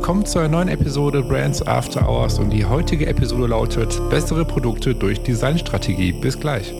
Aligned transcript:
Willkommen 0.00 0.24
zu 0.24 0.38
einer 0.38 0.48
neuen 0.48 0.68
Episode 0.68 1.22
Brands 1.22 1.60
After 1.66 2.08
Hours 2.08 2.38
und 2.38 2.48
die 2.48 2.64
heutige 2.64 3.06
Episode 3.06 3.48
lautet 3.48 4.00
Bessere 4.08 4.46
Produkte 4.46 4.94
durch 4.94 5.20
Designstrategie. 5.20 6.12
Bis 6.12 6.40
gleich. 6.40 6.72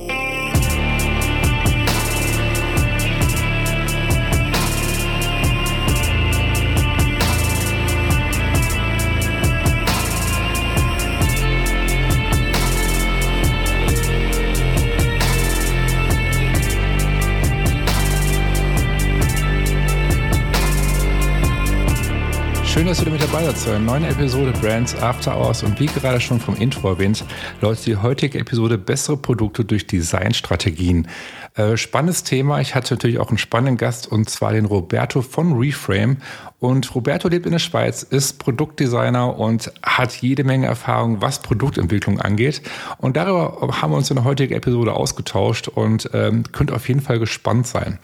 Schön, 22.81 22.87
dass 22.87 23.01
ihr 23.01 23.13
wieder 23.13 23.19
mit 23.19 23.23
dabei 23.23 23.45
seid 23.45 23.59
zu 23.59 23.69
einer 23.69 23.79
neuen 23.79 24.05
Episode 24.05 24.53
Brands 24.53 24.97
After 25.03 25.37
Hours. 25.37 25.63
Und 25.63 25.79
wie 25.79 25.85
gerade 25.85 26.19
schon 26.19 26.41
vom 26.41 26.57
Intro 26.57 26.89
erwähnt, 26.89 27.27
läuft 27.61 27.85
die 27.85 27.97
heutige 27.97 28.39
Episode 28.39 28.79
bessere 28.79 29.19
Produkte 29.19 29.67
durch 29.67 29.87
Designstrategien. 29.87 31.07
Äh, 31.57 31.77
spannendes 31.77 32.25
Thema. 32.25 32.59
Ich 32.63 32.75
hatte 32.75 32.95
natürlich 32.95 33.19
auch 33.19 33.29
einen 33.29 33.37
spannenden 33.37 33.77
Gast 33.77 34.11
und 34.11 34.31
zwar 34.31 34.53
den 34.53 34.65
Roberto 34.65 35.21
von 35.21 35.59
Reframe. 35.59 36.23
Und 36.61 36.95
Roberto 36.95 37.29
lebt 37.29 37.47
in 37.47 37.53
der 37.53 37.59
Schweiz, 37.59 38.03
ist 38.03 38.39
Produktdesigner 38.39 39.39
und 39.39 39.73
hat 39.83 40.13
jede 40.17 40.45
Menge 40.45 40.67
Erfahrung, 40.67 41.23
was 41.23 41.41
Produktentwicklung 41.41 42.21
angeht. 42.21 42.61
Und 42.99 43.17
darüber 43.17 43.81
haben 43.81 43.93
wir 43.93 43.97
uns 43.97 44.11
in 44.11 44.17
der 44.17 44.25
heutigen 44.25 44.55
Episode 44.55 44.93
ausgetauscht 44.93 45.69
und 45.69 46.11
ähm, 46.13 46.45
könnt 46.53 46.71
auf 46.71 46.87
jeden 46.87 47.01
Fall 47.01 47.19
gespannt 47.19 47.67
sein. 47.67 47.99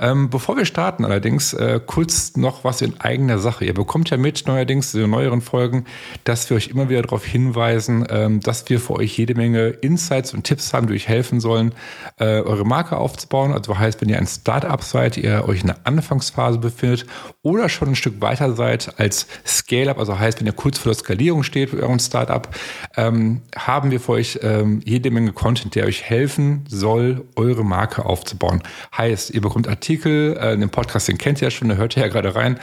Ähm, 0.00 0.30
bevor 0.30 0.56
wir 0.56 0.64
starten 0.64 1.04
allerdings, 1.04 1.54
äh, 1.54 1.80
kurz 1.84 2.36
noch 2.36 2.62
was 2.62 2.82
in 2.82 3.00
eigener 3.00 3.38
Sache. 3.38 3.64
Ihr 3.64 3.74
bekommt 3.74 4.10
ja 4.10 4.16
mit 4.16 4.46
neuerdings 4.46 4.94
in 4.94 5.00
den 5.00 5.10
neueren 5.10 5.40
Folgen, 5.40 5.86
dass 6.22 6.48
wir 6.48 6.56
euch 6.56 6.68
immer 6.68 6.88
wieder 6.88 7.02
darauf 7.02 7.24
hinweisen, 7.24 8.06
ähm, 8.08 8.38
dass 8.38 8.68
wir 8.68 8.78
für 8.78 8.94
euch 8.94 9.18
jede 9.18 9.34
Menge 9.34 9.68
Insights 9.68 10.34
und 10.34 10.44
Tipps 10.44 10.72
haben, 10.72 10.86
die 10.86 10.94
euch 10.94 11.08
helfen 11.08 11.40
sollen, 11.40 11.74
äh, 12.18 12.40
eure 12.42 12.64
Marke 12.64 12.96
aufzubauen. 12.96 13.52
Also 13.52 13.76
heißt, 13.76 14.00
wenn 14.00 14.08
ihr 14.08 14.18
ein 14.18 14.28
Startup 14.28 14.80
seid, 14.82 15.16
ihr 15.16 15.48
euch 15.48 15.62
in 15.62 15.66
der 15.66 15.78
Anfangsphase 15.82 16.58
befindet 16.58 17.04
oder 17.42 17.68
schon 17.68 17.87
ein 17.88 17.96
Stück 17.96 18.20
weiter 18.20 18.52
seid 18.54 18.98
als 18.98 19.26
Scale-up, 19.46 19.98
also 19.98 20.18
heißt, 20.18 20.40
wenn 20.40 20.46
ihr 20.46 20.52
kurz 20.52 20.78
vor 20.78 20.92
der 20.92 20.98
Skalierung 20.98 21.42
steht 21.42 21.70
für 21.70 21.82
euren 21.82 22.00
Startup, 22.00 22.48
ähm, 22.96 23.42
haben 23.56 23.90
wir 23.90 24.00
für 24.00 24.12
euch 24.12 24.40
ähm, 24.42 24.80
jede 24.84 25.10
Menge 25.10 25.32
Content, 25.32 25.74
der 25.74 25.86
euch 25.86 26.02
helfen 26.02 26.64
soll, 26.68 27.24
eure 27.36 27.64
Marke 27.64 28.04
aufzubauen. 28.04 28.62
Heißt, 28.96 29.30
ihr 29.30 29.40
bekommt 29.40 29.68
Artikel, 29.68 30.36
äh, 30.36 30.56
den 30.56 30.70
Podcast, 30.70 31.08
den 31.08 31.18
kennt 31.18 31.40
ihr 31.40 31.46
ja 31.46 31.50
schon, 31.50 31.68
da 31.68 31.76
hört 31.76 31.96
ihr 31.96 32.02
ja 32.02 32.08
gerade 32.08 32.34
rein. 32.34 32.58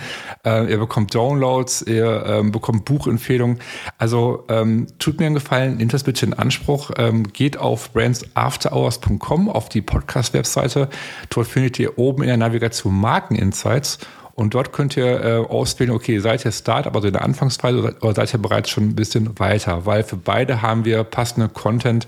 Äh, 0.45 0.71
ihr 0.71 0.77
bekommt 0.77 1.13
Downloads, 1.13 1.81
ihr 1.83 2.25
ähm, 2.27 2.51
bekommt 2.51 2.85
Buchempfehlungen. 2.85 3.59
Also 3.97 4.45
ähm, 4.49 4.87
tut 4.99 5.19
mir 5.19 5.25
einen 5.25 5.35
Gefallen, 5.35 5.77
nehmt 5.77 5.93
das 5.93 6.03
bitte 6.03 6.25
in 6.25 6.33
Anspruch. 6.33 6.91
Ähm, 6.97 7.31
geht 7.31 7.57
auf 7.57 7.91
brandsafterhours.com 7.93 9.49
auf 9.49 9.69
die 9.69 9.81
Podcast-Webseite. 9.81 10.89
Dort 11.29 11.47
findet 11.47 11.79
ihr 11.79 11.97
oben 11.97 12.23
in 12.23 12.27
der 12.27 12.37
Navigation 12.37 12.93
Markeninsights 12.99 13.99
und 14.35 14.53
dort 14.53 14.73
könnt 14.73 14.97
ihr 14.97 15.23
äh, 15.23 15.37
auswählen, 15.37 15.91
okay, 15.91 16.19
seid 16.19 16.43
ihr 16.43 16.51
Start, 16.51 16.93
also 16.93 17.07
in 17.07 17.13
der 17.13 17.23
Anfangsphase 17.23 17.95
oder 18.01 18.13
seid 18.13 18.33
ihr 18.33 18.41
bereits 18.41 18.69
schon 18.69 18.89
ein 18.89 18.95
bisschen 18.95 19.39
weiter, 19.39 19.85
weil 19.85 20.03
für 20.03 20.17
beide 20.17 20.61
haben 20.61 20.83
wir 20.83 21.03
passende 21.05 21.47
Content 21.47 22.05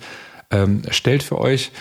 ähm, 0.52 0.84
erstellt 0.86 1.24
für 1.24 1.40
euch. 1.40 1.72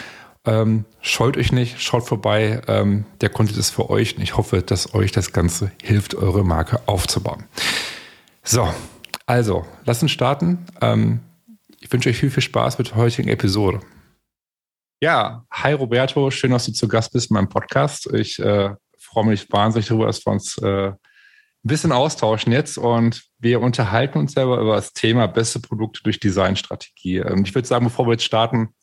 Ähm, 0.44 0.84
scheut 1.00 1.36
euch 1.36 1.50
nicht, 1.50 1.82
schaut 1.82 2.04
vorbei. 2.04 2.60
Ähm, 2.68 3.04
der 3.20 3.28
Content 3.28 3.58
ist 3.58 3.70
für 3.70 3.90
euch 3.90 4.16
und 4.16 4.22
ich 4.22 4.36
hoffe, 4.36 4.62
dass 4.62 4.94
euch 4.94 5.10
das 5.10 5.32
Ganze 5.32 5.72
hilft, 5.82 6.14
eure 6.14 6.44
Marke 6.44 6.80
aufzubauen. 6.86 7.44
So, 8.44 8.72
also, 9.26 9.66
lasst 9.84 10.02
uns 10.02 10.12
starten. 10.12 10.64
Ähm, 10.80 11.20
ich 11.80 11.92
wünsche 11.92 12.08
euch 12.08 12.18
viel, 12.18 12.30
viel 12.30 12.44
Spaß 12.44 12.78
mit 12.78 12.90
der 12.90 12.96
heutigen 12.96 13.28
Episode. 13.28 13.80
Ja, 15.02 15.44
hi 15.50 15.72
Roberto, 15.72 16.30
schön, 16.30 16.52
dass 16.52 16.66
du 16.66 16.72
zu 16.72 16.86
Gast 16.86 17.12
bist 17.12 17.30
in 17.30 17.34
meinem 17.34 17.48
Podcast. 17.48 18.08
Ich 18.14 18.38
äh, 18.38 18.70
freue 19.16 19.24
mich 19.24 19.50
wahnsinnig 19.50 19.88
darüber, 19.88 20.06
dass 20.06 20.26
wir 20.26 20.32
uns 20.32 20.58
äh, 20.58 20.88
ein 20.88 20.98
bisschen 21.62 21.90
austauschen 21.90 22.52
jetzt 22.52 22.76
und 22.76 23.24
wir 23.38 23.62
unterhalten 23.62 24.18
uns 24.18 24.32
selber 24.32 24.60
über 24.60 24.76
das 24.76 24.92
Thema 24.92 25.26
beste 25.26 25.58
Produkte 25.58 26.02
durch 26.02 26.20
Designstrategie. 26.20 27.18
Ähm, 27.20 27.42
ich 27.46 27.54
würde 27.54 27.66
sagen, 27.66 27.86
bevor 27.86 28.06
wir 28.06 28.12
jetzt 28.12 28.24
starten, 28.24 28.74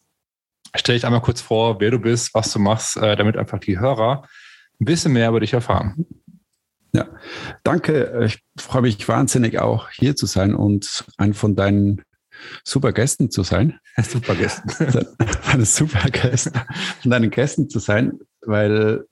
stelle 0.75 0.97
ich 0.97 1.05
einmal 1.05 1.21
kurz 1.21 1.39
vor, 1.39 1.79
wer 1.79 1.91
du 1.91 1.99
bist, 1.99 2.33
was 2.33 2.51
du 2.51 2.57
machst, 2.57 2.97
äh, 2.97 3.15
damit 3.15 3.37
einfach 3.37 3.59
die 3.59 3.77
Hörer 3.77 4.27
ein 4.81 4.85
bisschen 4.85 5.13
mehr 5.13 5.29
über 5.29 5.39
dich 5.39 5.53
erfahren. 5.53 6.07
Ja, 6.93 7.07
danke. 7.63 8.23
Ich 8.25 8.43
freue 8.57 8.81
mich 8.81 9.07
wahnsinnig 9.07 9.59
auch 9.59 9.91
hier 9.91 10.15
zu 10.15 10.25
sein 10.25 10.55
und 10.55 11.05
ein 11.17 11.35
von 11.35 11.55
deinen 11.55 12.01
super 12.63 12.91
Gästen 12.91 13.29
zu 13.29 13.43
sein. 13.43 13.77
super 14.01 14.33
Gästen. 14.33 14.71
Deine 15.45 15.65
super 15.65 16.09
Gästen. 16.09 16.59
Von 17.03 17.11
deinen 17.11 17.29
Gästen 17.29 17.69
zu 17.69 17.77
sein, 17.77 18.17
weil 18.41 19.05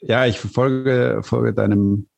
ja, 0.00 0.26
ich 0.26 0.38
verfolge, 0.38 1.10
verfolge 1.14 1.54
deinem, 1.54 2.08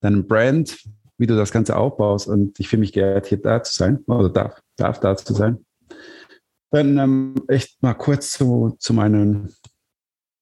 deinem 0.00 0.26
Brand, 0.26 0.78
wie 1.18 1.26
du 1.26 1.36
das 1.36 1.52
Ganze 1.52 1.76
aufbaust 1.76 2.28
und 2.28 2.58
ich 2.58 2.68
fühle 2.68 2.80
mich 2.80 2.92
geehrt, 2.92 3.26
hier 3.26 3.40
da 3.40 3.62
zu 3.62 3.74
sein 3.74 3.98
oder 4.06 4.28
darf, 4.28 4.60
darf 4.76 5.00
da 5.00 5.16
zu 5.16 5.34
sein. 5.34 5.64
Dann 6.70 6.98
ähm, 6.98 7.34
echt 7.48 7.82
mal 7.82 7.94
kurz 7.94 8.32
zu, 8.32 8.76
zu 8.78 8.94
meinen, 8.94 9.54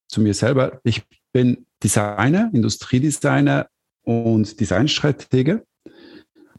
zu 0.09 0.21
mir 0.21 0.35
selber. 0.35 0.81
Ich 0.85 1.03
bin 1.33 1.67
Designer, 1.83 2.51
Industriedesigner 2.53 3.69
und 4.03 4.61
Designstratege. 4.61 5.65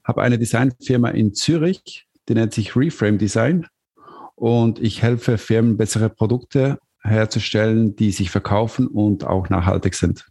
Habe 0.04 0.22
eine 0.22 0.38
Designfirma 0.38 1.10
in 1.10 1.34
Zürich, 1.34 2.08
die 2.28 2.34
nennt 2.34 2.54
sich 2.54 2.76
Reframe 2.76 3.18
Design. 3.18 3.68
Und 4.36 4.80
ich 4.80 5.02
helfe 5.02 5.38
Firmen, 5.38 5.78
bessere 5.78 6.10
Produkte 6.10 6.80
herzustellen, 7.04 7.96
die 7.96 8.12
sich 8.12 8.30
verkaufen 8.30 8.88
und 8.88 9.26
auch 9.26 9.50
nachhaltig 9.50 9.96
sind. 9.96 10.28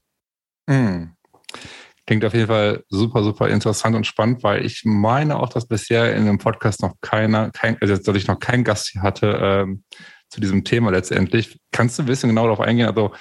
Mhm. 0.67 1.13
Klingt 2.07 2.25
auf 2.25 2.35
jeden 2.35 2.49
Fall 2.49 2.85
super, 2.89 3.23
super 3.23 3.49
interessant 3.49 3.95
und 3.95 4.07
spannend, 4.07 4.43
weil 4.43 4.65
ich 4.65 4.83
meine 4.85 5.39
auch, 5.39 5.49
dass 5.49 5.67
bisher 5.67 6.15
in 6.15 6.27
dem 6.27 6.39
Podcast 6.39 6.83
noch 6.83 6.95
keiner, 7.01 7.51
kein, 7.51 7.81
also 7.81 7.97
dass 7.97 8.17
ich 8.17 8.27
noch 8.27 8.41
keinen 8.41 8.65
Gast 8.65 8.89
hier 8.89 9.03
hatte 9.03 9.39
ähm, 9.41 9.85
zu 10.29 10.41
diesem 10.41 10.65
Thema 10.65 10.91
letztendlich. 10.91 11.61
Kannst 11.73 11.99
du 11.99 12.03
ein 12.03 12.07
bisschen 12.07 12.31
genau 12.31 12.45
darauf 12.45 12.61
eingehen? 12.61 12.89
Also, 12.89 13.15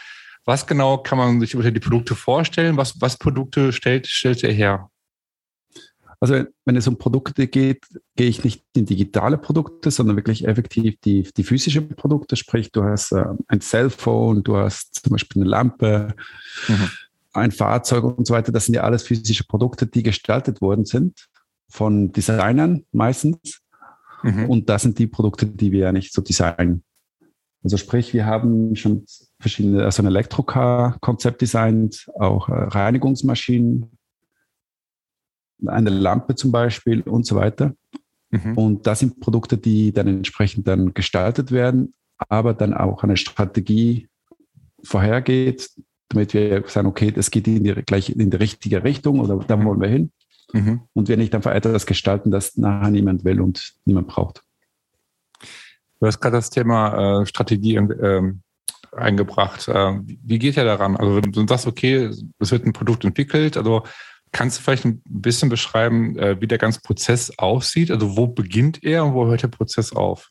was 0.46 0.66
genau 0.66 0.98
kann 0.98 1.18
man 1.18 1.40
sich 1.40 1.54
über 1.54 1.70
die 1.70 1.80
Produkte 1.80 2.16
vorstellen? 2.16 2.78
Was, 2.78 3.00
was 3.00 3.18
Produkte 3.18 3.74
stellt, 3.74 4.08
stellt 4.08 4.42
ihr 4.42 4.52
her? 4.52 4.90
Also 6.22 6.44
wenn 6.66 6.75
es 6.75 6.88
um 6.88 6.97
Produkte 6.97 7.47
geht, 7.47 7.85
gehe 8.16 8.28
ich 8.28 8.44
nicht 8.44 8.66
in 8.75 8.85
digitale 8.85 9.38
Produkte, 9.38 9.90
sondern 9.90 10.18
wirklich 10.18 10.46
effektiv 10.46 11.00
die, 11.00 11.24
die 11.35 11.44
physische 11.44 11.81
Produkte. 11.81 12.35
Sprich, 12.35 12.72
du 12.72 12.84
hast 12.84 13.13
äh, 13.13 13.25
ein 13.47 13.62
Cellphone, 13.62 14.44
du 14.44 14.57
hast 14.57 15.02
zum 15.02 15.12
Beispiel 15.12 15.41
eine 15.41 15.50
Lampe, 15.50 16.13
mhm. 16.68 16.90
ein 17.34 17.52
Fahrzeug 17.52 18.03
und 18.03 18.28
so 18.28 18.34
weiter. 18.34 18.52
Das 18.52 18.66
sind 18.66 18.75
ja 18.75 18.84
alles 18.84 19.03
physische 19.03 19.46
Produkte, 19.46 19.88
die 19.88 20.03
gestaltet 20.03 20.62
worden 20.62 20.85
sind 20.85 21.28
von 21.69 22.12
Designern 22.12 22.86
meistens. 22.91 23.62
Mhm. 24.24 24.50
Und 24.50 24.69
das 24.69 24.81
sind 24.81 25.00
die 25.00 25.07
Produkte, 25.07 25.46
die 25.46 25.72
wir 25.72 25.80
ja 25.80 25.91
nicht 25.94 26.13
so 26.13 26.22
designen. 26.22 26.84
Also 27.63 27.78
sprich, 27.78 28.13
wir 28.13 28.25
haben 28.25 28.75
schon 28.75 29.06
verschiedene, 29.40 29.84
also 29.86 30.01
ein 30.01 30.07
Elektrocar-Konzept 30.07 31.41
designt, 31.41 32.09
auch 32.18 32.50
äh, 32.50 32.53
Reinigungsmaschinen, 32.53 33.91
eine 35.66 35.90
Lampe 35.90 36.36
zum 36.36 36.52
Beispiel 36.52 37.02
und 37.02 37.25
so 37.25 37.36
weiter. 37.36 37.74
Mhm. 38.31 38.57
Und 38.57 38.88
das 38.88 39.00
sind 39.00 39.19
Produkte, 39.19 39.57
die 39.57 39.92
dann 39.92 40.07
entsprechend 40.07 40.68
dann 40.68 40.94
gestaltet 40.94 41.51
werden, 41.51 41.94
aber 42.18 42.54
dann 42.54 42.74
auch 42.74 43.04
eine 43.04 43.18
Strategie 43.18 44.07
vorhergeht, 44.83 45.69
damit 46.10 46.33
wir 46.33 46.63
sagen, 46.68 46.88
okay, 46.88 47.12
das 47.12 47.31
geht 47.31 47.48
in 47.48 47.63
die, 47.63 47.74
gleich 47.74 48.10
in 48.10 48.30
die 48.30 48.38
richtige 48.38 48.83
Richtung 48.83 49.19
oder 49.19 49.38
da 49.38 49.57
mhm. 49.57 49.66
wollen 49.66 49.81
wir 49.81 49.89
hin. 49.89 50.12
Mhm. 50.54 50.81
Und 50.94 51.10
wir 51.10 51.18
nicht 51.18 51.36
einfach 51.36 51.51
etwas 51.51 51.86
gestalten, 51.86 52.31
das 52.31 52.57
nachher 52.57 52.89
niemand 52.89 53.24
will 53.24 53.39
und 53.39 53.74
niemand 53.86 54.07
braucht. 54.07 54.44
Du 56.00 56.07
hast 56.07 56.19
gerade 56.19 56.38
das 56.38 56.50
Thema 56.50 57.22
äh, 57.22 57.25
Strategie 57.25 57.75
äh, 57.75 58.33
eingebracht. 58.92 59.68
Äh, 59.68 60.00
wie 60.06 60.39
geht 60.39 60.57
ihr 60.57 60.63
daran? 60.63 60.95
Also 60.95 61.16
wenn 61.16 61.31
du 61.31 61.45
sagst, 61.48 61.68
okay, 61.68 62.10
es 62.39 62.51
wird 62.51 62.66
ein 62.66 62.74
Produkt 62.74 63.04
entwickelt, 63.04 63.57
also 63.57 63.83
Kannst 64.31 64.58
du 64.58 64.62
vielleicht 64.62 64.86
ein 64.86 65.02
bisschen 65.06 65.50
beschreiben, 65.50 66.18
äh, 66.18 66.40
wie 66.40 66.48
der 66.48 66.58
ganze 66.58 66.81
Prozess 66.81 67.31
aussieht? 67.38 67.92
Also 67.92 68.16
wo 68.16 68.28
beginnt 68.28 68.84
er 68.84 69.06
und 69.06 69.14
wo 69.14 69.26
hört 69.26 69.44
der 69.44 69.48
Prozess 69.48 69.94
auf? 69.94 70.30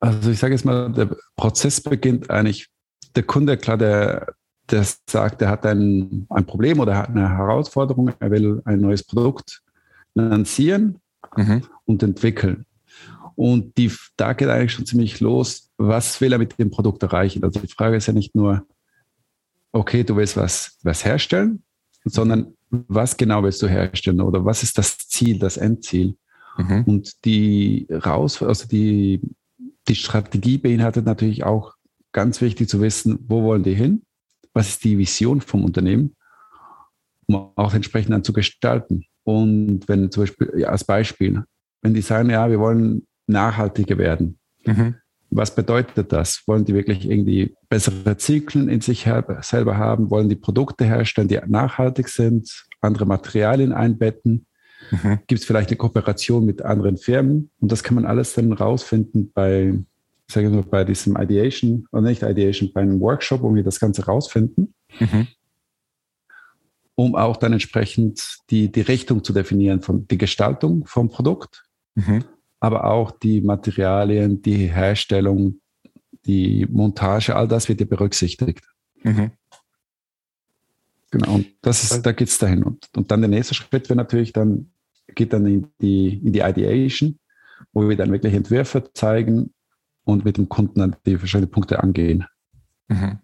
Also 0.00 0.30
ich 0.30 0.38
sage 0.38 0.54
jetzt 0.54 0.64
mal, 0.64 0.92
der 0.92 1.16
Prozess 1.36 1.80
beginnt 1.80 2.28
eigentlich, 2.28 2.68
der 3.16 3.22
Kunde, 3.22 3.56
klar, 3.56 3.78
der, 3.78 4.34
der 4.70 4.86
sagt, 5.08 5.40
er 5.40 5.48
hat 5.48 5.64
ein, 5.64 6.26
ein 6.28 6.44
Problem 6.44 6.80
oder 6.80 6.96
hat 6.96 7.08
eine 7.08 7.30
Herausforderung, 7.30 8.12
er 8.18 8.30
will 8.30 8.60
ein 8.66 8.80
neues 8.80 9.02
Produkt 9.02 9.62
lancieren 10.14 11.00
mhm. 11.36 11.66
und 11.86 12.02
entwickeln. 12.02 12.66
Und 13.36 13.76
die, 13.78 13.90
da 14.16 14.32
geht 14.32 14.48
eigentlich 14.48 14.72
schon 14.72 14.86
ziemlich 14.86 15.20
los, 15.20 15.70
was 15.76 16.20
will 16.20 16.32
er 16.32 16.38
mit 16.38 16.58
dem 16.58 16.70
Produkt 16.70 17.02
erreichen? 17.02 17.42
Also 17.42 17.60
die 17.60 17.68
Frage 17.68 17.96
ist 17.96 18.06
ja 18.06 18.12
nicht 18.12 18.34
nur, 18.34 18.66
okay, 19.72 20.04
du 20.04 20.16
willst 20.16 20.36
was, 20.36 20.78
was 20.82 21.04
herstellen, 21.04 21.62
sondern 22.04 22.54
was 22.70 23.16
genau 23.16 23.42
willst 23.42 23.62
du 23.62 23.68
herstellen 23.68 24.20
oder 24.20 24.44
was 24.44 24.62
ist 24.62 24.78
das 24.78 24.98
Ziel, 24.98 25.38
das 25.38 25.56
Endziel? 25.56 26.16
Mhm. 26.56 26.84
Und 26.84 27.24
die 27.24 27.86
raus, 27.90 28.42
also 28.42 28.68
die, 28.68 29.20
die 29.88 29.94
Strategie 29.94 30.58
beinhaltet 30.58 31.06
natürlich 31.06 31.44
auch 31.44 31.74
ganz 32.12 32.40
wichtig 32.40 32.68
zu 32.68 32.80
wissen, 32.80 33.18
wo 33.26 33.42
wollen 33.42 33.62
die 33.62 33.74
hin? 33.74 34.02
Was 34.52 34.68
ist 34.68 34.84
die 34.84 34.98
Vision 34.98 35.40
vom 35.40 35.64
Unternehmen? 35.64 36.14
Um 37.26 37.50
auch 37.56 37.74
entsprechend 37.74 38.12
dann 38.12 38.24
zu 38.24 38.32
gestalten. 38.32 39.04
Und 39.24 39.88
wenn 39.88 40.10
zum 40.10 40.24
Beispiel, 40.24 40.52
ja, 40.56 40.68
als 40.68 40.84
Beispiel, 40.84 41.42
wenn 41.82 41.94
die 41.94 42.02
sagen, 42.02 42.30
ja, 42.30 42.48
wir 42.50 42.60
wollen 42.60 43.06
nachhaltiger 43.26 43.98
werden, 43.98 44.38
mhm. 44.64 44.96
Was 45.34 45.54
bedeutet 45.54 46.12
das? 46.12 46.42
Wollen 46.46 46.64
die 46.64 46.74
wirklich 46.74 47.08
irgendwie 47.08 47.54
bessere 47.68 48.16
Zyklen 48.16 48.68
in 48.68 48.80
sich 48.80 49.06
selber 49.40 49.76
haben? 49.76 50.10
Wollen 50.10 50.28
die 50.28 50.36
Produkte 50.36 50.84
herstellen, 50.84 51.28
die 51.28 51.38
nachhaltig 51.46 52.08
sind, 52.08 52.66
andere 52.80 53.06
Materialien 53.06 53.72
einbetten? 53.72 54.46
Mhm. 54.90 55.20
Gibt 55.26 55.40
es 55.40 55.46
vielleicht 55.46 55.70
eine 55.70 55.76
Kooperation 55.76 56.44
mit 56.44 56.62
anderen 56.62 56.96
Firmen? 56.96 57.50
Und 57.60 57.72
das 57.72 57.82
kann 57.82 57.96
man 57.96 58.06
alles 58.06 58.34
dann 58.34 58.52
rausfinden 58.52 59.32
bei, 59.32 59.74
sage 60.28 60.46
ich 60.46 60.52
mal, 60.52 60.62
bei 60.62 60.84
diesem 60.84 61.16
Ideation, 61.16 61.86
oder 61.90 62.02
nicht 62.02 62.22
Ideation, 62.22 62.70
bei 62.72 62.82
einem 62.82 63.00
Workshop, 63.00 63.42
wo 63.42 63.54
wir 63.54 63.64
das 63.64 63.80
Ganze 63.80 64.06
rausfinden. 64.06 64.74
Mhm 65.00 65.26
um 66.96 67.16
auch 67.16 67.36
dann 67.36 67.52
entsprechend 67.52 68.38
die, 68.50 68.70
die 68.70 68.80
Richtung 68.80 69.24
zu 69.24 69.32
definieren 69.32 69.82
von 69.82 70.06
die 70.06 70.18
Gestaltung 70.18 70.86
vom 70.86 71.08
Produkt, 71.08 71.64
mhm. 71.94 72.24
Aber 72.64 72.84
auch 72.84 73.10
die 73.10 73.42
Materialien, 73.42 74.40
die 74.40 74.68
Herstellung, 74.68 75.60
die 76.24 76.66
Montage, 76.70 77.36
all 77.36 77.46
das 77.46 77.68
wird 77.68 77.80
ja 77.80 77.86
berücksichtigt. 77.86 78.64
Mhm. 79.02 79.32
Genau, 81.10 81.34
und 81.34 81.46
das 81.60 81.84
ist, 81.84 82.06
da 82.06 82.12
geht 82.12 82.28
es 82.28 82.38
dahin. 82.38 82.62
Und, 82.62 82.88
und 82.96 83.10
dann 83.10 83.20
der 83.20 83.28
nächste 83.28 83.52
Schritt 83.52 83.90
wäre 83.90 83.98
natürlich 83.98 84.32
dann, 84.32 84.70
geht 85.14 85.34
dann 85.34 85.44
in 85.46 85.66
die, 85.82 86.14
in 86.24 86.32
die 86.32 86.40
Ideation, 86.40 87.18
wo 87.74 87.86
wir 87.86 87.98
dann 87.98 88.10
wirklich 88.10 88.32
Entwürfe 88.32 88.90
zeigen 88.94 89.52
und 90.04 90.24
mit 90.24 90.38
dem 90.38 90.48
Kunden 90.48 90.80
dann 90.80 90.96
die 91.04 91.18
verschiedenen 91.18 91.50
Punkte 91.50 91.82
angehen. 91.82 92.24
Mhm. 92.88 93.18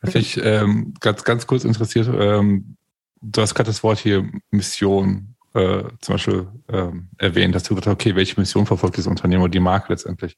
Vielleicht 0.00 0.38
ähm, 0.42 0.92
ganz, 0.98 1.22
ganz 1.22 1.46
kurz 1.46 1.62
interessiert, 1.62 2.08
ähm, 2.12 2.76
du 3.22 3.40
hast 3.40 3.54
gerade 3.54 3.68
das 3.68 3.84
Wort 3.84 4.00
hier 4.00 4.28
Mission 4.50 5.35
äh, 5.56 5.84
zum 6.00 6.14
Beispiel 6.14 6.48
ähm, 6.68 7.08
erwähnt, 7.18 7.54
dass 7.54 7.62
du 7.64 7.74
gesagt 7.74 8.00
okay, 8.00 8.14
welche 8.14 8.38
Mission 8.38 8.66
verfolgt 8.66 8.98
das 8.98 9.06
Unternehmen 9.06 9.42
oder 9.42 9.50
die 9.50 9.60
Marke 9.60 9.92
letztendlich? 9.92 10.36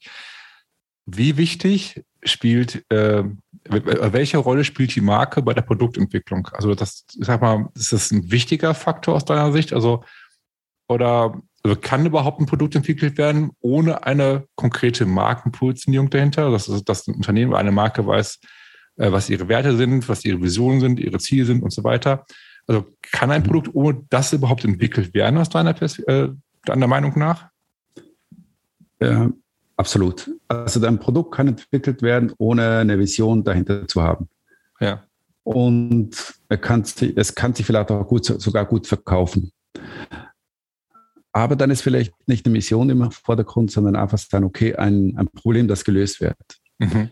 Wie 1.05 1.37
wichtig 1.37 2.03
spielt, 2.23 2.85
äh, 2.89 3.23
welche 3.65 4.37
Rolle 4.37 4.63
spielt 4.63 4.95
die 4.95 5.01
Marke 5.01 5.41
bei 5.41 5.53
der 5.53 5.61
Produktentwicklung? 5.61 6.47
Also 6.53 6.75
das, 6.75 7.05
sag 7.17 7.41
mal, 7.41 7.69
ist 7.75 7.93
das 7.93 8.11
ein 8.11 8.31
wichtiger 8.31 8.73
Faktor 8.73 9.15
aus 9.15 9.25
deiner 9.25 9.51
Sicht? 9.51 9.73
Also, 9.73 10.03
oder 10.87 11.41
also 11.63 11.75
kann 11.75 12.05
überhaupt 12.05 12.39
ein 12.39 12.45
Produkt 12.45 12.75
entwickelt 12.75 13.17
werden 13.17 13.51
ohne 13.59 14.03
eine 14.03 14.45
konkrete 14.55 15.05
Markenpositionierung 15.05 16.09
dahinter? 16.09 16.51
Dass, 16.51 16.65
dass 16.85 17.07
ein 17.07 17.15
Unternehmen 17.15 17.51
oder 17.51 17.59
eine 17.59 17.71
Marke 17.71 18.05
weiß, 18.05 18.39
äh, 18.97 19.11
was 19.11 19.29
ihre 19.29 19.47
Werte 19.47 19.75
sind, 19.75 20.07
was 20.07 20.23
ihre 20.23 20.41
Visionen 20.41 20.79
sind, 20.79 20.99
ihre 20.99 21.19
Ziele 21.19 21.45
sind 21.45 21.63
und 21.63 21.73
so 21.73 21.83
weiter. 21.83 22.25
Also 22.69 22.85
kann 23.01 23.31
ein 23.31 23.41
Produkt 23.41 23.73
ohne 23.73 24.05
das 24.11 24.31
überhaupt 24.31 24.63
entwickelt 24.63 25.15
werden, 25.15 25.39
aus 25.39 25.49
deiner, 25.49 25.75
äh, 25.81 26.29
deiner 26.65 26.85
Meinung 26.85 27.17
nach? 27.17 27.49
Ja, 29.01 29.31
absolut. 29.75 30.29
Also 30.47 30.79
dein 30.79 30.99
Produkt 30.99 31.33
kann 31.33 31.47
entwickelt 31.47 32.03
werden, 32.03 32.31
ohne 32.37 32.77
eine 32.77 32.99
Vision 32.99 33.43
dahinter 33.43 33.87
zu 33.87 34.03
haben. 34.03 34.29
Ja. 34.79 35.03
Und 35.41 36.11
kann, 36.61 36.83
es 37.15 37.33
kann 37.33 37.55
sich 37.55 37.65
vielleicht 37.65 37.89
auch 37.89 38.07
gut, 38.07 38.25
sogar 38.25 38.65
gut 38.65 38.85
verkaufen. 38.85 39.51
Aber 41.31 41.55
dann 41.55 41.71
ist 41.71 41.81
vielleicht 41.81 42.13
nicht 42.27 42.45
eine 42.45 42.53
Mission 42.53 42.91
im 42.91 43.09
Vordergrund, 43.09 43.71
sondern 43.71 43.95
einfach 43.95 44.19
dann, 44.29 44.43
okay, 44.43 44.75
ein, 44.75 45.17
ein 45.17 45.27
Problem, 45.27 45.67
das 45.67 45.83
gelöst 45.83 46.21
wird. 46.21 46.37
Mhm. 46.77 47.09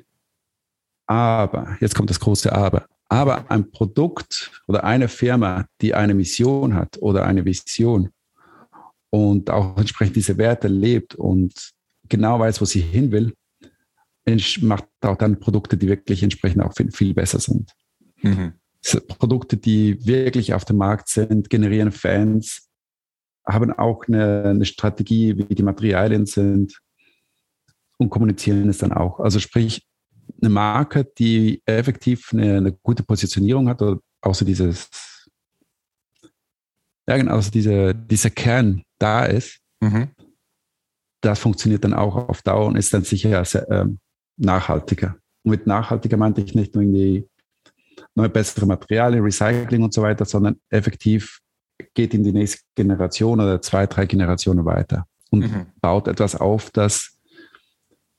Aber, 1.08 1.78
jetzt 1.80 1.96
kommt 1.96 2.12
das 2.12 2.20
große 2.20 2.54
Aber. 2.54 2.88
Aber 3.10 3.50
ein 3.50 3.72
Produkt 3.72 4.52
oder 4.68 4.84
eine 4.84 5.08
Firma, 5.08 5.66
die 5.82 5.94
eine 5.94 6.14
Mission 6.14 6.74
hat 6.76 6.98
oder 7.00 7.26
eine 7.26 7.46
Vision 7.46 8.10
und 9.10 9.50
auch 9.50 9.78
entsprechend 9.78 10.16
diese 10.18 10.38
Werte 10.38 10.68
lebt 10.68 11.16
und 11.16 11.72
genau 12.10 12.40
weiß, 12.40 12.60
wo 12.62 12.66
sie 12.66 12.82
hin 12.82 13.12
will, 13.12 13.34
macht 14.62 14.86
auch 15.02 15.16
dann 15.16 15.40
Produkte, 15.40 15.78
die 15.78 15.88
wirklich 15.88 16.22
entsprechend 16.22 16.62
auch 16.62 16.74
viel, 16.74 16.92
viel 16.92 17.14
besser 17.14 17.40
sind. 17.40 17.72
Mhm. 18.22 18.54
Produkte, 19.08 19.58
die 19.58 20.06
wirklich 20.06 20.54
auf 20.54 20.66
dem 20.66 20.78
Markt 20.78 21.10
sind, 21.10 21.50
generieren 21.50 21.92
Fans, 21.92 22.68
haben 23.46 23.72
auch 23.72 24.04
eine, 24.08 24.44
eine 24.44 24.66
Strategie, 24.66 25.38
wie 25.38 25.56
die 25.56 25.64
Materialien 25.64 26.26
sind 26.26 26.80
und 27.98 28.10
kommunizieren 28.10 28.70
es 28.70 28.80
dann 28.80 28.92
auch. 28.92 29.20
Also 29.20 29.40
sprich, 29.40 29.87
eine 30.42 30.50
Marke, 30.50 31.06
die 31.18 31.62
effektiv 31.66 32.32
eine, 32.32 32.58
eine 32.58 32.74
gute 32.74 33.04
Positionierung 33.04 33.70
hat, 33.70 33.82
oder 33.82 34.00
so 34.32 34.46
dieses, 34.46 34.90
ja 37.08 37.18
genau, 37.18 37.34
also 37.34 37.52
diese, 37.52 37.96
dieser 37.96 38.30
Kern 38.30 38.84
da 39.00 39.26
ist, 39.26 39.60
mhm. 39.80 40.10
das 41.22 41.40
funktioniert 41.40 41.84
dann 41.84 41.94
auch 41.94 42.16
auf 42.16 42.42
Dauer 42.42 42.68
und 42.68 42.76
ist 42.76 42.94
dann 42.94 43.04
sicher 43.04 43.44
sehr, 43.46 43.70
ähm, 43.70 44.00
nachhaltiger. 44.38 45.18
Und 45.44 45.52
mit 45.52 45.68
nachhaltiger 45.68 46.18
meinte 46.18 46.42
ich 46.42 46.54
nicht 46.54 46.76
nur 46.76 46.84
in 46.84 46.94
die 46.94 47.28
neue 48.16 48.30
bessere 48.30 48.66
Materialien, 48.66 49.24
Recycling 49.24 49.84
und 49.84 49.94
so 49.94 50.02
weiter, 50.02 50.26
sondern 50.26 50.60
effektiv 50.70 51.40
geht 51.94 52.14
in 52.14 52.24
die 52.24 52.32
nächste 52.32 52.62
Generation 52.76 53.40
oder 53.40 53.62
zwei, 53.62 53.86
drei 53.86 54.06
Generationen 54.06 54.66
weiter 54.66 55.06
und 55.30 55.40
mhm. 55.40 55.68
baut 55.82 56.08
etwas 56.08 56.36
auf, 56.36 56.70
das 56.72 57.17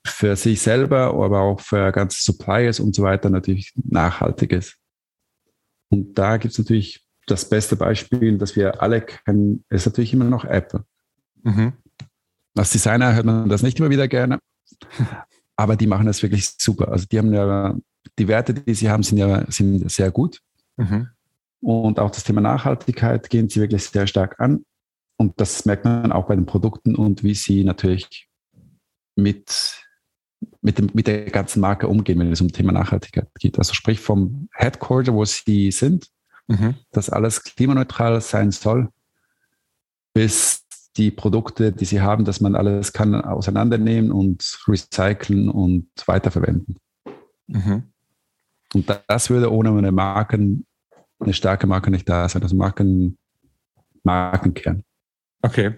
für 0.08 0.36
sich 0.36 0.60
selber, 0.60 1.14
aber 1.14 1.40
auch 1.40 1.60
für 1.60 1.92
ganze 1.92 2.22
Suppliers 2.22 2.80
und 2.80 2.94
so 2.94 3.02
weiter 3.02 3.30
natürlich 3.30 3.72
nachhaltig 3.76 4.52
ist. 4.52 4.76
Und 5.90 6.18
da 6.18 6.36
gibt 6.36 6.52
es 6.52 6.58
natürlich 6.58 7.04
das 7.26 7.48
beste 7.48 7.76
Beispiel, 7.76 8.38
das 8.38 8.56
wir 8.56 8.82
alle 8.82 9.02
kennen, 9.02 9.64
ist 9.68 9.86
natürlich 9.86 10.12
immer 10.12 10.24
noch 10.24 10.44
Apple. 10.44 10.84
Mhm. 11.42 11.74
Als 12.56 12.70
Designer 12.70 13.14
hört 13.14 13.26
man 13.26 13.48
das 13.48 13.62
nicht 13.62 13.78
immer 13.78 13.90
wieder 13.90 14.08
gerne, 14.08 14.40
aber 15.56 15.76
die 15.76 15.86
machen 15.86 16.06
das 16.06 16.22
wirklich 16.22 16.48
super. 16.58 16.88
Also 16.88 17.06
die 17.06 17.18
haben 17.18 17.32
ja, 17.32 17.76
die 18.18 18.28
Werte, 18.28 18.54
die 18.54 18.74
sie 18.74 18.90
haben, 18.90 19.02
sind 19.02 19.18
ja 19.18 19.44
sind 19.50 19.90
sehr 19.90 20.10
gut. 20.10 20.40
Mhm. 20.76 21.08
Und 21.60 21.98
auch 21.98 22.10
das 22.10 22.24
Thema 22.24 22.40
Nachhaltigkeit 22.40 23.28
gehen 23.30 23.48
sie 23.48 23.60
wirklich 23.60 23.84
sehr 23.84 24.06
stark 24.06 24.40
an. 24.40 24.64
Und 25.16 25.40
das 25.40 25.64
merkt 25.64 25.84
man 25.84 26.12
auch 26.12 26.28
bei 26.28 26.36
den 26.36 26.46
Produkten 26.46 26.94
und 26.94 27.24
wie 27.24 27.34
sie 27.34 27.64
natürlich 27.64 28.28
mit 29.16 29.84
mit, 30.60 30.78
dem, 30.78 30.90
mit 30.92 31.06
der 31.06 31.26
ganzen 31.26 31.60
Marke 31.60 31.88
umgehen, 31.88 32.18
wenn 32.18 32.32
es 32.32 32.40
um 32.40 32.52
Thema 32.52 32.72
Nachhaltigkeit 32.72 33.28
geht. 33.38 33.58
Also 33.58 33.74
sprich 33.74 34.00
vom 34.00 34.48
Headquarter, 34.52 35.14
wo 35.14 35.24
sie 35.24 35.70
sind, 35.70 36.08
mhm. 36.48 36.74
dass 36.90 37.10
alles 37.10 37.44
klimaneutral 37.44 38.20
sein 38.20 38.50
soll, 38.50 38.88
bis 40.14 40.64
die 40.96 41.10
Produkte, 41.12 41.72
die 41.72 41.84
sie 41.84 42.00
haben, 42.00 42.24
dass 42.24 42.40
man 42.40 42.56
alles 42.56 42.92
kann 42.92 43.14
auseinandernehmen 43.14 44.10
und 44.10 44.58
recyceln 44.66 45.48
und 45.48 45.88
weiterverwenden. 46.06 46.76
Mhm. 47.46 47.84
Und 48.74 48.92
das 49.06 49.30
würde 49.30 49.52
ohne 49.52 49.70
eine 49.70 49.92
Marken, 49.92 50.66
eine 51.20 51.32
starke 51.32 51.66
Marke 51.66 51.90
nicht 51.90 52.08
da 52.08 52.28
sein. 52.28 52.42
Also 52.42 52.56
Marken, 52.56 53.16
Markenkern. 54.02 54.82
Okay. 55.40 55.76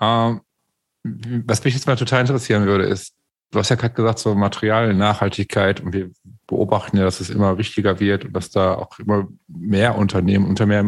Ähm, 0.00 0.40
was 1.02 1.62
mich 1.62 1.74
jetzt 1.74 1.86
mal 1.86 1.96
total 1.96 2.22
interessieren 2.22 2.66
würde, 2.66 2.84
ist, 2.84 3.14
du 3.50 3.58
hast 3.58 3.70
ja 3.70 3.76
gerade 3.76 3.94
gesagt, 3.94 4.18
so 4.18 4.34
Material, 4.34 4.94
Nachhaltigkeit 4.94 5.80
und 5.80 5.92
wir 5.92 6.10
beobachten 6.46 6.96
ja, 6.96 7.04
dass 7.04 7.20
es 7.20 7.30
immer 7.30 7.58
wichtiger 7.58 8.00
wird 8.00 8.24
und 8.24 8.32
dass 8.32 8.50
da 8.50 8.74
auch 8.74 8.98
immer 8.98 9.28
mehr 9.46 9.96
Unternehmen, 9.96 10.46
unter 10.46 10.66
mehr, 10.66 10.84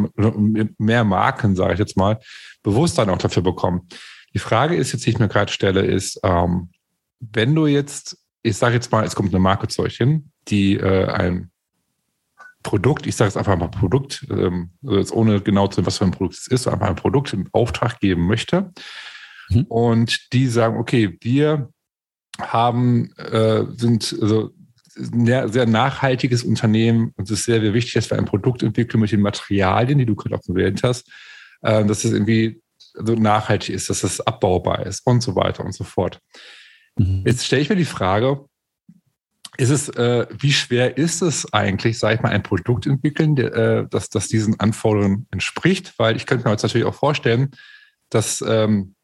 mehr 0.78 1.04
Marken, 1.04 1.56
sage 1.56 1.74
ich 1.74 1.78
jetzt 1.78 1.96
mal, 1.96 2.18
Bewusstsein 2.62 3.10
auch 3.10 3.18
dafür 3.18 3.42
bekommen. 3.42 3.88
Die 4.34 4.38
Frage 4.38 4.76
ist 4.76 4.92
jetzt, 4.92 5.06
die 5.06 5.10
ich 5.10 5.18
mir 5.18 5.28
gerade 5.28 5.52
stelle, 5.52 5.82
ist, 5.82 6.20
ähm, 6.22 6.70
wenn 7.20 7.54
du 7.54 7.66
jetzt, 7.66 8.18
ich 8.42 8.56
sage 8.56 8.74
jetzt 8.74 8.92
mal, 8.92 9.04
es 9.04 9.14
kommt 9.14 9.30
eine 9.30 9.40
Marke 9.40 9.68
zu 9.68 9.82
euch 9.82 9.96
hin, 9.96 10.30
die 10.48 10.76
äh, 10.76 11.06
ein 11.06 11.50
Produkt, 12.62 13.06
ich 13.06 13.16
sage 13.16 13.28
jetzt 13.28 13.36
einfach 13.36 13.56
mal 13.56 13.68
Produkt, 13.68 14.26
ähm, 14.30 14.70
also 14.84 14.98
jetzt 14.98 15.12
ohne 15.12 15.40
genau 15.40 15.66
zu 15.66 15.78
wissen, 15.78 15.86
was 15.86 15.98
für 15.98 16.04
ein 16.04 16.10
Produkt 16.10 16.36
es 16.36 16.46
ist, 16.46 16.66
einfach 16.66 16.88
ein 16.88 16.96
Produkt 16.96 17.32
im 17.32 17.48
Auftrag 17.52 18.00
geben 18.00 18.26
möchte. 18.26 18.72
Mhm. 19.48 19.64
Und 19.68 20.32
die 20.32 20.46
sagen, 20.46 20.78
okay, 20.78 21.18
wir 21.20 21.70
haben, 22.38 23.12
äh, 23.16 23.64
sind 23.76 24.16
also 24.20 24.50
sehr, 24.94 25.48
sehr 25.48 25.66
nachhaltiges 25.66 26.42
Unternehmen 26.42 27.12
und 27.16 27.24
es 27.24 27.40
ist 27.40 27.44
sehr, 27.44 27.60
sehr 27.60 27.74
wichtig, 27.74 27.94
dass 27.94 28.10
wir 28.10 28.18
ein 28.18 28.24
Produkt 28.24 28.62
entwickeln 28.62 29.00
mit 29.00 29.12
den 29.12 29.20
Materialien, 29.20 29.98
die 29.98 30.06
du 30.06 30.14
gerade 30.14 30.36
auch 30.36 30.48
erwähnt 30.48 30.82
hast, 30.82 31.10
äh, 31.62 31.84
dass 31.84 32.04
es 32.04 32.12
irgendwie 32.12 32.60
so 32.94 33.14
nachhaltig 33.14 33.74
ist, 33.74 33.88
dass 33.88 34.02
es 34.02 34.20
abbaubar 34.20 34.86
ist 34.86 35.06
und 35.06 35.22
so 35.22 35.36
weiter 35.36 35.64
und 35.64 35.72
so 35.72 35.84
fort. 35.84 36.20
Mhm. 36.96 37.22
Jetzt 37.24 37.46
stelle 37.46 37.62
ich 37.62 37.70
mir 37.70 37.76
die 37.76 37.84
Frage, 37.84 38.44
ist 39.56 39.70
es, 39.70 39.88
äh, 39.90 40.26
wie 40.38 40.52
schwer 40.52 40.96
ist 40.96 41.22
es 41.22 41.52
eigentlich, 41.52 41.98
sag 41.98 42.14
ich 42.14 42.22
mal, 42.22 42.30
ein 42.30 42.42
Produkt 42.42 42.86
entwickeln, 42.86 43.36
der, 43.36 43.54
äh, 43.54 43.86
das, 43.88 44.08
das 44.08 44.28
diesen 44.28 44.58
Anforderungen 44.58 45.26
entspricht? 45.30 45.94
Weil 45.98 46.16
ich 46.16 46.26
könnte 46.26 46.44
mir 46.44 46.52
jetzt 46.52 46.62
natürlich 46.62 46.86
auch 46.86 46.94
vorstellen, 46.94 47.50
dass 48.08 48.42
ähm, 48.46 48.94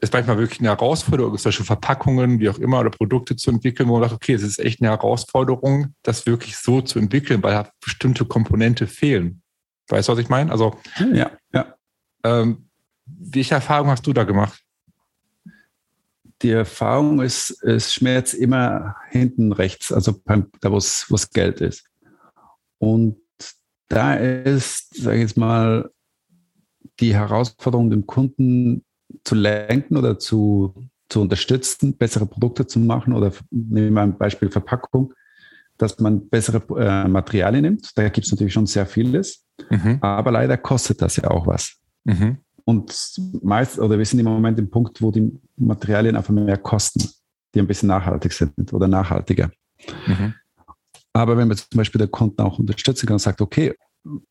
es 0.00 0.12
manchmal 0.12 0.38
wirklich 0.38 0.60
eine 0.60 0.68
Herausforderung 0.68 1.34
ist, 1.34 1.42
solche 1.42 1.64
Verpackungen, 1.64 2.38
wie 2.38 2.48
auch 2.48 2.58
immer, 2.58 2.80
oder 2.80 2.90
Produkte 2.90 3.36
zu 3.36 3.50
entwickeln, 3.50 3.88
wo 3.88 3.94
man 3.98 4.02
sagt, 4.08 4.14
okay, 4.14 4.34
es 4.34 4.42
ist 4.42 4.58
echt 4.58 4.80
eine 4.80 4.90
Herausforderung, 4.90 5.94
das 6.02 6.26
wirklich 6.26 6.56
so 6.56 6.80
zu 6.82 6.98
entwickeln, 6.98 7.42
weil 7.42 7.56
halt 7.56 7.70
bestimmte 7.82 8.24
Komponente 8.24 8.86
fehlen. 8.86 9.42
Weißt 9.88 10.08
du, 10.08 10.12
was 10.12 10.18
ich 10.18 10.28
meine? 10.28 10.50
Also, 10.50 10.78
ja, 11.12 11.30
ja. 11.52 11.74
Ähm, 12.24 12.68
welche 13.06 13.54
Erfahrung 13.54 13.88
hast 13.88 14.06
du 14.06 14.12
da 14.12 14.24
gemacht? 14.24 14.66
die 16.42 16.50
Erfahrung 16.50 17.20
ist, 17.22 17.62
es 17.62 17.94
schmerzt 17.94 18.34
immer 18.34 18.96
hinten 19.10 19.52
rechts, 19.52 19.92
also 19.92 20.14
beim, 20.24 20.50
da, 20.60 20.70
wo 20.70 20.76
es 20.76 21.30
Geld 21.32 21.60
ist. 21.60 21.84
Und 22.78 23.16
da 23.88 24.14
ist, 24.14 24.94
sage 24.96 25.16
ich 25.16 25.22
jetzt 25.22 25.36
mal, 25.36 25.90
die 27.00 27.14
Herausforderung, 27.14 27.90
den 27.90 28.06
Kunden 28.06 28.84
zu 29.26 29.34
lenken 29.34 29.96
oder 29.96 30.18
zu, 30.18 30.72
zu 31.08 31.20
unterstützen, 31.20 31.96
bessere 31.96 32.26
Produkte 32.26 32.66
zu 32.66 32.78
machen 32.78 33.12
oder 33.12 33.32
nehmen 33.50 33.94
wir 33.94 34.02
ein 34.02 34.16
Beispiel 34.16 34.50
Verpackung, 34.50 35.12
dass 35.78 35.98
man 35.98 36.28
bessere 36.28 36.62
äh, 36.78 37.08
Materialien 37.08 37.62
nimmt. 37.62 37.90
Da 37.96 38.08
gibt 38.08 38.26
es 38.26 38.32
natürlich 38.32 38.52
schon 38.52 38.66
sehr 38.66 38.86
vieles, 38.86 39.44
mhm. 39.68 39.98
aber 40.00 40.30
leider 40.30 40.56
kostet 40.56 41.02
das 41.02 41.16
ja 41.16 41.28
auch 41.30 41.46
was. 41.46 41.76
Mhm. 42.04 42.38
Und 42.64 43.20
meist, 43.42 43.78
oder 43.78 43.98
wir 43.98 44.04
sind 44.04 44.20
im 44.20 44.26
Moment 44.26 44.58
im 44.58 44.70
Punkt, 44.70 45.02
wo 45.02 45.10
die 45.10 45.32
Materialien 45.56 46.16
einfach 46.16 46.32
mehr 46.32 46.56
kosten, 46.56 47.08
die 47.54 47.60
ein 47.60 47.66
bisschen 47.66 47.88
nachhaltig 47.88 48.32
sind 48.32 48.72
oder 48.72 48.86
nachhaltiger. 48.86 49.50
Mhm. 50.06 50.34
Aber 51.12 51.36
wenn 51.36 51.48
man 51.48 51.56
zum 51.56 51.78
Beispiel 51.78 51.98
der 51.98 52.08
Kunden 52.08 52.40
auch 52.42 52.58
unterstützen 52.58 53.06
kann 53.06 53.14
und 53.14 53.20
sagt, 53.20 53.40
okay, 53.40 53.74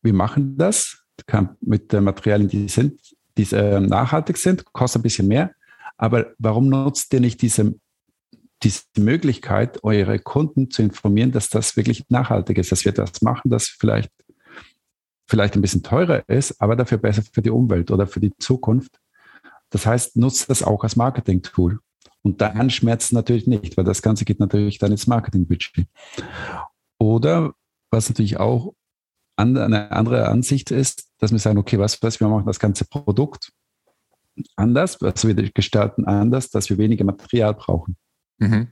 wir 0.02 0.12
machen 0.12 0.56
das, 0.56 1.02
kann 1.26 1.56
mit 1.60 1.92
den 1.92 2.04
Materialien, 2.04 2.48
die 2.48 2.68
sind, 2.68 2.98
die 3.36 3.54
äh, 3.54 3.80
nachhaltig 3.80 4.36
sind, 4.36 4.64
kostet 4.72 5.00
ein 5.00 5.02
bisschen 5.02 5.28
mehr, 5.28 5.52
aber 5.96 6.32
warum 6.38 6.68
nutzt 6.68 7.12
ihr 7.12 7.20
nicht 7.20 7.42
diese, 7.42 7.74
diese 8.62 8.82
Möglichkeit, 8.98 9.82
eure 9.84 10.18
Kunden 10.18 10.70
zu 10.70 10.82
informieren, 10.82 11.32
dass 11.32 11.48
das 11.48 11.76
wirklich 11.76 12.04
nachhaltig 12.08 12.58
ist, 12.58 12.72
dass 12.72 12.84
wir 12.84 12.92
das 12.92 13.22
machen, 13.22 13.50
das 13.50 13.66
vielleicht 13.66 14.10
vielleicht 15.28 15.56
ein 15.56 15.60
bisschen 15.60 15.82
teurer 15.82 16.28
ist, 16.28 16.60
aber 16.60 16.76
dafür 16.76 16.98
besser 16.98 17.22
für 17.32 17.42
die 17.42 17.50
Umwelt 17.50 17.90
oder 17.90 18.06
für 18.06 18.20
die 18.20 18.32
Zukunft. 18.38 19.00
Das 19.70 19.84
heißt, 19.84 20.16
nutzt 20.16 20.48
das 20.48 20.62
auch 20.62 20.84
als 20.84 20.96
Marketing-Tool. 20.96 21.80
Und 22.22 22.40
dann 22.40 22.70
schmerzt 22.70 23.12
natürlich 23.12 23.46
nicht, 23.46 23.76
weil 23.76 23.84
das 23.84 24.02
Ganze 24.02 24.24
geht 24.24 24.40
natürlich 24.40 24.78
dann 24.78 24.92
ins 24.92 25.06
Marketingbudget. 25.06 25.86
Oder 26.98 27.52
was 27.90 28.08
natürlich 28.08 28.38
auch 28.38 28.74
eine 29.36 29.92
andere 29.92 30.28
Ansicht 30.28 30.70
ist, 30.70 31.10
dass 31.18 31.32
wir 31.32 31.38
sagen, 31.38 31.58
okay, 31.58 31.78
was, 31.78 32.02
was 32.02 32.20
wir 32.20 32.28
machen 32.28 32.46
das 32.46 32.58
ganze 32.58 32.84
Produkt 32.86 33.52
anders, 34.56 35.00
also 35.02 35.28
wir 35.28 35.50
gestalten 35.50 36.04
anders, 36.04 36.50
dass 36.50 36.68
wir 36.68 36.78
weniger 36.78 37.04
Material 37.04 37.54
brauchen. 37.54 37.96
Mhm. 38.38 38.68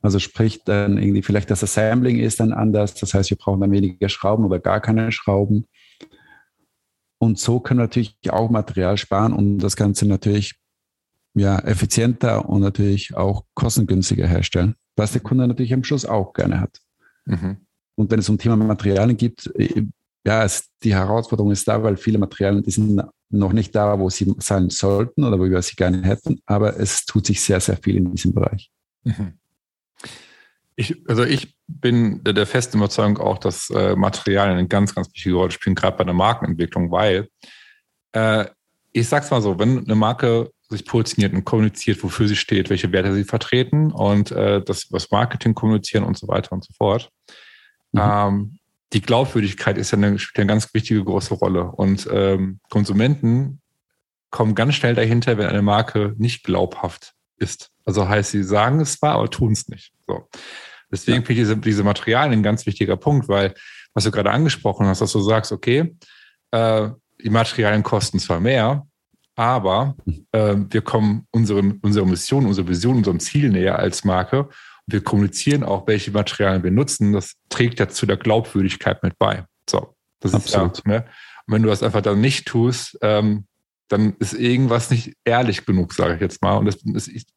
Also 0.00 0.18
sprich 0.18 0.64
dann 0.64 0.98
irgendwie 0.98 1.22
vielleicht 1.22 1.50
das 1.50 1.62
Assembling 1.62 2.18
ist 2.18 2.40
dann 2.40 2.52
anders. 2.52 2.94
Das 2.94 3.14
heißt, 3.14 3.30
wir 3.30 3.36
brauchen 3.36 3.60
dann 3.60 3.70
weniger 3.70 4.08
Schrauben 4.08 4.44
oder 4.44 4.58
gar 4.58 4.80
keine 4.80 5.12
Schrauben. 5.12 5.68
Und 7.18 7.38
so 7.38 7.60
können 7.60 7.78
wir 7.78 7.84
natürlich 7.84 8.18
auch 8.28 8.50
Material 8.50 8.96
sparen 8.96 9.32
und 9.32 9.58
das 9.58 9.76
Ganze 9.76 10.06
natürlich 10.06 10.56
ja, 11.34 11.58
effizienter 11.60 12.48
und 12.48 12.60
natürlich 12.60 13.14
auch 13.14 13.44
kostengünstiger 13.54 14.26
herstellen, 14.26 14.74
was 14.96 15.12
der 15.12 15.22
Kunde 15.22 15.46
natürlich 15.46 15.72
am 15.72 15.84
Schluss 15.84 16.04
auch 16.04 16.32
gerne 16.32 16.60
hat. 16.60 16.78
Mhm. 17.24 17.58
Und 17.94 18.10
wenn 18.10 18.18
es 18.18 18.28
um 18.28 18.38
Thema 18.38 18.56
Materialien 18.56 19.16
geht, 19.16 19.50
äh, 19.56 19.84
ja, 20.24 20.46
die 20.82 20.94
Herausforderung 20.94 21.50
ist 21.50 21.66
da, 21.66 21.82
weil 21.82 21.96
viele 21.96 22.18
Materialien, 22.18 22.62
die 22.62 22.70
sind 22.70 23.02
noch 23.30 23.52
nicht 23.52 23.74
da, 23.74 23.98
wo 23.98 24.08
sie 24.10 24.34
sein 24.38 24.70
sollten 24.70 25.24
oder 25.24 25.38
wo 25.38 25.44
wir 25.44 25.62
sie 25.62 25.74
gerne 25.74 26.02
hätten, 26.02 26.40
aber 26.46 26.78
es 26.78 27.04
tut 27.04 27.26
sich 27.26 27.40
sehr, 27.40 27.60
sehr 27.60 27.76
viel 27.76 27.96
in 27.96 28.12
diesem 28.12 28.32
Bereich. 28.32 28.70
Mhm. 29.04 29.38
Ich, 30.76 30.96
also 31.08 31.24
ich 31.24 31.56
bin 31.66 32.22
der, 32.24 32.32
der 32.34 32.46
festen 32.46 32.78
Überzeugung 32.78 33.18
auch, 33.18 33.38
dass 33.38 33.70
äh, 33.70 33.94
Materialien 33.96 34.58
eine 34.58 34.68
ganz, 34.68 34.94
ganz 34.94 35.08
wichtige 35.12 35.34
Rolle 35.34 35.50
spielen, 35.50 35.74
gerade 35.74 35.96
bei 35.96 36.04
der 36.04 36.14
Markenentwicklung, 36.14 36.90
weil 36.90 37.28
äh, 38.12 38.46
ich 38.92 39.08
sag's 39.08 39.30
mal 39.30 39.42
so, 39.42 39.58
wenn 39.58 39.78
eine 39.78 39.94
Marke 39.94 40.50
sich 40.68 40.84
positioniert 40.84 41.34
und 41.34 41.44
kommuniziert, 41.44 42.02
wofür 42.02 42.28
sie 42.28 42.36
steht, 42.36 42.70
welche 42.70 42.92
Werte 42.92 43.14
sie 43.14 43.24
vertreten 43.24 43.92
und 43.92 44.30
äh, 44.32 44.62
das 44.62 44.90
was 44.90 45.10
Marketing 45.10 45.54
kommunizieren 45.54 46.04
und 46.04 46.18
so 46.18 46.28
weiter 46.28 46.52
und 46.52 46.64
so 46.64 46.72
fort. 46.74 47.10
Mhm. 47.92 48.00
Ähm, 48.00 48.58
die 48.92 49.00
Glaubwürdigkeit 49.00 49.78
ist 49.78 49.90
ja 49.90 49.98
eine, 49.98 50.18
spielt 50.18 50.40
eine 50.40 50.48
ganz 50.48 50.72
wichtige 50.74 51.02
große 51.02 51.34
Rolle. 51.34 51.64
Und 51.64 52.08
ähm, 52.12 52.60
Konsumenten 52.68 53.60
kommen 54.30 54.54
ganz 54.54 54.74
schnell 54.74 54.94
dahinter, 54.94 55.38
wenn 55.38 55.46
eine 55.46 55.62
Marke 55.62 56.14
nicht 56.18 56.44
glaubhaft 56.44 57.14
ist. 57.36 57.70
Also 57.84 58.08
heißt, 58.08 58.30
sie 58.30 58.42
sagen 58.42 58.80
es 58.80 58.98
zwar, 58.98 59.14
aber 59.14 59.30
tun 59.30 59.52
es 59.52 59.68
nicht. 59.68 59.92
So. 60.06 60.28
Deswegen 60.90 61.20
ja. 61.20 61.26
finde 61.26 61.32
ich 61.32 61.38
diese, 61.38 61.56
diese 61.56 61.84
Materialien 61.84 62.40
ein 62.40 62.42
ganz 62.42 62.66
wichtiger 62.66 62.96
Punkt, 62.96 63.28
weil, 63.28 63.54
was 63.94 64.04
du 64.04 64.10
gerade 64.10 64.30
angesprochen 64.30 64.86
hast, 64.86 65.00
dass 65.00 65.12
du 65.12 65.20
sagst, 65.20 65.52
okay, 65.52 65.96
äh, 66.50 66.90
die 67.22 67.30
Materialien 67.30 67.82
kosten 67.82 68.18
zwar 68.18 68.40
mehr, 68.40 68.86
aber 69.34 69.96
äh, 70.32 70.56
wir 70.68 70.82
kommen 70.82 71.26
unseren, 71.30 71.78
unserer 71.82 72.06
Mission, 72.06 72.46
unserer 72.46 72.68
Vision, 72.68 72.96
unserem 72.96 73.20
Ziel 73.20 73.48
näher 73.50 73.78
als 73.78 74.04
Marke. 74.04 74.48
Wir 74.92 75.02
kommunizieren 75.02 75.64
auch, 75.64 75.86
welche 75.86 76.10
Materialien 76.10 76.62
wir 76.62 76.70
nutzen. 76.70 77.12
Das 77.12 77.34
trägt 77.48 77.80
ja 77.80 77.88
zu 77.88 78.06
der 78.06 78.16
Glaubwürdigkeit 78.16 79.02
mit 79.02 79.18
bei. 79.18 79.46
So, 79.68 79.94
das 80.20 80.34
Absolut. 80.34 80.78
ist 80.78 80.86
ja, 80.86 80.92
ne? 80.92 81.04
Und 81.46 81.54
wenn 81.54 81.62
du 81.62 81.68
das 81.68 81.82
einfach 81.82 82.02
dann 82.02 82.20
nicht 82.20 82.46
tust, 82.46 82.98
ähm, 83.02 83.46
dann 83.88 84.14
ist 84.18 84.32
irgendwas 84.32 84.90
nicht 84.90 85.14
ehrlich 85.24 85.66
genug, 85.66 85.92
sage 85.92 86.14
ich 86.14 86.20
jetzt 86.20 86.42
mal. 86.42 86.56
Und 86.56 86.66
das, 86.66 86.76
ist, 87.06 87.28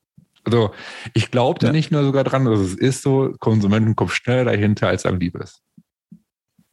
also 0.46 0.72
ich 1.14 1.32
glaube 1.32 1.60
da 1.60 1.68
ja. 1.68 1.74
nicht 1.74 1.92
nur 1.92 2.04
sogar 2.04 2.24
dran, 2.24 2.46
dass 2.46 2.60
es 2.60 2.76
ist 2.76 3.02
so, 3.02 3.34
Konsumenten 3.40 3.96
kommen 3.96 4.10
schneller 4.10 4.46
dahinter, 4.46 4.88
als 4.88 5.06
am 5.06 5.20
lieb 5.20 5.36
ist. 5.36 5.62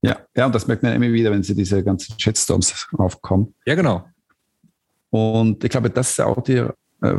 Ja, 0.02 0.20
ja, 0.36 0.46
und 0.46 0.54
das 0.54 0.66
merkt 0.66 0.82
man 0.82 0.92
immer 0.94 1.12
wieder, 1.12 1.30
wenn 1.30 1.42
sie 1.42 1.54
diese 1.54 1.82
ganzen 1.82 2.18
Shitstorms 2.18 2.88
aufkommen. 2.98 3.54
Ja, 3.64 3.74
genau. 3.74 4.04
Und 5.10 5.62
ich 5.62 5.70
glaube, 5.70 5.90
das 5.90 6.10
ist 6.10 6.20
auch 6.20 6.42
die, 6.42 6.56
äh, 7.02 7.18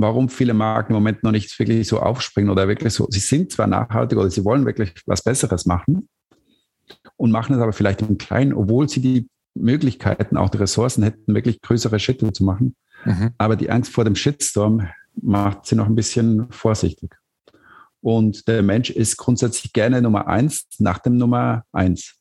warum 0.00 0.28
viele 0.28 0.54
Marken 0.54 0.92
im 0.92 0.96
Moment 0.96 1.22
noch 1.22 1.30
nicht 1.30 1.56
wirklich 1.58 1.86
so 1.86 2.00
aufspringen 2.00 2.50
oder 2.50 2.68
wirklich 2.68 2.94
so, 2.94 3.06
sie 3.10 3.20
sind 3.20 3.52
zwar 3.52 3.66
nachhaltig 3.66 4.18
oder 4.18 4.30
sie 4.30 4.44
wollen 4.44 4.64
wirklich 4.64 4.94
was 5.06 5.22
Besseres 5.22 5.66
machen 5.66 6.08
und 7.16 7.30
machen 7.30 7.54
es 7.54 7.60
aber 7.60 7.72
vielleicht 7.72 8.00
im 8.02 8.16
Kleinen, 8.16 8.54
obwohl 8.54 8.88
sie 8.88 9.00
die 9.00 9.28
Möglichkeiten, 9.54 10.36
auch 10.36 10.48
die 10.48 10.58
Ressourcen 10.58 11.02
hätten, 11.02 11.34
wirklich 11.34 11.60
größere 11.60 11.98
Schritte 11.98 12.32
zu 12.32 12.44
machen. 12.44 12.74
Mhm. 13.04 13.32
Aber 13.36 13.56
die 13.56 13.70
Angst 13.70 13.92
vor 13.92 14.04
dem 14.04 14.14
Shitstorm 14.14 14.88
macht 15.20 15.66
sie 15.66 15.76
noch 15.76 15.86
ein 15.86 15.94
bisschen 15.94 16.50
vorsichtig. 16.50 17.14
Und 18.00 18.48
der 18.48 18.62
Mensch 18.62 18.88
ist 18.88 19.18
grundsätzlich 19.18 19.74
gerne 19.74 20.00
Nummer 20.00 20.28
eins 20.28 20.66
nach 20.78 20.98
dem 20.98 21.18
Nummer 21.18 21.64
eins. 21.72 22.14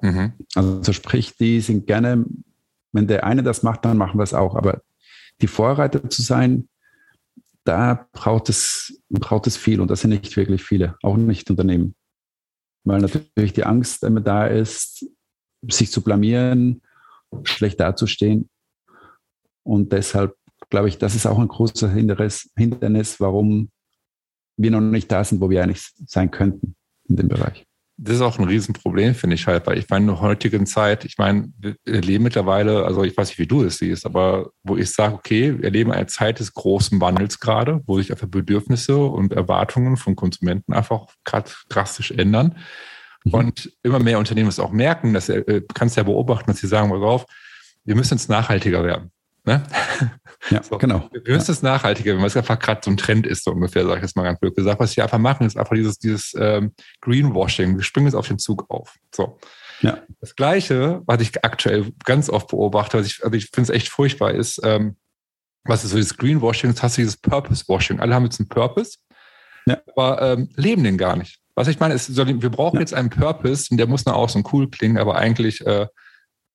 Mhm. 0.00 0.32
Also 0.54 0.92
sprich, 0.94 1.36
die 1.36 1.60
sind 1.60 1.86
gerne, 1.86 2.24
wenn 2.92 3.06
der 3.06 3.24
eine 3.24 3.42
das 3.42 3.62
macht, 3.62 3.84
dann 3.84 3.98
machen 3.98 4.18
wir 4.18 4.24
es 4.24 4.32
auch. 4.32 4.54
Aber 4.56 4.80
die 5.42 5.48
Vorreiter 5.48 6.08
zu 6.08 6.22
sein, 6.22 6.68
da 7.66 8.08
braucht 8.12 8.48
es, 8.48 9.02
braucht 9.08 9.46
es 9.46 9.56
viel 9.56 9.80
und 9.80 9.90
das 9.90 10.00
sind 10.00 10.10
nicht 10.10 10.36
wirklich 10.36 10.62
viele, 10.62 10.96
auch 11.02 11.16
nicht 11.16 11.50
Unternehmen. 11.50 11.94
Weil 12.84 13.00
natürlich 13.00 13.52
die 13.52 13.64
Angst 13.64 14.04
immer 14.04 14.20
da 14.20 14.46
ist, 14.46 15.06
sich 15.68 15.90
zu 15.90 16.02
blamieren, 16.02 16.82
schlecht 17.42 17.80
dazustehen. 17.80 18.48
Und 19.64 19.92
deshalb 19.92 20.36
glaube 20.70 20.88
ich, 20.88 20.98
das 20.98 21.14
ist 21.14 21.26
auch 21.26 21.38
ein 21.38 21.48
großes 21.48 21.90
Hindernis, 21.92 23.20
warum 23.20 23.70
wir 24.56 24.70
noch 24.70 24.80
nicht 24.80 25.10
da 25.10 25.22
sind, 25.24 25.40
wo 25.40 25.50
wir 25.50 25.62
eigentlich 25.62 25.92
sein 26.06 26.30
könnten 26.30 26.76
in 27.08 27.16
dem 27.16 27.28
Bereich. 27.28 27.65
Das 27.98 28.16
ist 28.16 28.20
auch 28.20 28.38
ein 28.38 28.44
Riesenproblem, 28.44 29.14
finde 29.14 29.36
ich 29.36 29.46
halt, 29.46 29.66
weil 29.66 29.78
ich 29.78 29.88
meine, 29.88 30.02
in 30.02 30.08
der 30.08 30.20
heutigen 30.20 30.66
Zeit, 30.66 31.06
ich 31.06 31.16
meine, 31.16 31.50
wir 31.58 31.76
leben 31.86 32.24
mittlerweile, 32.24 32.84
also 32.84 33.02
ich 33.04 33.16
weiß 33.16 33.28
nicht, 33.28 33.38
wie 33.38 33.46
du 33.46 33.62
es 33.64 33.78
siehst, 33.78 34.04
aber 34.04 34.50
wo 34.62 34.76
ich 34.76 34.92
sage, 34.92 35.14
okay, 35.14 35.58
wir 35.58 35.70
leben 35.70 35.92
eine 35.92 36.06
Zeit 36.06 36.38
des 36.38 36.52
großen 36.52 37.00
Wandels 37.00 37.40
gerade, 37.40 37.80
wo 37.86 37.98
sich 37.98 38.12
einfach 38.12 38.28
Bedürfnisse 38.28 38.98
und 38.98 39.32
Erwartungen 39.32 39.96
von 39.96 40.14
Konsumenten 40.14 40.74
einfach 40.74 41.06
gerade 41.24 41.50
drastisch 41.70 42.10
ändern. 42.10 42.58
Mhm. 43.24 43.34
Und 43.34 43.72
immer 43.82 43.98
mehr 43.98 44.18
Unternehmen 44.18 44.50
es 44.50 44.60
auch 44.60 44.72
merken, 44.72 45.14
du 45.14 45.18
äh, 45.18 45.62
kannst 45.72 45.96
ja 45.96 46.02
beobachten, 46.02 46.50
dass 46.50 46.60
sie 46.60 46.68
sagen, 46.68 46.90
pass 46.90 47.00
auf, 47.00 47.26
wir 47.84 47.94
müssen 47.94 48.14
jetzt 48.14 48.28
nachhaltiger 48.28 48.84
werden. 48.84 49.10
Ne? 49.46 49.62
Ja, 50.50 50.62
so. 50.62 50.78
genau. 50.78 51.08
Wir 51.10 51.34
müssen 51.34 51.50
es 51.50 51.62
nachhaltiger, 51.62 52.16
wenn 52.16 52.22
es 52.22 52.36
einfach 52.36 52.58
gerade 52.58 52.80
so 52.84 52.90
ein 52.90 52.96
Trend 52.96 53.26
ist, 53.26 53.42
so 53.42 53.50
ungefähr, 53.50 53.84
sage 53.84 53.96
ich 53.96 54.02
jetzt 54.02 54.16
mal 54.16 54.22
ganz 54.22 54.38
blöd 54.38 54.54
gesagt. 54.54 54.78
Was 54.78 54.96
wir 54.96 55.02
einfach 55.02 55.18
machen, 55.18 55.44
ist 55.44 55.56
einfach 55.56 55.74
dieses, 55.74 55.98
dieses 55.98 56.36
ähm, 56.38 56.72
Greenwashing. 57.00 57.76
Wir 57.76 57.82
springen 57.82 58.06
jetzt 58.06 58.14
auf 58.14 58.28
den 58.28 58.38
Zug 58.38 58.64
auf. 58.68 58.94
So. 59.12 59.38
Ja. 59.80 59.98
Das 60.20 60.36
Gleiche, 60.36 61.02
was 61.06 61.20
ich 61.20 61.44
aktuell 61.44 61.92
ganz 62.04 62.30
oft 62.30 62.48
beobachte, 62.48 62.98
was 62.98 63.06
ich, 63.06 63.24
also 63.24 63.36
ich 63.36 63.46
finde 63.46 63.72
es 63.72 63.76
echt 63.76 63.88
furchtbar, 63.88 64.34
ist, 64.34 64.60
ähm, 64.62 64.96
was 65.64 65.82
ist 65.82 65.90
so 65.90 65.96
dieses 65.96 66.16
Greenwashing, 66.16 66.70
jetzt 66.70 66.82
hast 66.82 66.96
du 66.96 67.00
dieses 67.00 67.16
Purpose-Washing. 67.16 67.98
Alle 67.98 68.14
haben 68.14 68.24
jetzt 68.24 68.38
einen 68.38 68.48
Purpose. 68.48 68.98
ja. 69.66 69.78
aber 69.96 70.22
ähm, 70.22 70.50
leben 70.54 70.84
den 70.84 70.96
gar 70.96 71.16
nicht. 71.16 71.40
Was 71.56 71.66
ich 71.66 71.80
meine, 71.80 71.94
ist, 71.94 72.14
wir 72.14 72.50
brauchen 72.50 72.76
ja. 72.76 72.80
jetzt 72.80 72.94
einen 72.94 73.10
Purpose 73.10 73.68
und 73.70 73.78
der 73.78 73.88
muss 73.88 74.04
nach 74.04 74.14
außen 74.14 74.44
cool 74.52 74.70
klingen, 74.70 74.98
aber 74.98 75.16
eigentlich, 75.16 75.66
äh, 75.66 75.86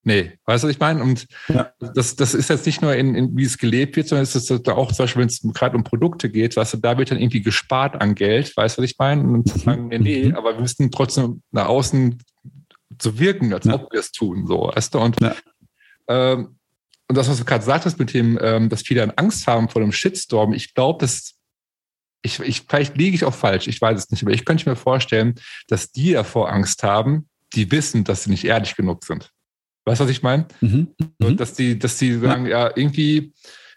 nee, 0.04 0.32
weißt 0.46 0.64
du, 0.64 0.68
was 0.68 0.74
ich 0.74 0.80
meine? 0.80 1.02
Und 1.02 1.28
ja. 1.48 1.72
das, 1.94 2.16
das 2.16 2.34
ist 2.34 2.50
jetzt 2.50 2.66
nicht 2.66 2.82
nur 2.82 2.96
in, 2.96 3.16
in, 3.16 3.38
wie 3.38 3.44
es 3.44 3.58
gelebt 3.58 3.96
wird, 3.96 4.08
sondern 4.08 4.24
es 4.24 4.36
ist 4.36 4.52
auch 4.70 4.92
zum 4.92 5.04
Beispiel, 5.04 5.22
wenn 5.22 5.28
es 5.28 5.42
gerade 5.54 5.76
um 5.76 5.84
Produkte 5.84 6.30
geht, 6.30 6.56
weißt 6.56 6.74
du, 6.74 6.78
da 6.78 6.98
wird 6.98 7.12
dann 7.12 7.20
irgendwie 7.20 7.42
gespart 7.42 8.02
an 8.02 8.16
Geld, 8.16 8.56
weißt 8.56 8.78
du, 8.78 8.82
was 8.82 8.90
ich 8.90 8.98
meine? 8.98 9.24
Und 9.24 9.56
mhm. 9.56 9.60
sagen, 9.60 9.88
nee, 9.90 10.00
nee, 10.00 10.26
mhm. 10.26 10.36
aber 10.36 10.54
wir 10.54 10.62
müssen 10.62 10.92
trotzdem 10.92 11.42
nach 11.52 11.68
außen 11.68 12.18
so 13.02 13.20
wirken, 13.20 13.54
als 13.54 13.66
ja. 13.66 13.76
ob 13.76 13.92
wir 13.92 14.00
es 14.00 14.12
tun, 14.12 14.46
so, 14.48 14.72
weißt 14.74 14.94
du? 14.94 15.00
Und, 15.00 15.18
ähm, 16.08 16.56
und 17.08 17.18
das, 17.18 17.30
was 17.30 17.38
du 17.38 17.46
gerade 17.46 17.64
sagtest 17.64 18.00
mit 18.00 18.14
dem, 18.14 18.40
ähm, 18.42 18.70
dass 18.70 18.82
viele 18.82 19.02
dann 19.02 19.12
Angst 19.12 19.48
haben 19.48 19.70
vor 19.70 19.82
einem 19.82 19.92
Shitstorm, 19.92 20.54
ich 20.54 20.74
glaube, 20.74 21.00
dass 21.00 21.36
ich, 22.24 22.40
ich, 22.40 22.62
vielleicht 22.68 22.98
liege 22.98 23.16
ich 23.16 23.26
auch 23.26 23.34
falsch, 23.34 23.68
ich 23.68 23.82
weiß 23.82 23.98
es 23.98 24.12
nicht, 24.12 24.22
aber 24.24 24.32
ich 24.32 24.46
könnte 24.46 24.70
mir 24.70 24.76
vorstellen, 24.76 25.36
dass 25.68 25.92
die 25.92 26.14
davor 26.14 26.52
Angst 26.52 26.84
haben, 26.84 27.28
die 27.54 27.72
wissen, 27.72 28.04
dass 28.04 28.24
sie 28.24 28.30
nicht 28.30 28.46
ehrlich 28.46 28.76
genug 28.76 29.04
sind. 29.04 29.32
Weißt 29.86 30.00
du, 30.00 30.06
was 30.06 30.12
ich 30.12 30.24
meine? 30.24 30.48
Mhm. 30.62 30.88
Und 31.20 31.30
mhm. 31.32 31.38
dass 31.38 31.54
die, 31.54 31.78
dass 31.78 31.98
die 31.98 32.14
sagen, 32.14 32.46
ja, 32.46 32.68
ja 32.68 32.72
irgendwie, 32.76 33.34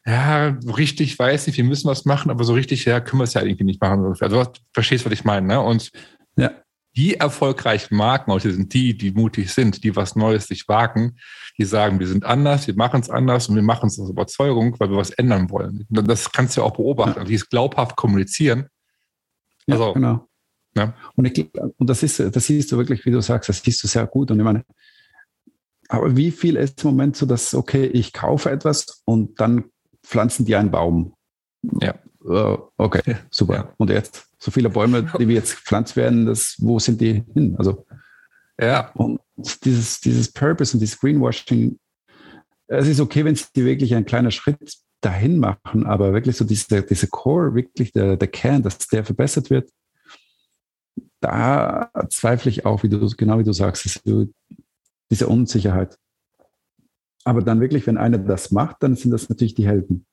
ja, 0.07 0.59
richtig, 0.77 1.19
weiß 1.19 1.47
nicht, 1.47 1.57
wir 1.57 1.65
müssen 1.65 1.89
was 1.89 2.05
machen, 2.05 2.31
aber 2.31 2.45
so 2.45 2.53
richtig, 2.53 2.85
ja, 2.85 3.01
können 3.01 3.21
wir 3.21 3.25
es 3.25 3.35
ja 3.35 3.43
irgendwie 3.43 3.65
nicht 3.65 3.81
machen. 3.81 4.05
Also, 4.21 4.45
du 4.45 4.51
verstehst, 4.73 5.07
was 5.07 5.13
ich 5.13 5.25
meine, 5.25 5.47
ne? 5.47 5.61
Und 5.61 5.91
ja 6.37 6.51
die 6.97 7.15
erfolgreichen 7.15 7.97
Marken 7.97 8.33
heute 8.33 8.53
sind 8.53 8.73
die, 8.73 8.97
die 8.97 9.11
mutig 9.11 9.53
sind, 9.53 9.83
die 9.83 9.97
was 9.97 10.15
Neues 10.15 10.47
sich 10.47 10.69
wagen, 10.69 11.17
die 11.59 11.65
sagen, 11.65 11.99
wir 11.99 12.07
sind 12.07 12.25
anders, 12.25 12.67
wir 12.67 12.77
machen 12.77 13.01
es 13.01 13.11
anders 13.11 13.49
und 13.49 13.57
wir 13.57 13.63
machen 13.63 13.89
es 13.89 13.99
aus 13.99 14.11
Überzeugung, 14.11 14.79
weil 14.79 14.91
wir 14.91 14.97
was 14.97 15.11
ändern 15.11 15.51
wollen. 15.51 15.87
Das 15.89 16.31
kannst 16.31 16.57
du 16.57 16.61
ja 16.61 16.67
auch 16.67 16.77
beobachten, 16.77 17.21
ja. 17.21 17.25
die 17.25 17.35
es 17.35 17.49
glaubhaft 17.49 17.97
kommunizieren. 17.97 18.69
Also, 19.69 19.87
ja, 19.89 19.93
genau. 19.93 20.29
Ja. 20.77 20.95
Und, 21.15 21.27
ich, 21.27 21.51
und 21.55 21.89
das 21.89 22.03
ist, 22.03 22.19
das 22.19 22.47
siehst 22.47 22.71
du 22.71 22.77
wirklich, 22.77 23.05
wie 23.07 23.11
du 23.11 23.21
sagst, 23.21 23.49
das 23.49 23.63
siehst 23.63 23.83
du 23.83 23.89
sehr 23.89 24.07
gut. 24.07 24.31
Und 24.31 24.39
ich 24.39 24.45
meine, 24.45 24.65
aber 25.89 26.17
wie 26.17 26.31
viel 26.31 26.57
ist 26.57 26.83
im 26.85 26.91
Moment 26.91 27.17
so, 27.17 27.27
dass, 27.27 27.55
okay, 27.55 27.87
ich 27.87 28.13
kaufe 28.13 28.51
etwas 28.51 29.03
und 29.05 29.41
dann 29.41 29.65
pflanzen 30.03 30.45
die 30.45 30.57
einen 30.57 30.71
Baum? 30.71 31.15
Ja. 31.81 31.95
Uh, 32.25 32.57
okay, 32.79 33.17
super. 33.31 33.55
Ja. 33.55 33.75
Und 33.77 33.91
jetzt? 33.91 34.27
So 34.39 34.51
viele 34.51 34.71
Bäume, 34.71 35.03
die 35.19 35.29
wir 35.29 35.35
jetzt 35.35 35.57
gepflanzt 35.57 35.97
werden, 35.97 36.27
das, 36.27 36.57
wo 36.59 36.79
sind 36.79 37.01
die 37.01 37.25
hin? 37.35 37.55
Also, 37.59 37.85
ja. 38.59 38.91
Und 38.95 39.21
dieses, 39.65 40.01
dieses 40.01 40.33
Purpose 40.33 40.75
und 40.75 40.81
dieses 40.81 40.99
Greenwashing, 40.99 41.79
es 42.67 42.89
ist 42.89 43.01
okay, 43.01 43.25
wenn 43.25 43.35
sie 43.35 43.47
wirklich 43.55 43.95
ein 43.95 44.07
kleiner 44.07 44.31
Schritt 44.31 44.75
dahin 45.03 45.39
machen, 45.39 45.85
aber 45.85 46.15
wirklich 46.15 46.37
so 46.37 46.47
diese, 46.47 46.83
diese 46.83 47.09
Core, 47.09 47.55
wirklich 47.55 47.93
der, 47.93 48.17
der 48.17 48.29
Kern, 48.29 48.63
dass 48.63 48.79
der 48.79 49.05
verbessert 49.05 49.51
wird, 49.51 49.71
da 51.21 51.91
zweifle 52.11 52.51
ich 52.51 52.67
auch, 52.67 52.83
wie 52.83 52.89
du, 52.89 53.07
genau 53.17 53.39
wie 53.39 53.45
du 53.45 53.53
sagst, 53.53 54.03
diese 55.11 55.27
Unsicherheit. 55.29 55.99
Aber 57.25 57.43
dann 57.43 57.61
wirklich, 57.61 57.87
wenn 57.87 57.97
einer 57.97 58.19
das 58.19 58.51
macht, 58.51 58.83
dann 58.83 58.97
sind 58.97 59.11
das 59.11 59.29
natürlich 59.29 59.55
die 59.55 59.67
Helden. 59.67 60.07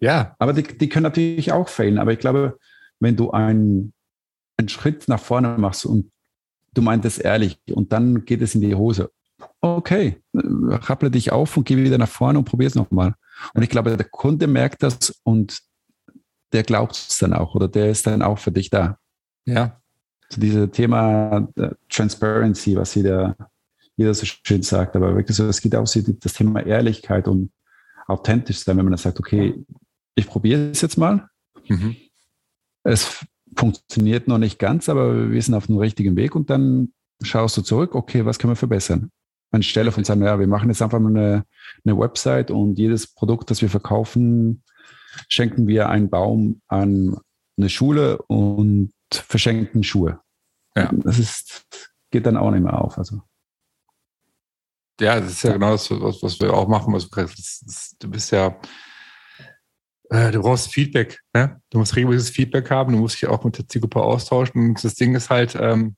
Ja. 0.00 0.34
Aber 0.38 0.52
die, 0.52 0.62
die 0.62 0.88
können 0.88 1.04
natürlich 1.04 1.52
auch 1.52 1.68
failen. 1.68 1.98
Aber 1.98 2.12
ich 2.12 2.18
glaube, 2.18 2.58
wenn 3.00 3.16
du 3.16 3.30
einen, 3.30 3.92
einen 4.56 4.68
Schritt 4.68 5.08
nach 5.08 5.20
vorne 5.20 5.56
machst 5.58 5.86
und 5.86 6.10
du 6.74 6.82
meintest 6.82 7.20
ehrlich 7.20 7.60
und 7.70 7.92
dann 7.92 8.24
geht 8.24 8.42
es 8.42 8.54
in 8.54 8.60
die 8.60 8.74
Hose. 8.74 9.10
Okay, 9.60 10.20
rapple 10.34 11.10
dich 11.10 11.30
auf 11.30 11.56
und 11.56 11.64
geh 11.64 11.76
wieder 11.76 11.98
nach 11.98 12.08
vorne 12.08 12.38
und 12.38 12.44
probier 12.44 12.66
es 12.66 12.74
nochmal. 12.74 13.14
Und 13.54 13.62
ich 13.62 13.68
glaube, 13.68 13.96
der 13.96 14.08
Kunde 14.08 14.46
merkt 14.46 14.82
das 14.82 15.20
und 15.22 15.60
der 16.52 16.62
glaubt 16.62 16.96
es 16.96 17.18
dann 17.18 17.32
auch 17.32 17.54
oder 17.54 17.68
der 17.68 17.90
ist 17.90 18.06
dann 18.06 18.22
auch 18.22 18.38
für 18.38 18.52
dich 18.52 18.70
da. 18.70 18.98
Ja. 19.44 19.80
So 20.28 20.40
dieses 20.40 20.70
Thema 20.70 21.48
äh, 21.56 21.70
Transparency, 21.88 22.76
was 22.76 22.94
jeder, 22.94 23.36
jeder 23.98 24.14
so 24.14 24.24
schön 24.24 24.62
sagt, 24.62 24.96
aber 24.96 25.14
wirklich 25.16 25.36
so, 25.36 25.44
es 25.46 25.60
geht 25.60 25.74
auch 25.74 25.86
so 25.86 26.00
das 26.00 26.32
Thema 26.32 26.64
Ehrlichkeit 26.64 27.26
und 27.28 27.50
authentisch 28.06 28.60
sein, 28.60 28.76
wenn 28.76 28.84
man 28.84 28.92
dann 28.92 28.98
sagt, 28.98 29.18
okay, 29.18 29.62
ich 30.14 30.26
probiere 30.26 30.70
es 30.70 30.80
jetzt 30.80 30.96
mal. 30.96 31.28
Mhm. 31.66 31.96
Es 32.84 33.26
funktioniert 33.56 34.28
noch 34.28 34.38
nicht 34.38 34.58
ganz, 34.58 34.88
aber 34.88 35.30
wir 35.30 35.42
sind 35.42 35.54
auf 35.54 35.66
dem 35.66 35.78
richtigen 35.78 36.16
Weg 36.16 36.36
und 36.36 36.48
dann 36.48 36.92
schaust 37.22 37.56
du 37.56 37.62
zurück, 37.62 37.96
okay, 37.96 38.24
was 38.24 38.38
können 38.38 38.52
wir 38.52 38.56
verbessern? 38.56 39.10
Anstelle 39.50 39.90
von 39.90 40.04
sagen, 40.04 40.22
ja, 40.22 40.38
wir 40.38 40.46
machen 40.46 40.68
jetzt 40.68 40.80
einfach 40.80 41.00
mal 41.00 41.10
eine, 41.10 41.44
eine 41.84 41.98
Website 41.98 42.50
und 42.50 42.78
jedes 42.78 43.06
Produkt, 43.08 43.50
das 43.50 43.62
wir 43.62 43.70
verkaufen, 43.70 44.62
schenken 45.28 45.66
wir 45.66 45.88
einen 45.88 46.08
Baum 46.08 46.60
an 46.68 47.18
eine 47.56 47.68
Schule 47.68 48.22
und 48.22 48.92
verschenken 49.10 49.82
Schuhe. 49.82 50.20
Ja. 50.76 50.92
Das 50.92 51.18
ist, 51.18 51.66
geht 52.10 52.26
dann 52.26 52.36
auch 52.36 52.50
nicht 52.50 52.62
mehr 52.62 52.80
auf. 52.80 52.98
Also. 52.98 53.22
Ja, 55.00 55.20
das 55.20 55.32
ist 55.32 55.42
ja 55.44 55.52
genau 55.52 55.72
das, 55.72 55.90
was, 55.90 56.22
was 56.22 56.40
wir 56.40 56.52
auch 56.52 56.68
machen. 56.68 56.92
Also, 56.94 57.08
du 58.00 58.10
bist 58.10 58.32
ja 58.32 58.58
äh, 60.10 60.30
du 60.30 60.40
brauchst 60.40 60.72
Feedback. 60.72 61.20
Ne? 61.34 61.60
Du 61.70 61.78
musst 61.78 61.94
regelmäßiges 61.94 62.34
Feedback 62.34 62.70
haben, 62.70 62.92
du 62.92 62.98
musst 62.98 63.20
dich 63.20 63.28
auch 63.28 63.44
mit 63.44 63.58
der 63.58 63.68
Zielgruppe 63.68 64.00
austauschen. 64.00 64.70
Und 64.70 64.84
das 64.84 64.94
Ding 64.94 65.14
ist 65.14 65.30
halt, 65.30 65.56
ähm, 65.60 65.96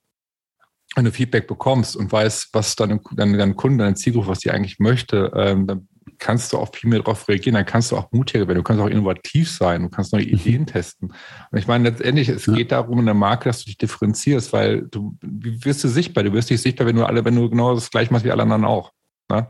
wenn 0.96 1.04
du 1.04 1.12
Feedback 1.12 1.46
bekommst 1.46 1.96
und 1.96 2.10
weißt, 2.10 2.48
was 2.52 2.74
deine, 2.74 3.00
deine, 3.12 3.38
deine 3.38 3.54
Kunden, 3.54 3.78
deine 3.78 3.94
Zielgruppe, 3.94 4.28
was 4.28 4.40
die 4.40 4.50
eigentlich 4.50 4.80
möchte, 4.80 5.32
ähm, 5.36 5.66
dann 5.66 5.88
kannst 6.20 6.52
du 6.52 6.58
auch 6.58 6.72
viel 6.74 6.88
mehr 6.88 7.00
darauf 7.00 7.26
reagieren, 7.28 7.54
dann 7.54 7.66
kannst 7.66 7.90
du 7.90 7.96
auch 7.96 8.12
mutiger 8.12 8.46
werden, 8.46 8.58
du 8.58 8.62
kannst 8.62 8.80
auch 8.80 8.88
innovativ 8.88 9.50
sein, 9.50 9.82
du 9.82 9.88
kannst 9.88 10.12
neue 10.12 10.26
mhm. 10.26 10.34
Ideen 10.34 10.66
testen. 10.66 11.12
Und 11.50 11.58
ich 11.58 11.66
meine, 11.66 11.88
letztendlich, 11.88 12.28
es 12.28 12.46
ja. 12.46 12.54
geht 12.54 12.70
darum 12.70 13.00
in 13.00 13.06
der 13.06 13.14
Marke, 13.14 13.48
dass 13.48 13.60
du 13.60 13.64
dich 13.64 13.78
differenzierst, 13.78 14.52
weil 14.52 14.82
du, 14.82 15.16
wirst 15.22 15.82
du 15.82 15.88
sichtbar? 15.88 16.22
Du 16.22 16.32
wirst 16.32 16.50
dich 16.50 16.60
sichtbar, 16.60 16.86
wenn 16.86 16.96
du 16.96 17.04
alle, 17.04 17.24
wenn 17.24 17.34
du 17.34 17.48
genau 17.50 17.74
das 17.74 17.90
gleiche 17.90 18.12
machst 18.12 18.24
wie 18.24 18.30
alle 18.30 18.42
anderen 18.42 18.64
auch. 18.64 18.92
Ne? 19.28 19.48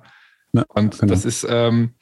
Ja, 0.52 0.64
und 0.68 0.98
genau. 0.98 1.12
das 1.12 1.24
ist, 1.24 1.46
ähm, 1.48 1.94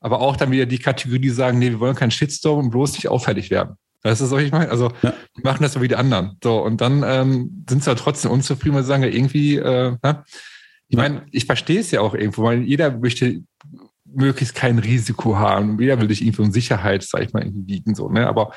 aber 0.00 0.20
auch 0.20 0.36
dann 0.36 0.50
wieder 0.50 0.66
die 0.66 0.78
Kategorie, 0.78 1.20
die 1.20 1.30
sagen, 1.30 1.58
nee, 1.58 1.70
wir 1.70 1.80
wollen 1.80 1.96
keinen 1.96 2.10
Shitstorm 2.10 2.58
und 2.58 2.70
bloß 2.70 2.94
nicht 2.94 3.08
auffällig 3.08 3.50
werden. 3.50 3.76
Weißt 4.02 4.22
du, 4.22 4.30
was 4.30 4.42
ich 4.42 4.50
meine? 4.50 4.70
Also, 4.70 4.90
ja. 5.02 5.12
die 5.36 5.42
machen 5.42 5.62
das 5.62 5.74
so 5.74 5.82
wie 5.82 5.88
die 5.88 5.96
anderen. 5.96 6.38
So, 6.42 6.62
und 6.62 6.80
dann 6.80 7.02
ähm, 7.04 7.64
sind 7.68 7.84
sie 7.84 7.88
halt 7.88 7.98
trotzdem 7.98 8.30
unzufrieden, 8.30 8.74
weil 8.74 8.82
sie 8.82 8.88
sagen, 8.88 9.02
ja, 9.02 9.10
irgendwie, 9.10 9.56
äh, 9.56 9.96
ne? 10.02 10.24
ich 10.88 10.96
meine, 10.96 11.26
ich 11.30 11.44
verstehe 11.44 11.80
es 11.80 11.90
ja 11.90 12.00
auch 12.00 12.14
irgendwo, 12.14 12.42
weil 12.44 12.62
jeder 12.62 12.90
möchte 12.90 13.42
möglichst 14.14 14.54
kein 14.54 14.78
Risiko 14.78 15.38
haben. 15.38 15.80
Jeder 15.80 16.00
will 16.00 16.08
dich 16.08 16.22
irgendwie 16.22 16.42
in 16.44 16.52
Sicherheit, 16.52 17.02
sag 17.02 17.22
ich 17.22 17.32
mal, 17.32 17.42
irgendwie 17.42 17.74
wiegen, 17.74 17.94
so, 17.94 18.08
ne? 18.08 18.26
Aber 18.26 18.52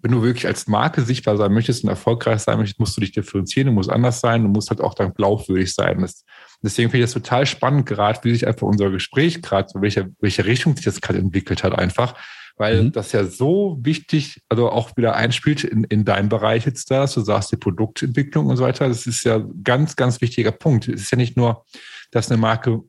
wenn 0.00 0.12
du 0.12 0.22
wirklich 0.22 0.46
als 0.46 0.68
Marke 0.68 1.02
sichtbar 1.02 1.36
sein 1.36 1.52
möchtest 1.52 1.82
und 1.82 1.90
erfolgreich 1.90 2.40
sein 2.40 2.58
möchtest, 2.58 2.78
musst 2.78 2.96
du 2.96 3.00
dich 3.00 3.12
differenzieren, 3.12 3.66
du 3.66 3.72
musst 3.72 3.90
anders 3.90 4.20
sein, 4.20 4.42
du 4.42 4.48
musst 4.48 4.70
halt 4.70 4.80
auch 4.80 4.94
dann 4.94 5.12
glaubwürdig 5.12 5.74
sein. 5.74 6.00
Das, 6.00 6.24
deswegen 6.62 6.90
finde 6.90 7.04
ich 7.04 7.12
das 7.12 7.20
total 7.20 7.46
spannend, 7.46 7.86
gerade 7.86 8.20
wie 8.22 8.32
sich 8.32 8.46
einfach 8.46 8.66
unser 8.66 8.90
Gespräch 8.90 9.42
gerade, 9.42 9.68
so 9.68 9.82
welche, 9.82 10.10
welche 10.20 10.44
Richtung 10.44 10.76
sich 10.76 10.84
das 10.84 11.00
gerade 11.00 11.18
entwickelt 11.18 11.64
hat, 11.64 11.76
einfach. 11.76 12.14
Weil 12.56 12.84
mhm. 12.84 12.92
das 12.92 13.12
ja 13.12 13.24
so 13.24 13.78
wichtig, 13.82 14.42
also 14.48 14.70
auch 14.70 14.96
wieder 14.96 15.14
einspielt 15.16 15.64
in, 15.64 15.84
in 15.84 16.04
deinem 16.04 16.28
Bereich 16.28 16.66
jetzt 16.66 16.90
da, 16.90 17.06
du 17.06 17.20
sagst 17.20 17.50
die 17.52 17.56
Produktentwicklung 17.56 18.46
und 18.46 18.56
so 18.56 18.64
weiter. 18.64 18.88
Das 18.88 19.06
ist 19.06 19.24
ja 19.24 19.44
ganz, 19.64 19.96
ganz 19.96 20.20
wichtiger 20.20 20.52
Punkt. 20.52 20.88
Es 20.88 21.02
ist 21.02 21.10
ja 21.10 21.16
nicht 21.16 21.36
nur, 21.36 21.64
dass 22.10 22.30
eine 22.30 22.40
Marke 22.40 22.82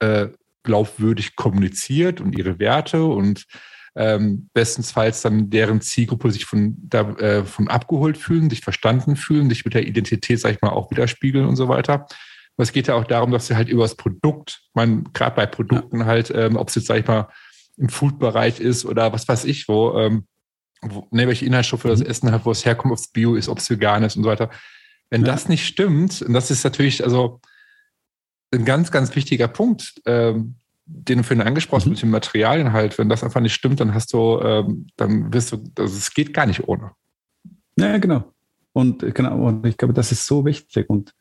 äh, 0.00 0.28
glaubwürdig 0.62 1.36
kommuniziert 1.36 2.20
und 2.20 2.38
ihre 2.38 2.58
Werte 2.58 3.04
und 3.04 3.46
ähm, 3.94 4.48
bestensfalls 4.54 5.20
dann 5.22 5.50
deren 5.50 5.80
Zielgruppe 5.80 6.30
sich 6.30 6.46
von, 6.46 6.76
da, 6.78 7.10
äh, 7.16 7.44
von 7.44 7.68
abgeholt 7.68 8.16
fühlen, 8.16 8.48
sich 8.48 8.60
verstanden 8.60 9.16
fühlen, 9.16 9.50
sich 9.50 9.64
mit 9.64 9.74
der 9.74 9.86
Identität, 9.86 10.40
sag 10.40 10.54
ich 10.54 10.62
mal, 10.62 10.70
auch 10.70 10.90
widerspiegeln 10.90 11.46
und 11.46 11.56
so 11.56 11.68
weiter. 11.68 12.06
Aber 12.56 12.62
es 12.62 12.72
geht 12.72 12.88
ja 12.88 12.94
auch 12.94 13.04
darum, 13.04 13.30
dass 13.30 13.46
sie 13.46 13.56
halt 13.56 13.68
über 13.68 13.82
das 13.82 13.96
Produkt, 13.96 14.62
man 14.74 15.04
gerade 15.12 15.36
bei 15.36 15.46
Produkten 15.46 16.00
ja. 16.00 16.06
halt, 16.06 16.32
ähm, 16.34 16.56
ob 16.56 16.68
es 16.68 16.74
jetzt, 16.74 16.86
sag 16.86 16.98
ich 16.98 17.06
mal, 17.06 17.28
im 17.76 17.88
Food-Bereich 17.88 18.60
ist 18.60 18.84
oder 18.84 19.12
was 19.12 19.28
weiß 19.28 19.44
ich, 19.44 19.68
wo, 19.68 19.98
ähm, 19.98 20.26
wo 20.82 21.06
ne, 21.10 21.26
welche 21.26 21.46
Inhaltsstoffe 21.46 21.82
das 21.82 22.00
mhm. 22.00 22.06
Essen 22.06 22.32
hat, 22.32 22.44
wo 22.44 22.50
es 22.50 22.64
herkommt, 22.64 22.92
ob 22.92 22.98
es 22.98 23.08
Bio 23.08 23.34
ist, 23.34 23.48
ob 23.48 23.58
es 23.58 23.70
vegan 23.70 24.02
ist 24.02 24.16
und 24.16 24.24
so 24.24 24.30
weiter. 24.30 24.50
Wenn 25.10 25.22
ja. 25.22 25.32
das 25.32 25.48
nicht 25.48 25.66
stimmt, 25.66 26.22
und 26.22 26.32
das 26.32 26.50
ist 26.50 26.64
natürlich 26.64 27.04
also 27.04 27.40
ein 28.52 28.64
ganz, 28.64 28.90
ganz 28.90 29.14
wichtiger 29.16 29.48
Punkt, 29.48 30.00
ähm, 30.06 30.56
den 30.84 31.18
du 31.18 31.24
vorhin 31.24 31.46
angesprochen 31.46 31.86
mhm. 31.86 31.92
mit 31.92 32.02
den 32.02 32.10
Materialien 32.10 32.72
halt, 32.72 32.98
wenn 32.98 33.08
das 33.08 33.24
einfach 33.24 33.40
nicht 33.40 33.54
stimmt, 33.54 33.80
dann 33.80 33.94
hast 33.94 34.12
du, 34.12 34.40
ähm, 34.40 34.86
dann 34.96 35.32
wirst 35.32 35.52
du, 35.52 35.64
also 35.78 35.96
es 35.96 36.12
geht 36.12 36.34
gar 36.34 36.46
nicht 36.46 36.68
ohne. 36.68 36.92
Ja, 37.76 37.98
genau. 37.98 38.32
Und 38.72 39.14
genau, 39.14 39.36
und 39.46 39.66
ich 39.66 39.76
glaube, 39.76 39.94
das 39.94 40.12
ist 40.12 40.26
so 40.26 40.44
wichtig. 40.44 40.88
Und 40.88 41.14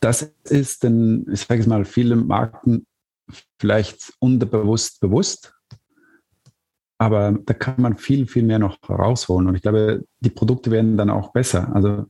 das 0.00 0.32
ist 0.44 0.84
denn, 0.84 1.26
ich 1.32 1.40
sage 1.40 1.60
es 1.60 1.66
mal, 1.66 1.84
viele 1.84 2.16
Marken 2.16 2.86
vielleicht 3.58 4.12
unterbewusst 4.20 5.00
bewusst, 5.00 5.54
aber 6.98 7.32
da 7.32 7.54
kann 7.54 7.80
man 7.80 7.96
viel, 7.96 8.26
viel 8.26 8.42
mehr 8.42 8.58
noch 8.58 8.78
rausholen. 8.88 9.48
Und 9.48 9.54
ich 9.54 9.62
glaube, 9.62 10.04
die 10.20 10.30
Produkte 10.30 10.70
werden 10.70 10.96
dann 10.96 11.10
auch 11.10 11.32
besser. 11.32 11.74
Also 11.74 12.06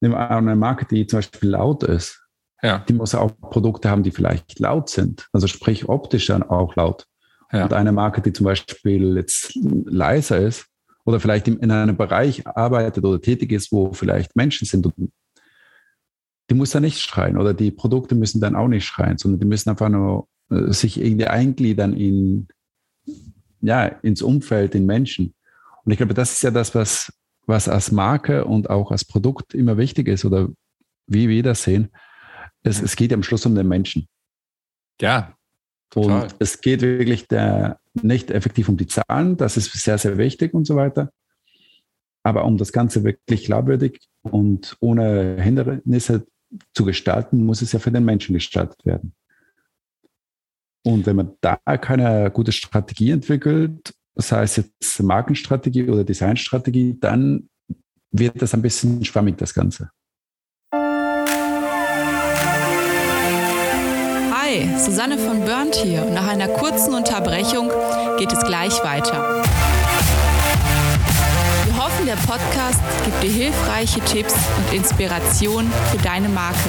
eine 0.00 0.56
Marke, 0.56 0.86
die 0.86 1.06
zum 1.06 1.18
Beispiel 1.18 1.50
laut 1.50 1.82
ist, 1.82 2.23
ja. 2.64 2.78
Die 2.78 2.94
muss 2.94 3.14
auch 3.14 3.30
Produkte 3.38 3.90
haben, 3.90 4.02
die 4.02 4.10
vielleicht 4.10 4.58
laut 4.58 4.88
sind. 4.88 5.28
Also 5.32 5.46
sprich 5.46 5.86
optisch 5.86 6.26
dann 6.26 6.42
auch 6.42 6.74
laut. 6.76 7.06
Ja. 7.52 7.64
Und 7.64 7.74
eine 7.74 7.92
Marke, 7.92 8.22
die 8.22 8.32
zum 8.32 8.44
Beispiel 8.44 9.16
jetzt 9.16 9.54
leiser 9.84 10.38
ist 10.38 10.66
oder 11.04 11.20
vielleicht 11.20 11.46
in, 11.46 11.70
einem 11.70 11.96
Bereich 11.98 12.46
arbeitet 12.46 13.04
oder 13.04 13.20
tätig 13.20 13.52
ist, 13.52 13.70
wo 13.70 13.92
vielleicht 13.92 14.34
Menschen 14.34 14.66
sind. 14.66 14.90
die 16.48 16.54
muss 16.54 16.70
da 16.70 16.80
nicht 16.80 17.00
schreien 17.00 17.36
oder 17.36 17.52
die 17.52 17.70
Produkte 17.70 18.14
müssen 18.14 18.40
dann 18.40 18.56
auch 18.56 18.68
nicht 18.68 18.86
schreien, 18.86 19.18
sondern 19.18 19.40
die 19.40 19.46
müssen 19.46 19.68
einfach 19.68 19.90
nur 19.90 20.26
äh, 20.50 20.72
sich 20.72 20.98
irgendwie 20.98 21.26
eingliedern 21.26 21.92
in, 21.92 22.48
ja, 23.60 23.84
ins 23.84 24.22
Umfeld, 24.22 24.74
in 24.74 24.86
Menschen. 24.86 25.34
Und 25.84 25.92
ich 25.92 25.98
glaube, 25.98 26.14
das 26.14 26.32
ist 26.32 26.42
ja 26.42 26.50
das, 26.50 26.74
was, 26.74 27.12
was 27.46 27.68
als 27.68 27.92
Marke 27.92 28.46
und 28.46 28.70
auch 28.70 28.90
als 28.90 29.04
Produkt 29.04 29.52
immer 29.52 29.76
wichtig 29.76 30.08
ist 30.08 30.24
oder 30.24 30.48
wie 31.06 31.28
wir 31.28 31.42
das 31.42 31.62
sehen. 31.62 31.90
Es, 32.64 32.82
es 32.82 32.96
geht 32.96 33.12
am 33.12 33.22
Schluss 33.22 33.46
um 33.46 33.54
den 33.54 33.68
Menschen. 33.68 34.08
Ja. 35.00 35.36
Total. 35.90 36.22
Und 36.22 36.34
es 36.40 36.60
geht 36.60 36.82
wirklich 36.82 37.28
der, 37.28 37.78
nicht 37.94 38.30
effektiv 38.30 38.68
um 38.68 38.76
die 38.76 38.88
Zahlen, 38.88 39.36
das 39.36 39.56
ist 39.56 39.72
sehr, 39.72 39.98
sehr 39.98 40.18
wichtig 40.18 40.52
und 40.52 40.66
so 40.66 40.74
weiter. 40.74 41.12
Aber 42.24 42.44
um 42.46 42.56
das 42.56 42.72
Ganze 42.72 43.04
wirklich 43.04 43.44
glaubwürdig 43.44 44.00
und 44.22 44.76
ohne 44.80 45.40
Hindernisse 45.40 46.26
zu 46.74 46.84
gestalten, 46.84 47.44
muss 47.44 47.62
es 47.62 47.72
ja 47.72 47.78
für 47.78 47.92
den 47.92 48.04
Menschen 48.04 48.32
gestaltet 48.32 48.84
werden. 48.84 49.14
Und 50.84 51.06
wenn 51.06 51.16
man 51.16 51.32
da 51.40 51.56
keine 51.56 52.30
gute 52.30 52.52
Strategie 52.52 53.10
entwickelt, 53.10 53.94
das 54.14 54.32
heißt 54.32 54.58
jetzt 54.58 55.02
Markenstrategie 55.02 55.88
oder 55.88 56.04
Designstrategie, 56.04 56.98
dann 56.98 57.48
wird 58.10 58.40
das 58.40 58.54
ein 58.54 58.62
bisschen 58.62 59.04
schwammig, 59.04 59.36
das 59.38 59.54
Ganze. 59.54 59.90
Hi, 64.54 64.68
Susanne 64.78 65.18
von 65.18 65.40
Burnt 65.44 65.74
hier 65.74 66.06
und 66.06 66.14
nach 66.14 66.28
einer 66.28 66.46
kurzen 66.46 66.94
Unterbrechung 66.94 67.72
geht 68.18 68.32
es 68.32 68.38
gleich 68.44 68.84
weiter. 68.84 69.42
Wir 71.64 71.76
hoffen, 71.76 72.06
der 72.06 72.14
Podcast 72.14 72.78
gibt 73.04 73.20
dir 73.24 73.30
hilfreiche 73.46 73.98
Tipps 74.02 74.34
und 74.56 74.76
Inspiration 74.76 75.68
für 75.90 75.98
deine 75.98 76.28
Marke. 76.28 76.68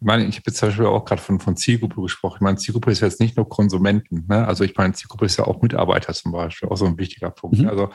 ich 0.00 0.06
meine, 0.06 0.24
ich 0.24 0.36
habe 0.38 0.52
zum 0.52 0.68
Beispiel 0.68 0.86
auch 0.86 1.04
gerade 1.04 1.20
von, 1.20 1.40
von 1.40 1.56
Zielgruppe 1.56 2.00
gesprochen. 2.00 2.36
Ich 2.36 2.40
meine, 2.40 2.56
Zielgruppe 2.56 2.90
ist 2.90 3.00
jetzt 3.00 3.20
nicht 3.20 3.36
nur 3.36 3.48
Konsumenten. 3.48 4.26
Ne? 4.28 4.46
Also 4.46 4.64
ich 4.64 4.74
meine, 4.76 4.94
Zielgruppe 4.94 5.26
ist 5.26 5.36
ja 5.36 5.46
auch 5.46 5.60
Mitarbeiter 5.60 6.14
zum 6.14 6.32
Beispiel, 6.32 6.68
auch 6.70 6.76
so 6.76 6.86
ein 6.86 6.98
wichtiger 6.98 7.30
Punkt. 7.30 7.58
Mhm. 7.58 7.68
Also 7.68 7.90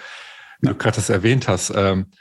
wie 0.62 0.68
du 0.68 0.76
gerade 0.76 0.98
das 0.98 1.10
erwähnt 1.10 1.48
hast, 1.48 1.74
ähm, 1.76 2.12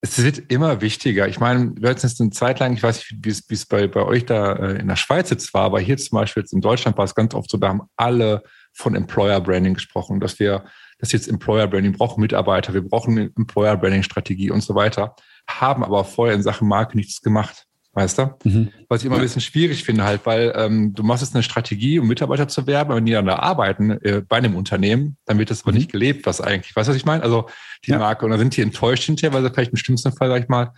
es 0.00 0.22
wird 0.22 0.50
immer 0.50 0.80
wichtiger. 0.80 1.28
Ich 1.28 1.38
meine, 1.38 1.72
wir 1.76 1.90
hatten 1.90 2.06
jetzt 2.06 2.20
eine 2.20 2.30
Zeit 2.30 2.60
lang, 2.60 2.72
ich 2.72 2.82
weiß 2.82 2.98
nicht, 2.98 3.24
wie 3.24 3.30
es, 3.30 3.48
wie 3.48 3.54
es 3.54 3.66
bei, 3.66 3.86
bei 3.86 4.02
euch 4.02 4.26
da 4.26 4.54
äh, 4.54 4.80
in 4.80 4.88
der 4.88 4.96
Schweiz 4.96 5.30
jetzt 5.30 5.52
war, 5.54 5.62
aber 5.62 5.80
hier 5.80 5.96
zum 5.96 6.16
Beispiel 6.16 6.42
jetzt 6.42 6.52
in 6.52 6.60
Deutschland 6.60 6.96
war 6.96 7.04
es 7.04 7.14
ganz 7.14 7.34
oft 7.34 7.50
so, 7.50 7.58
da 7.58 7.68
haben 7.68 7.82
alle 7.96 8.42
von 8.72 8.94
Employer 8.94 9.40
Branding 9.40 9.74
gesprochen, 9.74 10.20
dass 10.20 10.38
wir 10.38 10.64
dass 11.02 11.10
jetzt 11.10 11.28
Employer 11.28 11.66
Branding 11.66 11.92
brauchen 11.92 12.20
Mitarbeiter, 12.20 12.72
wir 12.74 12.88
brauchen 12.88 13.18
eine 13.18 13.32
Employer 13.36 13.76
Branding 13.76 14.04
Strategie 14.04 14.52
und 14.52 14.62
so 14.62 14.76
weiter, 14.76 15.16
haben 15.50 15.82
aber 15.82 16.04
vorher 16.04 16.36
in 16.36 16.44
Sachen 16.44 16.68
Marke 16.68 16.96
nichts 16.96 17.20
gemacht. 17.20 17.66
Weißt 17.94 18.18
du? 18.18 18.34
Mhm. 18.44 18.72
Was 18.88 19.00
ich 19.00 19.06
immer 19.06 19.16
ein 19.16 19.22
bisschen 19.22 19.42
schwierig 19.42 19.84
finde, 19.84 20.04
halt, 20.04 20.24
weil 20.24 20.52
ähm, 20.56 20.94
du 20.94 21.02
machst 21.02 21.22
jetzt 21.22 21.34
eine 21.34 21.42
Strategie, 21.42 21.98
um 21.98 22.08
Mitarbeiter 22.08 22.48
zu 22.48 22.66
werben, 22.66 22.90
aber 22.90 22.96
wenn 22.96 23.04
die 23.04 23.12
dann 23.12 23.26
da 23.26 23.36
arbeiten 23.36 23.90
äh, 23.90 24.22
bei 24.26 24.38
einem 24.38 24.56
Unternehmen, 24.56 25.18
dann 25.26 25.38
wird 25.38 25.50
das 25.50 25.62
aber 25.62 25.72
mhm. 25.72 25.78
nicht 25.78 25.92
gelebt, 25.92 26.24
was 26.24 26.40
eigentlich. 26.40 26.74
Weißt 26.74 26.88
du, 26.88 26.92
was 26.92 26.96
ich 26.96 27.04
meine? 27.04 27.22
Also 27.22 27.48
die 27.84 27.90
ja. 27.90 27.98
Marke. 27.98 28.24
Und 28.24 28.30
dann 28.30 28.40
sind 28.40 28.56
die 28.56 28.62
enttäuscht 28.62 29.04
hinterher, 29.04 29.34
weil 29.34 29.42
sie 29.42 29.50
vielleicht 29.50 29.72
im 29.72 29.76
schlimmsten 29.76 30.12
Fall, 30.12 30.28
sag 30.28 30.42
ich 30.42 30.48
mal, 30.48 30.72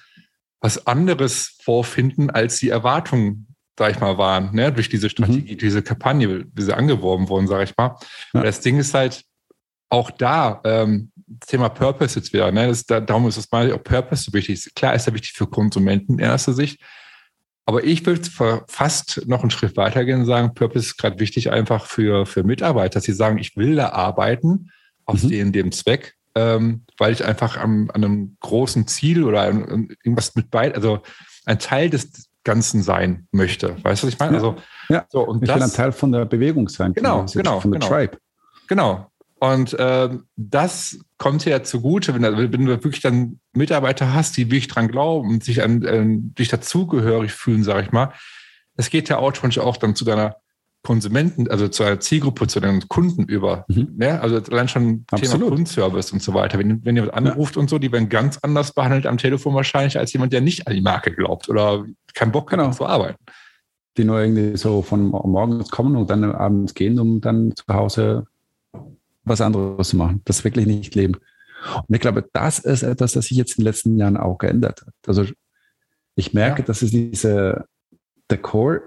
was 0.61 0.87
anderes 0.89 1.57
vorfinden, 1.63 2.31
als 2.31 2.59
die 2.59 2.71
Erwartungen, 2.71 3.47
sag 3.79 3.93
ich 3.93 4.01
mal, 4.01 4.19
waren, 4.19 4.53
ne? 4.53 4.73
durch 4.73 4.89
diese 4.89 5.09
Strategie, 5.09 5.53
mhm. 5.53 5.59
diese 5.59 5.83
Kampagne, 5.83 6.47
wie 6.53 6.63
sie 6.63 6.77
angeworben 6.77 7.29
wurden, 7.29 7.47
sag 7.47 7.63
ich 7.63 7.77
mal. 7.77 7.97
Ja. 8.33 8.43
das 8.43 8.61
Ding 8.61 8.79
ist 8.79 8.93
halt, 8.93 9.25
auch 9.95 10.11
da, 10.11 10.61
ähm, 10.65 11.13
Thema 11.47 11.69
Purpose 11.69 12.19
jetzt 12.19 12.33
wieder, 12.33 12.51
ne? 12.51 12.67
Das, 12.67 12.85
da, 12.85 13.01
darum 13.01 13.29
ist 13.29 13.37
es 13.37 13.51
mal 13.51 13.73
auch 13.73 13.83
Purpose 13.83 14.25
so 14.25 14.33
wichtig. 14.33 14.75
Klar 14.75 14.95
ist 14.95 15.07
er 15.07 15.15
wichtig 15.15 15.33
für 15.33 15.47
Konsumenten 15.47 16.15
in 16.15 16.19
erster 16.19 16.53
Sicht, 16.53 16.81
aber 17.67 17.85
ich 17.85 18.05
würde 18.05 18.23
fast 18.69 19.23
noch 19.27 19.41
einen 19.41 19.51
Schritt 19.51 19.77
weitergehen 19.77 20.21
und 20.21 20.27
sagen, 20.27 20.55
Purpose 20.55 20.87
ist 20.87 20.99
gerade 20.99 21.19
wichtig 21.19 21.51
einfach 21.51 21.87
für, 21.87 22.27
für 22.27 22.45
Mitarbeiter, 22.45 22.95
dass 22.95 23.05
sie 23.05 23.13
sagen, 23.13 23.39
ich 23.39 23.57
will 23.57 23.77
da 23.77 23.91
arbeiten 23.91 24.71
aus 25.07 25.23
mhm. 25.23 25.29
dem, 25.29 25.53
dem 25.53 25.73
Zweck, 25.73 26.15
ähm, 26.35 26.83
weil 26.99 27.13
ich 27.13 27.25
einfach 27.25 27.57
am, 27.57 27.91
an 27.93 28.05
einem 28.05 28.37
großen 28.41 28.87
Ziel 28.87 29.25
oder 29.25 29.43
an, 29.43 29.89
irgendwas 30.03 30.35
mit 30.35 30.51
bei, 30.51 30.75
also 30.75 31.01
ein 31.47 31.59
Teil 31.59 31.89
des 31.89 32.29
Ganzen 32.45 32.83
sein 32.83 33.27
möchte. 33.33 33.77
Weißt 33.83 34.03
du, 34.03 34.07
was 34.07 34.15
ich 34.15 34.21
meine? 34.21 34.33
Ja. 34.33 34.39
Also, 34.39 34.57
ja. 34.91 35.07
So, 35.09 35.23
und 35.23 35.43
ich 35.43 35.49
das, 35.49 35.57
will 35.57 35.63
ein 35.63 35.73
Teil 35.73 35.93
von 35.93 36.13
der 36.13 36.27
Bewegung 36.27 36.69
sein. 36.69 36.93
Genau, 36.93 37.25
genau. 37.33 37.61
Von 37.61 37.73
der 37.73 37.81
genau. 37.81 37.91
Tribe. 37.91 38.19
Genau. 38.69 39.11
Und 39.45 39.77
ähm, 39.79 40.25
das 40.37 40.99
kommt 41.19 41.45
ja 41.45 41.63
zugute, 41.63 42.15
wenn, 42.15 42.23
wenn, 42.23 42.65
du 42.65 42.83
wirklich 42.83 43.03
dann 43.03 43.41
Mitarbeiter 43.53 44.15
hast, 44.15 44.39
die 44.39 44.47
wirklich 44.47 44.69
dran 44.69 44.89
glauben 44.89 45.29
und 45.29 45.45
sich 45.45 45.63
an 45.63 45.83
äh, 45.83 46.03
dich 46.07 46.49
dazugehörig 46.49 47.31
fühlen, 47.33 47.63
sage 47.63 47.83
ich 47.83 47.93
mal. 47.93 48.15
Es 48.77 48.89
geht 48.89 49.11
ja 49.11 49.19
automatisch 49.19 49.59
auch 49.59 49.77
dann 49.77 49.95
zu 49.95 50.07
deiner 50.07 50.37
Konsumenten, 50.83 51.51
also 51.51 51.69
zu 51.69 51.83
einer 51.83 52.01
Zielgruppe, 52.01 52.47
zu 52.47 52.59
deinen 52.59 52.89
Kunden 52.89 53.25
über. 53.25 53.67
Mhm. 53.69 53.93
Ne? 53.99 54.19
Also 54.19 54.41
allein 54.51 54.69
schon 54.69 55.05
Absolut. 55.11 55.35
Thema 55.35 55.49
Kundenservice 55.49 56.13
und 56.13 56.23
so 56.23 56.33
weiter. 56.33 56.59
Wenn, 56.59 56.83
wenn 56.83 56.97
jemand 56.97 57.13
anruft 57.13 57.57
ja. 57.57 57.61
und 57.61 57.69
so, 57.69 57.79
die 57.79 57.93
werden 57.93 58.09
ganz 58.09 58.39
anders 58.39 58.73
behandelt 58.73 59.05
am 59.05 59.19
Telefon 59.19 59.55
wahrscheinlich 59.55 59.99
als 59.99 60.15
jemand, 60.15 60.33
der 60.33 60.41
nicht 60.41 60.67
an 60.67 60.73
die 60.73 60.81
Marke 60.81 61.13
glaubt 61.13 61.51
oder 61.51 61.85
keinen 62.15 62.33
Bock 62.33 62.51
hat, 62.51 62.59
genau. 62.59 62.71
zu 62.71 62.87
arbeiten. 62.87 63.23
Die 63.99 64.05
nur 64.05 64.21
irgendwie 64.21 64.57
so 64.57 64.81
von 64.81 65.09
morgens 65.09 65.71
kommen 65.71 65.97
und 65.97 66.09
dann 66.09 66.25
abends 66.33 66.73
gehen, 66.73 66.99
um 66.99 67.21
dann 67.21 67.53
zu 67.55 67.75
Hause 67.75 68.27
was 69.25 69.41
anderes 69.41 69.89
zu 69.89 69.97
machen, 69.97 70.23
das 70.25 70.45
wirklich 70.45 70.67
nicht 70.67 70.95
leben. 70.95 71.15
Und 71.77 71.95
ich 71.95 72.01
glaube, 72.01 72.29
das 72.33 72.59
ist 72.59 72.83
etwas, 72.83 73.13
das 73.13 73.27
sich 73.27 73.39
jetzt 73.39 73.53
in 73.53 73.63
den 73.63 73.67
letzten 73.67 73.97
Jahren 73.97 74.17
auch 74.17 74.39
geändert 74.39 74.83
hat. 74.83 74.95
Also 75.07 75.27
ich 76.15 76.35
merke, 76.35 76.61
ja. 76.61 76.67
dass 76.67 76.83
es 76.83 76.91
diese, 76.91 77.67
der 78.31 78.39
Core 78.39 78.83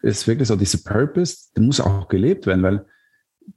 ist 0.00 0.26
wirklich 0.26 0.48
so, 0.48 0.56
diese 0.56 0.82
Purpose, 0.82 1.48
der 1.54 1.62
muss 1.62 1.80
auch 1.80 2.08
gelebt 2.08 2.46
werden, 2.46 2.62
weil 2.62 2.86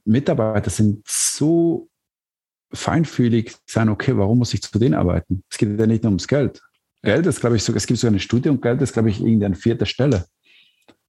Mitarbeiter 0.04 0.70
sind 0.70 1.02
so 1.06 1.88
feinfühlig, 2.72 3.56
sagen, 3.66 3.90
okay, 3.90 4.16
warum 4.16 4.38
muss 4.38 4.54
ich 4.54 4.62
zu 4.62 4.78
denen 4.78 4.94
arbeiten? 4.94 5.42
Es 5.50 5.58
geht 5.58 5.78
ja 5.78 5.86
nicht 5.86 6.02
nur 6.02 6.10
ums 6.10 6.28
Geld. 6.28 6.62
Geld 7.02 7.26
ist, 7.26 7.40
glaube 7.40 7.56
ich, 7.56 7.62
so, 7.62 7.72
es 7.72 7.86
gibt 7.86 7.98
sogar 8.00 8.12
eine 8.12 8.20
Studie 8.20 8.48
und 8.48 8.62
Geld 8.62 8.82
ist, 8.82 8.92
glaube 8.92 9.10
ich, 9.10 9.20
irgendwie 9.20 9.46
an 9.46 9.54
vierter 9.54 9.86
Stelle. 9.86 10.26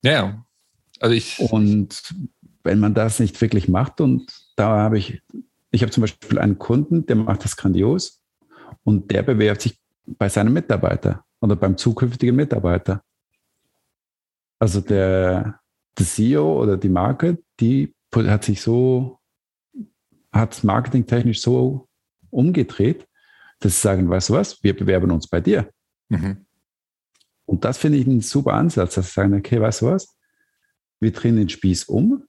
Ja, 0.04 0.46
also 1.00 1.16
ich. 1.16 1.40
Und 1.40 2.14
wenn 2.64 2.80
man 2.80 2.94
das 2.94 3.20
nicht 3.20 3.40
wirklich 3.42 3.68
macht 3.68 4.02
und 4.02 4.32
da 4.58 4.78
habe 4.78 4.98
ich, 4.98 5.22
ich 5.72 5.82
habe 5.82 5.92
zum 5.92 6.02
Beispiel 6.02 6.40
einen 6.40 6.58
Kunden, 6.58 7.06
der 7.06 7.16
macht 7.16 7.44
das 7.46 7.56
grandios 7.56 8.22
und 8.84 9.12
der 9.12 9.24
bewerbt 9.24 9.62
sich 9.62 9.80
bei 10.06 10.28
seinem 10.28 10.54
Mitarbeiter 10.54 11.24
oder 11.40 11.56
beim 11.56 11.78
zukünftigen 11.78 12.36
Mitarbeiter. 12.36 13.04
Also 14.60 14.82
der, 14.82 15.60
der 15.98 16.06
CEO 16.06 16.62
oder 16.62 16.76
die 16.76 16.90
Marke, 16.90 17.38
die 17.60 17.94
hat 18.14 18.44
sich 18.44 18.62
so, 18.62 19.20
hat 20.32 20.64
marketingtechnisch 20.64 21.42
so 21.42 21.88
umgedreht, 22.32 23.08
dass 23.60 23.76
sie 23.76 23.82
sagen, 23.82 24.10
weißt 24.10 24.30
du 24.30 24.34
was, 24.34 24.64
wir 24.64 24.76
bewerben 24.76 25.12
uns 25.12 25.28
bei 25.28 25.40
dir. 25.40 25.70
Mhm. 26.10 26.46
Und 27.46 27.64
das 27.64 27.78
finde 27.78 28.00
ich 28.00 28.08
einen 28.08 28.22
super 28.22 28.54
Ansatz, 28.54 28.96
dass 28.96 29.08
sie 29.08 29.14
sagen, 29.14 29.36
okay, 29.36 29.62
weißt 29.62 29.82
du 29.82 29.88
was, 29.88 30.18
wir 31.00 31.12
drehen 31.12 31.36
den 31.36 31.50
Spieß 31.50 31.86
um, 31.86 32.27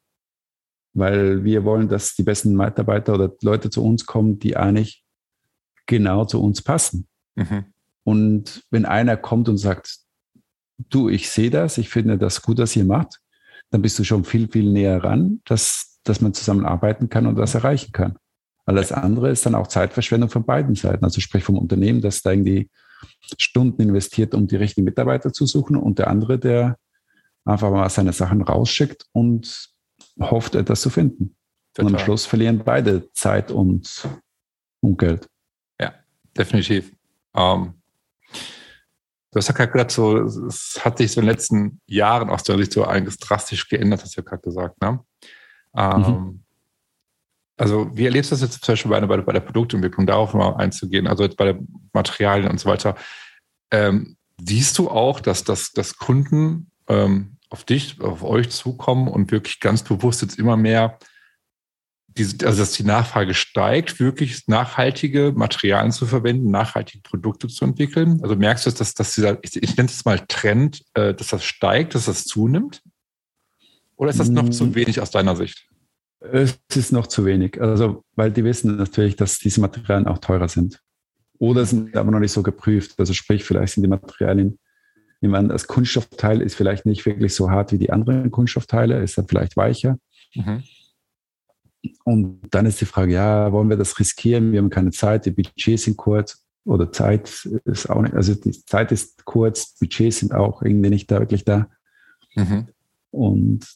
weil 0.99 1.45
wir 1.45 1.65
wollen, 1.65 1.89
dass 1.89 2.15
die 2.15 2.23
besten 2.23 2.57
Mitarbeiter 2.57 3.15
oder 3.15 3.33
Leute 3.43 3.71
zu 3.71 3.85
uns 3.85 4.07
kommen, 4.07 4.39
die 4.39 4.57
eigentlich 4.57 5.05
genau 5.87 6.25
zu 6.25 6.43
uns 6.43 6.63
passen. 6.63 7.09
Mhm. 7.35 7.65
Und 8.05 8.65
wenn 8.71 8.85
einer 8.85 9.17
kommt 9.17 9.49
und 9.49 9.59
sagt, 9.59 9.99
du, 10.79 11.09
ich 11.09 11.31
sehe 11.31 11.51
das, 11.51 11.79
ich 11.79 11.89
finde 11.89 12.19
das 12.19 12.43
gut, 12.43 12.59
was 12.59 12.77
ihr 12.77 12.85
macht, 12.85 13.21
dann 13.71 13.83
bist 13.83 13.99
du 13.99 14.05
schon 14.05 14.25
viel, 14.25 14.49
viel 14.49 14.71
näher 14.71 15.03
ran, 15.03 15.41
dass, 15.45 15.99
dass 16.05 16.21
man 16.21 16.35
zusammenarbeiten 16.35 17.09
kann 17.09 17.27
und 17.27 17.37
das 17.37 17.55
erreichen 17.55 17.93
kann. 17.93 18.17
Alles 18.65 18.93
andere 18.93 19.31
ist 19.31 19.47
dann 19.47 19.55
auch 19.55 19.67
Zeitverschwendung 19.67 20.31
von 20.31 20.45
beiden 20.45 20.75
Seiten. 20.75 21.05
Also 21.05 21.21
sprich 21.21 21.45
vom 21.45 21.59
Unternehmen, 21.59 22.01
das 22.01 22.23
da 22.23 22.31
irgendwie 22.31 22.71
Stunden 23.39 23.83
investiert, 23.83 24.35
um 24.35 24.47
die 24.47 24.57
richtigen 24.57 24.85
Mitarbeiter 24.85 25.33
zu 25.33 25.47
suchen 25.47 25.77
und 25.77 25.99
der 25.99 26.09
andere, 26.09 26.39
der 26.39 26.77
einfach 27.45 27.71
mal 27.71 27.89
seine 27.89 28.13
Sachen 28.13 28.43
rausschickt 28.43 29.07
und 29.13 29.71
hofft, 30.21 30.55
etwas 30.55 30.81
zu 30.81 30.91
finden. 30.91 31.37
Total. 31.75 31.87
Und 31.87 31.99
am 31.99 32.05
Schluss 32.05 32.27
verlieren 32.27 32.63
beide 32.65 33.13
Zeit 33.13 33.51
und, 33.51 34.09
und 34.81 34.99
Geld. 34.99 35.29
Ja, 35.81 35.95
definitiv. 36.37 36.93
Ähm, 37.35 37.75
du 39.31 39.37
hast 39.37 39.49
ja 39.49 39.55
gerade 39.55 39.73
gesagt, 39.73 39.93
so, 39.93 40.19
es 40.19 40.85
hat 40.85 40.99
sich 40.99 41.13
so 41.13 41.21
in 41.21 41.27
den 41.27 41.33
letzten 41.33 41.81
Jahren 41.87 42.31
aus 42.31 42.43
der 42.43 42.59
Sicht 42.59 42.73
so 42.73 42.85
einiges 42.85 43.19
drastisch 43.19 43.69
geändert, 43.69 44.03
hast 44.03 44.17
du 44.17 44.21
ja 44.21 44.25
gerade 44.25 44.43
gesagt. 44.43 44.81
Ne? 44.81 45.01
Ähm, 45.77 46.01
mhm. 46.01 46.45
Also, 47.57 47.91
wie 47.93 48.05
erlebst 48.05 48.31
du 48.31 48.35
das 48.35 48.43
jetzt 48.43 48.65
zum 48.65 48.73
Beispiel 48.73 48.91
bei, 48.91 49.01
bei, 49.01 49.17
bei 49.17 49.33
der 49.33 49.41
Produktentwicklung, 49.41 50.07
darauf 50.07 50.33
mal 50.33 50.55
einzugehen, 50.57 51.09
also 51.09 51.25
jetzt 51.25 51.37
bei 51.37 51.53
den 51.53 51.69
Materialien 51.93 52.51
und 52.51 52.61
so 52.61 52.69
weiter? 52.69 52.95
Ähm, 53.73 54.17
siehst 54.41 54.79
du 54.79 54.89
auch, 54.89 55.19
dass, 55.21 55.43
dass, 55.43 55.73
dass 55.73 55.97
Kunden 55.97 56.71
ähm, 56.89 57.38
auf 57.51 57.65
dich, 57.65 58.01
auf 58.01 58.23
euch 58.23 58.51
zukommen 58.51 59.09
und 59.09 59.31
wirklich 59.31 59.61
ganz 59.61 59.83
bewusst 59.83 60.23
jetzt 60.23 60.39
immer 60.39 60.57
mehr, 60.57 60.99
diese, 62.09 62.47
also 62.47 62.61
dass 62.61 62.73
die 62.73 62.85
Nachfrage 62.85 63.35
steigt, 63.35 64.01
wirklich 64.01 64.49
nachhaltige 64.49 65.33
Materialien 65.35 65.93
zu 65.93 66.07
verwenden, 66.07 66.51
nachhaltige 66.51 67.03
Produkte 67.03 67.49
zu 67.49 67.65
entwickeln? 67.65 68.21
Also 68.23 68.37
merkst 68.37 68.67
du, 68.67 68.71
dass, 68.71 68.95
dass 68.95 69.15
dieser, 69.15 69.39
ich, 69.43 69.57
ich 69.57 69.77
nenne 69.77 69.89
es 69.89 70.05
mal 70.05 70.21
Trend, 70.29 70.83
äh, 70.95 71.15
dass 71.15 71.29
das 71.29 71.45
steigt, 71.45 71.95
dass 71.95 72.07
das 72.07 72.25
zunimmt? 72.25 72.83
Oder 73.97 74.11
ist 74.11 74.21
das 74.21 74.29
noch 74.29 74.49
zu 74.49 74.67
mm. 74.67 74.75
wenig 74.75 75.01
aus 75.01 75.11
deiner 75.11 75.35
Sicht? 75.37 75.69
Es 76.21 76.59
ist 76.75 76.93
noch 76.93 77.07
zu 77.07 77.25
wenig. 77.25 77.61
Also, 77.61 78.05
weil 78.15 78.31
die 78.31 78.45
wissen 78.45 78.77
natürlich, 78.77 79.17
dass 79.17 79.39
diese 79.39 79.61
Materialien 79.61 80.07
auch 80.07 80.19
teurer 80.19 80.49
sind. 80.49 80.81
Oder 81.39 81.65
sind 81.65 81.97
aber 81.97 82.11
noch 82.11 82.21
nicht 82.21 82.33
so 82.33 82.43
geprüft. 82.43 82.95
Also 82.99 83.13
sprich, 83.13 83.45
vielleicht 83.45 83.75
sind 83.75 83.85
die 83.85 83.89
Materialien, 83.89 84.59
ich 85.21 85.29
meine, 85.29 85.49
das 85.49 85.67
Kunststoffteil 85.67 86.41
ist 86.41 86.55
vielleicht 86.55 86.87
nicht 86.87 87.05
wirklich 87.05 87.35
so 87.35 87.51
hart 87.51 87.73
wie 87.73 87.79
die 87.79 87.91
anderen 87.91 88.31
Kunststoffteile, 88.31 89.03
ist 89.03 89.19
dann 89.19 89.27
vielleicht 89.27 89.57
weicher. 89.57 89.99
Mhm. 90.35 90.63
Und 92.05 92.41
dann 92.51 92.67
ist 92.67 92.81
die 92.81 92.87
Frage, 92.87 93.13
ja, 93.13 93.53
wollen 93.53 93.71
wir 93.71 93.77
das 93.77 93.99
riskieren? 93.99 94.53
Wir 94.53 94.61
haben 94.61 94.71
keine 94.71 94.91
Zeit, 94.91 95.27
die 95.27 95.31
Budgets 95.31 95.85
sind 95.85 95.97
kurz 95.97 96.45
oder 96.65 96.93
Zeit 96.93 97.49
ist 97.65 97.89
auch 97.89 98.03
nicht, 98.03 98.15
also 98.15 98.35
die 98.35 98.53
Zeit 98.65 98.93
ist 98.93 99.25
kurz, 99.25 99.77
Budgets 99.79 100.19
sind 100.19 100.35
auch 100.35 100.63
irgendwie 100.63 100.91
nicht 100.91 101.11
da 101.11 101.21
wirklich 101.21 101.45
da. 101.45 101.69
Mhm. 102.35 102.69
Und 103.11 103.67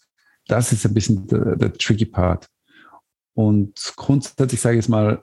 das 0.47 0.73
ist 0.73 0.85
ein 0.85 0.95
bisschen 0.95 1.27
der, 1.27 1.57
der 1.57 1.73
tricky 1.73 2.07
Part. 2.07 2.49
Und 3.35 3.95
grundsätzlich 3.97 4.61
sage 4.61 4.79
ich 4.79 4.85
es 4.85 4.89
mal, 4.89 5.23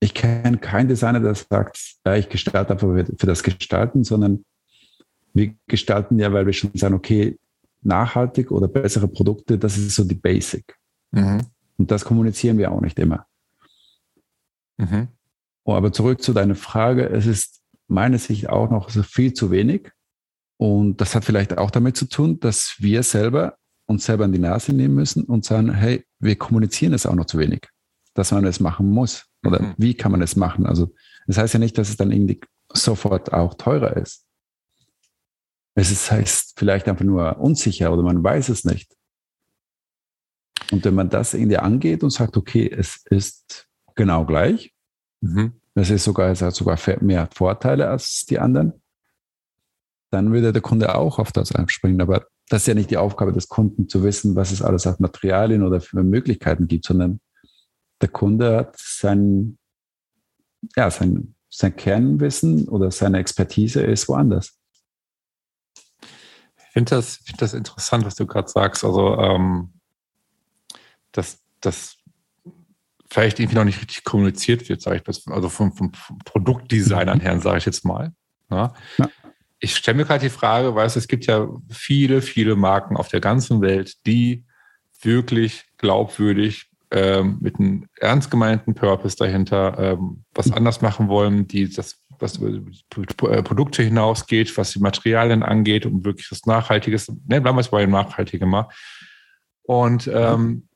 ich 0.00 0.14
kenne 0.14 0.58
keinen 0.58 0.88
Designer, 0.88 1.20
der 1.20 1.34
sagt, 1.34 1.96
ja, 2.06 2.14
ich 2.14 2.28
gestalte 2.28 2.72
einfach 2.72 2.88
für 2.88 3.26
das 3.26 3.42
Gestalten, 3.42 4.04
sondern 4.04 4.44
wir 5.38 5.54
gestalten 5.66 6.18
ja, 6.18 6.32
weil 6.32 6.46
wir 6.46 6.52
schon 6.52 6.70
sagen, 6.74 6.94
okay, 6.94 7.38
nachhaltig 7.82 8.50
oder 8.50 8.68
bessere 8.68 9.08
Produkte, 9.08 9.58
das 9.58 9.78
ist 9.78 9.94
so 9.94 10.04
die 10.04 10.14
Basic. 10.14 10.76
Mhm. 11.12 11.46
Und 11.78 11.90
das 11.90 12.04
kommunizieren 12.04 12.58
wir 12.58 12.72
auch 12.72 12.80
nicht 12.80 12.98
immer. 12.98 13.26
Mhm. 14.76 15.08
Oh, 15.64 15.74
aber 15.74 15.92
zurück 15.92 16.22
zu 16.22 16.32
deiner 16.32 16.54
Frage, 16.54 17.08
es 17.08 17.26
ist 17.26 17.62
meiner 17.86 18.18
Sicht 18.18 18.48
auch 18.48 18.70
noch 18.70 18.90
so 18.90 19.02
viel 19.02 19.32
zu 19.32 19.50
wenig. 19.50 19.90
Und 20.56 21.00
das 21.00 21.14
hat 21.14 21.24
vielleicht 21.24 21.56
auch 21.56 21.70
damit 21.70 21.96
zu 21.96 22.06
tun, 22.06 22.40
dass 22.40 22.76
wir 22.78 23.02
selber 23.02 23.56
uns 23.88 24.04
selber 24.04 24.24
an 24.24 24.32
die 24.32 24.38
Nase 24.38 24.72
nehmen 24.72 24.94
müssen 24.94 25.24
und 25.24 25.44
sagen, 25.44 25.72
hey, 25.72 26.04
wir 26.18 26.36
kommunizieren 26.36 26.92
es 26.92 27.06
auch 27.06 27.14
noch 27.14 27.24
zu 27.24 27.38
wenig, 27.38 27.68
dass 28.14 28.32
man 28.32 28.44
es 28.44 28.60
machen 28.60 28.90
muss. 28.90 29.24
Oder 29.46 29.62
mhm. 29.62 29.74
wie 29.78 29.94
kann 29.94 30.12
man 30.12 30.20
es 30.20 30.36
machen? 30.36 30.66
Also 30.66 30.92
das 31.26 31.38
heißt 31.38 31.54
ja 31.54 31.60
nicht, 31.60 31.78
dass 31.78 31.88
es 31.88 31.96
dann 31.96 32.12
irgendwie 32.12 32.40
sofort 32.72 33.32
auch 33.32 33.54
teurer 33.54 33.96
ist. 33.96 34.26
Es 35.78 35.92
ist, 35.92 36.10
heißt 36.10 36.54
vielleicht 36.58 36.88
einfach 36.88 37.04
nur 37.04 37.38
unsicher 37.38 37.92
oder 37.92 38.02
man 38.02 38.24
weiß 38.24 38.48
es 38.48 38.64
nicht. 38.64 38.96
Und 40.72 40.84
wenn 40.84 40.94
man 40.94 41.08
das 41.08 41.34
irgendwie 41.34 41.56
angeht 41.56 42.02
und 42.02 42.10
sagt, 42.10 42.36
okay, 42.36 42.68
es 42.68 43.04
ist 43.10 43.68
genau 43.94 44.26
gleich, 44.26 44.74
mhm. 45.20 45.52
das 45.76 45.90
ist 45.90 46.02
sogar, 46.02 46.30
es 46.30 46.42
hat 46.42 46.56
sogar 46.56 46.76
mehr 47.00 47.28
Vorteile 47.32 47.88
als 47.88 48.26
die 48.26 48.40
anderen, 48.40 48.72
dann 50.10 50.32
würde 50.32 50.52
der 50.52 50.62
Kunde 50.62 50.96
auch 50.96 51.20
auf 51.20 51.30
das 51.30 51.52
einspringen. 51.52 52.00
Aber 52.00 52.26
das 52.48 52.62
ist 52.62 52.66
ja 52.66 52.74
nicht 52.74 52.90
die 52.90 52.96
Aufgabe 52.96 53.32
des 53.32 53.46
Kunden 53.46 53.88
zu 53.88 54.02
wissen, 54.02 54.34
was 54.34 54.50
es 54.50 54.62
alles 54.62 54.84
an 54.84 54.96
Materialien 54.98 55.62
oder 55.62 55.80
für 55.80 56.02
Möglichkeiten 56.02 56.66
gibt, 56.66 56.86
sondern 56.86 57.20
der 58.00 58.08
Kunde 58.08 58.56
hat 58.56 58.74
sein, 58.76 59.58
ja, 60.74 60.90
sein, 60.90 61.36
sein 61.48 61.76
Kernwissen 61.76 62.66
oder 62.66 62.90
seine 62.90 63.18
Expertise 63.18 63.80
ist 63.82 64.08
woanders. 64.08 64.57
Ich 66.68 66.72
finde 66.72 66.90
das, 66.96 67.16
find 67.16 67.42
das 67.42 67.54
interessant, 67.54 68.04
was 68.04 68.14
du 68.14 68.26
gerade 68.26 68.48
sagst. 68.48 68.84
Also, 68.84 69.18
ähm, 69.18 69.72
dass 71.12 71.40
das 71.60 71.96
vielleicht 73.10 73.40
irgendwie 73.40 73.56
noch 73.56 73.64
nicht 73.64 73.80
richtig 73.80 74.04
kommuniziert 74.04 74.68
wird, 74.68 74.82
sage 74.82 74.98
ich 74.98 75.02
das, 75.02 75.26
also 75.28 75.48
vom, 75.48 75.72
vom 75.72 75.92
Produktdesignern 76.24 77.20
her, 77.20 77.40
sage 77.40 77.58
ich 77.58 77.64
jetzt 77.64 77.84
mal. 77.84 78.12
Ja? 78.50 78.74
Ja 78.98 79.08
ich 79.60 79.76
stelle 79.76 79.96
mir 79.96 80.04
gerade 80.04 80.20
die 80.20 80.30
Frage, 80.30 80.74
weißt 80.74 80.96
du, 80.96 81.00
es 81.00 81.08
gibt 81.08 81.26
ja 81.26 81.48
viele, 81.68 82.22
viele 82.22 82.56
Marken 82.56 82.96
auf 82.96 83.08
der 83.08 83.20
ganzen 83.20 83.60
Welt, 83.60 84.06
die 84.06 84.44
wirklich 85.00 85.64
glaubwürdig 85.78 86.70
ähm, 86.90 87.38
mit 87.40 87.58
einem 87.58 87.86
ernst 87.98 88.30
gemeinten 88.30 88.74
Purpose 88.74 89.16
dahinter 89.16 89.78
ähm, 89.78 90.24
was 90.34 90.52
anders 90.52 90.80
machen 90.80 91.08
wollen, 91.08 91.46
die 91.48 91.68
das, 91.68 92.00
was 92.18 92.36
über 92.36 93.32
äh, 93.32 93.42
Produkte 93.42 93.82
hinausgeht, 93.82 94.56
was 94.56 94.72
die 94.72 94.80
Materialien 94.80 95.42
angeht 95.42 95.86
und 95.86 96.04
wirklich 96.04 96.28
das 96.28 96.46
Nachhaltiges, 96.46 97.08
ne, 97.08 97.40
bleiben 97.40 97.56
wir 97.56 97.60
jetzt 97.60 97.70
bei 97.70 97.80
dem 97.80 97.90
Nachhaltigen 97.90 98.48
mal. 98.48 98.68
Und 99.62 100.08
ähm, 100.12 100.68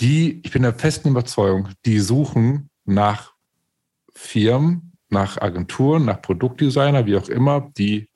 die, 0.00 0.40
ich 0.44 0.50
bin 0.50 0.62
der 0.62 0.74
festen 0.74 1.08
Überzeugung, 1.08 1.68
die 1.84 2.00
suchen 2.00 2.70
nach 2.84 3.32
Firmen, 4.14 4.92
nach 5.08 5.40
Agenturen, 5.40 6.04
nach 6.04 6.20
Produktdesigner, 6.20 7.06
wie 7.06 7.16
auch 7.16 7.28
immer, 7.28 7.72
die 7.76 8.08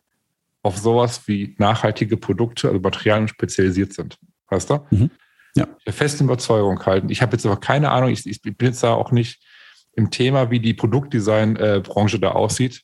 auf 0.63 0.79
sowas 0.79 1.27
wie 1.27 1.55
nachhaltige 1.59 2.17
Produkte, 2.17 2.69
also 2.69 2.81
Materialien 2.81 3.29
spezialisiert 3.29 3.93
sind. 3.93 4.19
Weißt 4.49 4.71
du? 4.71 4.81
Mhm. 4.91 5.11
Ja. 5.57 5.67
Der 5.87 5.93
festen 5.93 6.25
Überzeugung 6.25 6.85
halten. 6.85 7.09
Ich 7.09 7.23
habe 7.23 7.33
jetzt 7.33 7.47
aber 7.47 7.59
keine 7.59 7.91
Ahnung, 7.91 8.11
ich, 8.11 8.27
ich, 8.27 8.41
bin 8.43 8.55
jetzt 8.61 8.83
da 8.83 8.95
auch 8.95 9.11
nicht 9.11 9.43
im 9.95 10.11
Thema, 10.11 10.51
wie 10.51 10.61
die 10.61 10.75
Produktdesign-Branche 10.75 12.19
da 12.19 12.33
aussieht, 12.33 12.83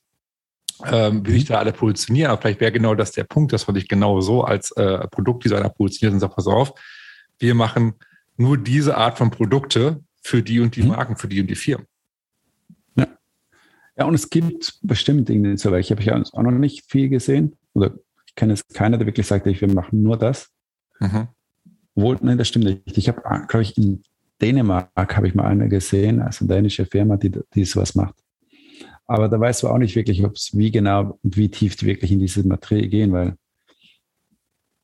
ähm, 0.84 1.26
wie 1.26 1.32
sich 1.32 1.44
da 1.46 1.58
alle 1.58 1.72
positionieren. 1.72 2.30
Aber 2.30 2.40
vielleicht 2.40 2.60
wäre 2.60 2.72
genau 2.72 2.94
das 2.94 3.12
der 3.12 3.24
Punkt, 3.24 3.52
dass 3.52 3.66
man 3.66 3.76
sich 3.76 3.88
genau 3.88 4.20
so 4.20 4.42
als 4.42 4.72
äh, 4.72 5.06
Produktdesigner 5.08 5.70
positioniert 5.70 6.14
und 6.14 6.20
sagt, 6.20 6.36
pass 6.36 6.46
auf, 6.46 6.72
wir 7.38 7.54
machen 7.54 7.94
nur 8.36 8.58
diese 8.58 8.96
Art 8.96 9.18
von 9.18 9.30
Produkte 9.30 10.02
für 10.22 10.42
die 10.42 10.60
und 10.60 10.76
die 10.76 10.82
mhm. 10.82 10.88
Marken, 10.88 11.16
für 11.16 11.28
die 11.28 11.40
und 11.40 11.48
die 11.48 11.54
Firmen. 11.54 11.86
Ja, 13.96 14.04
und 14.04 14.14
es 14.14 14.28
gibt 14.28 14.78
bestimmt 14.82 15.28
Dinge 15.28 15.56
so, 15.56 15.70
weil 15.70 15.80
ich 15.80 15.90
habe 15.90 16.02
ja 16.02 16.22
auch 16.32 16.42
noch 16.42 16.50
nicht 16.50 16.90
viel 16.90 17.08
gesehen. 17.08 17.56
Oder 17.72 17.94
ich 18.26 18.34
kenne 18.34 18.52
es 18.52 18.66
keiner, 18.68 18.98
der 18.98 19.06
wirklich 19.06 19.26
sagt, 19.26 19.46
wir 19.46 19.72
machen 19.72 20.02
nur 20.02 20.18
das. 20.18 20.50
Mhm. 21.00 21.28
Wohl, 21.94 22.18
nein, 22.20 22.36
das 22.36 22.48
stimmt 22.48 22.66
nicht. 22.66 22.98
Ich 22.98 23.08
habe, 23.08 23.22
glaube 23.22 23.62
ich, 23.62 23.76
in 23.78 24.02
Dänemark 24.40 25.16
habe 25.16 25.28
ich 25.28 25.34
mal 25.34 25.46
eine 25.46 25.68
gesehen, 25.68 26.20
also 26.20 26.44
eine 26.44 26.54
dänische 26.54 26.86
Firma, 26.86 27.16
die, 27.16 27.32
die 27.54 27.64
sowas 27.64 27.94
macht. 27.94 28.14
Aber 29.06 29.28
da 29.28 29.38
weißt 29.38 29.62
du 29.62 29.68
auch 29.68 29.78
nicht 29.78 29.94
wirklich, 29.96 30.24
ob 30.24 30.34
es 30.34 30.50
wie 30.56 30.70
genau 30.70 31.18
und 31.22 31.36
wie 31.36 31.48
tief 31.48 31.76
die 31.76 31.86
wirklich 31.86 32.12
in 32.12 32.18
diese 32.18 32.46
Materie 32.46 32.88
gehen, 32.88 33.12
weil 33.12 33.36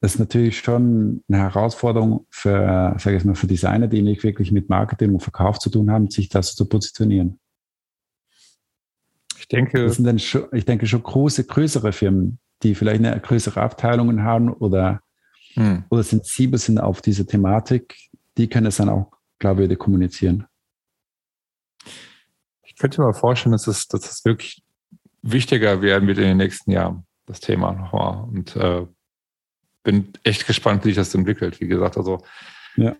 das 0.00 0.14
ist 0.14 0.18
natürlich 0.18 0.58
schon 0.58 1.22
eine 1.28 1.38
Herausforderung 1.38 2.26
für, 2.28 2.96
sage 2.98 3.16
ich 3.16 3.24
mal, 3.24 3.36
für 3.36 3.46
Designer, 3.46 3.86
die 3.86 4.02
nicht 4.02 4.24
wirklich 4.24 4.50
mit 4.50 4.68
Marketing 4.68 5.12
und 5.12 5.22
Verkauf 5.22 5.60
zu 5.60 5.70
tun 5.70 5.90
haben, 5.90 6.10
sich 6.10 6.28
das 6.28 6.56
zu 6.56 6.68
positionieren. 6.68 7.38
Ich 9.38 9.46
denke. 9.46 9.84
Das 9.84 9.96
sind 9.96 10.04
dann 10.04 10.18
schon, 10.18 10.46
ich 10.52 10.64
denke 10.64 10.86
schon 10.86 11.02
große, 11.02 11.44
größere 11.44 11.92
Firmen, 11.92 12.40
die 12.64 12.74
vielleicht 12.74 13.04
eine 13.04 13.20
größere 13.20 13.60
Abteilungen 13.60 14.24
haben 14.24 14.52
oder, 14.52 15.02
hm. 15.54 15.84
oder 15.88 16.02
sensibel 16.02 16.58
sind 16.58 16.80
auf 16.80 17.00
diese 17.00 17.24
Thematik, 17.24 17.96
die 18.38 18.48
können 18.48 18.66
es 18.66 18.78
dann 18.78 18.88
auch, 18.88 19.12
glaube 19.42 19.64
ich, 19.64 19.78
kommunizieren. 19.78 20.46
Ich 22.62 22.76
könnte 22.76 23.02
mir 23.02 23.12
vorstellen, 23.12 23.52
dass 23.52 23.66
es, 23.66 23.88
dass 23.88 24.09
es 24.09 24.24
wirklich 24.24 24.62
wichtiger 25.20 25.83
werden 25.83 26.07
wird 26.07 26.18
in 26.18 26.24
den 26.24 26.37
nächsten 26.37 26.70
Jahren, 26.70 27.05
das 27.26 27.40
Thema 27.40 27.72
nochmal. 27.72 28.24
Und 28.24 28.55
äh, 28.55 28.87
bin 29.83 30.12
echt 30.22 30.46
gespannt, 30.46 30.85
wie 30.85 30.90
sich 30.90 30.96
das 30.96 31.14
entwickelt. 31.14 31.61
Wie 31.61 31.66
gesagt, 31.66 31.96
also 31.96 32.22
ja. 32.76 32.96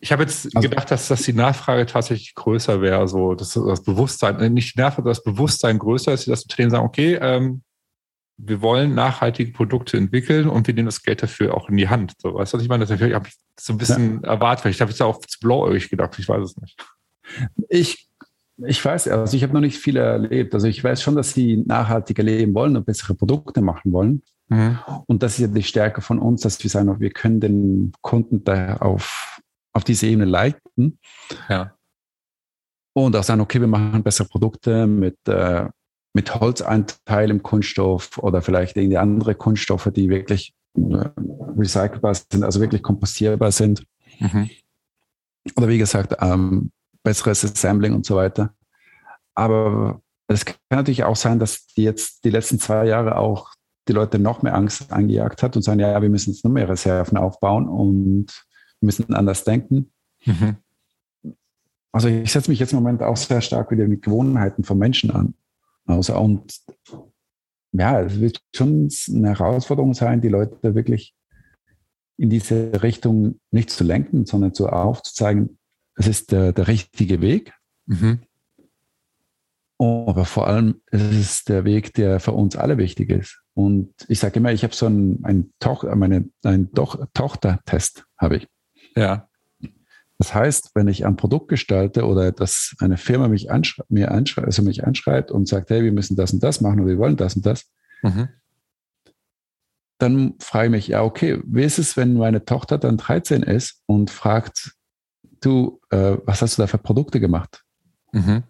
Ich 0.00 0.10
habe 0.10 0.24
jetzt 0.24 0.54
also, 0.56 0.68
gedacht, 0.68 0.90
dass, 0.90 1.06
dass 1.06 1.22
die 1.22 1.32
Nachfrage 1.32 1.86
tatsächlich 1.86 2.34
größer 2.34 2.80
wäre, 2.80 3.06
so 3.06 3.34
dass 3.34 3.52
das 3.52 3.84
Bewusstsein, 3.84 4.40
äh, 4.40 4.50
nicht 4.50 4.74
die 4.74 4.80
Nachfrage, 4.80 5.08
das 5.08 5.22
Bewusstsein 5.22 5.78
größer 5.78 6.12
ist, 6.12 6.26
dass 6.26 6.42
Unternehmen 6.42 6.72
sagen, 6.72 6.86
okay, 6.86 7.18
ähm, 7.22 7.62
wir 8.36 8.60
wollen 8.62 8.96
nachhaltige 8.96 9.52
Produkte 9.52 9.96
entwickeln 9.96 10.48
und 10.48 10.66
wir 10.66 10.74
nehmen 10.74 10.86
das 10.86 11.02
Geld 11.02 11.22
dafür 11.22 11.54
auch 11.54 11.68
in 11.68 11.76
die 11.76 11.88
Hand. 11.88 12.14
So, 12.18 12.34
weißt 12.34 12.52
du, 12.52 12.56
was 12.56 12.64
ich 12.64 12.68
meine? 12.68 12.84
Das 12.84 13.00
habe 13.00 13.08
ich 13.08 13.36
so 13.58 13.72
ein 13.72 13.78
bisschen 13.78 14.20
ja. 14.22 14.30
erwartet. 14.30 14.66
Ich 14.66 14.80
habe 14.80 14.90
jetzt 14.90 15.02
auch 15.02 15.18
zu 15.20 15.38
blauäugig 15.40 15.90
gedacht, 15.90 16.18
ich 16.18 16.28
weiß 16.28 16.42
es 16.42 16.56
nicht. 16.56 16.78
Ich, 17.68 18.08
ich 18.58 18.84
weiß, 18.84 19.08
also 19.08 19.36
ich 19.36 19.42
habe 19.42 19.52
noch 19.52 19.60
nicht 19.60 19.78
viel 19.78 19.96
erlebt. 19.96 20.54
Also 20.54 20.66
ich 20.66 20.82
weiß 20.82 21.02
schon, 21.02 21.16
dass 21.16 21.32
sie 21.32 21.58
nachhaltiger 21.58 22.22
leben 22.22 22.54
wollen 22.54 22.76
und 22.76 22.86
bessere 22.86 23.14
Produkte 23.14 23.62
machen 23.62 23.92
wollen. 23.92 24.22
Mhm. 24.48 24.78
Und 25.06 25.22
das 25.22 25.34
ist 25.34 25.40
ja 25.40 25.46
die 25.46 25.62
Stärke 25.62 26.00
von 26.00 26.18
uns, 26.18 26.42
dass 26.42 26.62
wir 26.62 26.70
sagen, 26.70 27.00
wir 27.00 27.10
können 27.10 27.40
den 27.40 27.92
Kunden 28.00 28.44
da 28.44 28.76
auf 28.76 29.32
auf 29.72 29.84
diese 29.84 30.06
Ebene 30.06 30.24
leiten. 30.26 30.98
Ja. 31.48 31.74
Und 32.94 33.16
auch 33.16 33.24
sagen, 33.24 33.40
okay, 33.40 33.60
wir 33.60 33.68
machen 33.68 34.02
bessere 34.02 34.28
Produkte 34.28 34.86
mit, 34.86 35.16
äh, 35.26 35.68
mit 36.12 36.34
Holzanteil 36.34 37.30
im 37.30 37.42
Kunststoff 37.42 38.18
oder 38.18 38.42
vielleicht 38.42 38.76
irgendwie 38.76 38.98
andere 38.98 39.34
Kunststoffe, 39.34 39.90
die 39.94 40.10
wirklich 40.10 40.52
recycelbar 40.74 42.14
sind, 42.14 42.44
also 42.44 42.60
wirklich 42.60 42.82
kompostierbar 42.82 43.52
sind. 43.52 43.84
Mhm. 44.18 44.50
Oder 45.56 45.68
wie 45.68 45.78
gesagt, 45.78 46.16
ähm, 46.20 46.70
besseres 47.02 47.44
Assembling 47.44 47.94
und 47.94 48.06
so 48.06 48.16
weiter. 48.16 48.54
Aber 49.34 50.00
es 50.28 50.44
kann 50.44 50.56
natürlich 50.70 51.04
auch 51.04 51.16
sein, 51.16 51.38
dass 51.38 51.66
die 51.66 51.82
jetzt 51.82 52.24
die 52.24 52.30
letzten 52.30 52.58
zwei 52.58 52.86
Jahre 52.86 53.16
auch 53.16 53.50
die 53.88 53.92
Leute 53.92 54.18
noch 54.18 54.42
mehr 54.42 54.54
Angst 54.54 54.92
eingejagt 54.92 55.42
hat 55.42 55.56
und 55.56 55.62
sagen, 55.62 55.80
ja, 55.80 56.00
wir 56.00 56.08
müssen 56.08 56.30
jetzt 56.30 56.44
noch 56.44 56.52
mehr 56.52 56.68
Reserven 56.68 57.18
aufbauen 57.18 57.68
und 57.68 58.44
müssen 58.80 59.12
anders 59.14 59.44
denken. 59.44 59.90
Mhm. 60.24 60.56
Also 61.90 62.08
ich 62.08 62.32
setze 62.32 62.50
mich 62.50 62.58
jetzt 62.58 62.72
im 62.72 62.78
Moment 62.78 63.02
auch 63.02 63.16
sehr 63.16 63.40
stark 63.40 63.70
wieder 63.70 63.86
mit 63.86 64.02
Gewohnheiten 64.02 64.64
von 64.64 64.78
Menschen 64.78 65.10
an. 65.10 65.34
Also 65.84 66.16
und 66.18 66.54
ja, 67.72 68.00
es 68.02 68.20
wird 68.20 68.40
schon 68.54 68.88
eine 69.08 69.30
Herausforderung 69.30 69.94
sein, 69.94 70.20
die 70.20 70.28
Leute 70.28 70.74
wirklich 70.74 71.14
in 72.18 72.30
diese 72.30 72.82
Richtung 72.82 73.40
nicht 73.50 73.70
zu 73.70 73.84
lenken, 73.84 74.26
sondern 74.26 74.54
zu 74.54 74.68
aufzuzeigen, 74.68 75.58
es 75.96 76.06
ist 76.06 76.32
der, 76.32 76.52
der 76.52 76.68
richtige 76.68 77.20
Weg. 77.20 77.52
Mhm. 77.86 78.20
Aber 79.78 80.24
vor 80.24 80.46
allem 80.46 80.80
es 80.86 81.02
ist 81.02 81.48
der 81.48 81.64
Weg, 81.64 81.94
der 81.94 82.20
für 82.20 82.32
uns 82.32 82.54
alle 82.54 82.78
wichtig 82.78 83.10
ist. 83.10 83.42
Und 83.54 83.92
ich 84.08 84.20
sage 84.20 84.38
immer, 84.38 84.52
ich 84.52 84.62
habe 84.62 84.74
so 84.74 84.86
einen, 84.86 85.24
einen, 85.24 85.52
Toch, 85.58 85.82
meine, 85.94 86.28
einen 86.44 86.72
Toch 86.72 87.04
Tochtertest, 87.12 88.04
habe 88.16 88.36
ich. 88.36 88.48
Ja. 88.94 89.28
Das 90.22 90.34
heißt, 90.34 90.70
wenn 90.74 90.86
ich 90.86 91.04
ein 91.04 91.16
Produkt 91.16 91.48
gestalte 91.48 92.06
oder 92.06 92.30
dass 92.30 92.76
eine 92.78 92.96
Firma 92.96 93.26
mich 93.26 93.50
anschreibt, 93.50 93.90
mir 93.90 94.12
anschreibt, 94.12 94.46
also 94.46 94.62
mich 94.62 94.86
anschreibt 94.86 95.32
und 95.32 95.48
sagt, 95.48 95.68
hey, 95.70 95.82
wir 95.82 95.90
müssen 95.90 96.14
das 96.14 96.32
und 96.32 96.44
das 96.44 96.60
machen 96.60 96.78
oder 96.78 96.90
wir 96.90 96.98
wollen 96.98 97.16
das 97.16 97.34
und 97.34 97.44
das, 97.44 97.64
mhm. 98.02 98.28
dann 99.98 100.34
frage 100.38 100.66
ich 100.66 100.70
mich, 100.70 100.86
ja, 100.86 101.02
okay, 101.02 101.42
wie 101.44 101.64
ist 101.64 101.80
es, 101.80 101.96
wenn 101.96 102.14
meine 102.14 102.44
Tochter 102.44 102.78
dann 102.78 102.98
13 102.98 103.42
ist 103.42 103.82
und 103.86 104.12
fragt, 104.12 104.76
du, 105.40 105.80
äh, 105.90 106.18
was 106.24 106.40
hast 106.40 106.56
du 106.56 106.62
da 106.62 106.68
für 106.68 106.78
Produkte 106.78 107.18
gemacht? 107.18 107.64
Mhm. 108.12 108.44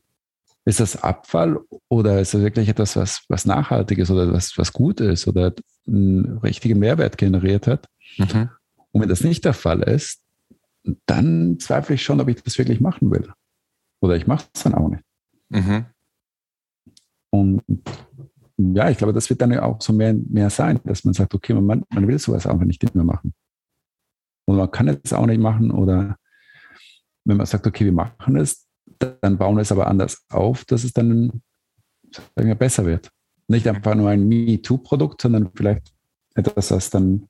Ist 0.67 0.81
das 0.81 1.03
Abfall 1.03 1.59
oder 1.89 2.21
ist 2.21 2.35
das 2.35 2.43
wirklich 2.43 2.69
etwas, 2.69 2.97
was, 2.97 3.23
was 3.29 3.47
nachhaltig 3.47 3.97
ist 3.97 4.11
oder 4.11 4.31
was, 4.31 4.59
was 4.59 4.75
gut 4.75 5.01
ist 5.01 5.27
oder 5.27 5.55
einen 5.87 6.37
richtigen 6.41 6.79
Mehrwert 6.79 7.17
generiert 7.17 7.67
hat? 7.67 7.89
Mhm. 8.19 8.51
Und 8.91 9.01
wenn 9.01 9.09
das 9.09 9.25
nicht 9.25 9.47
der 9.47 9.55
Fall 9.55 9.83
ist, 9.85 10.23
dann 11.07 11.59
zweifle 11.59 11.95
ich 11.95 12.03
schon, 12.03 12.21
ob 12.21 12.29
ich 12.29 12.43
das 12.43 12.59
wirklich 12.59 12.81
machen 12.81 13.11
will. 13.11 13.33
Oder 14.01 14.17
ich 14.17 14.27
mache 14.27 14.47
es 14.53 14.63
dann 14.63 14.75
auch 14.75 14.89
nicht. 14.89 15.05
Mhm. 15.49 15.87
Und 17.31 17.63
ja, 18.57 18.91
ich 18.91 18.99
glaube, 18.99 19.13
das 19.13 19.31
wird 19.31 19.41
dann 19.41 19.57
auch 19.59 19.81
so 19.81 19.93
mehr, 19.93 20.15
mehr 20.15 20.51
sein, 20.51 20.81
dass 20.85 21.05
man 21.05 21.15
sagt, 21.15 21.35
okay, 21.35 21.55
man, 21.55 21.85
man 21.89 22.09
will 22.09 22.19
sowas 22.19 22.47
einfach 22.47 22.65
nicht 22.65 22.95
mehr 22.95 23.05
machen. 23.05 23.33
Und 24.45 24.57
man 24.57 24.71
kann 24.71 24.89
es 24.89 25.13
auch 25.13 25.27
nicht 25.27 25.41
machen. 25.41 25.71
Oder 25.71 26.17
wenn 27.25 27.37
man 27.37 27.47
sagt, 27.47 27.67
okay, 27.67 27.85
wir 27.85 27.93
machen 27.93 28.37
es, 28.37 28.67
dann 28.99 29.39
bauen 29.39 29.57
wir 29.57 29.63
es 29.63 29.73
aber 29.73 29.87
anders 29.87 30.25
auf, 30.29 30.65
dass 30.65 30.85
es 30.85 30.93
dann 30.93 31.43
sagen 32.13 32.49
wir, 32.49 32.55
besser 32.55 32.85
wird. 32.85 33.11
Nicht 33.49 33.67
einfach 33.67 33.95
nur 33.95 34.11
ein 34.11 34.29
Me-Too-Produkt, 34.29 35.23
sondern 35.23 35.51
vielleicht 35.55 35.93
etwas, 36.35 36.69
das 36.69 36.91
dann 36.91 37.29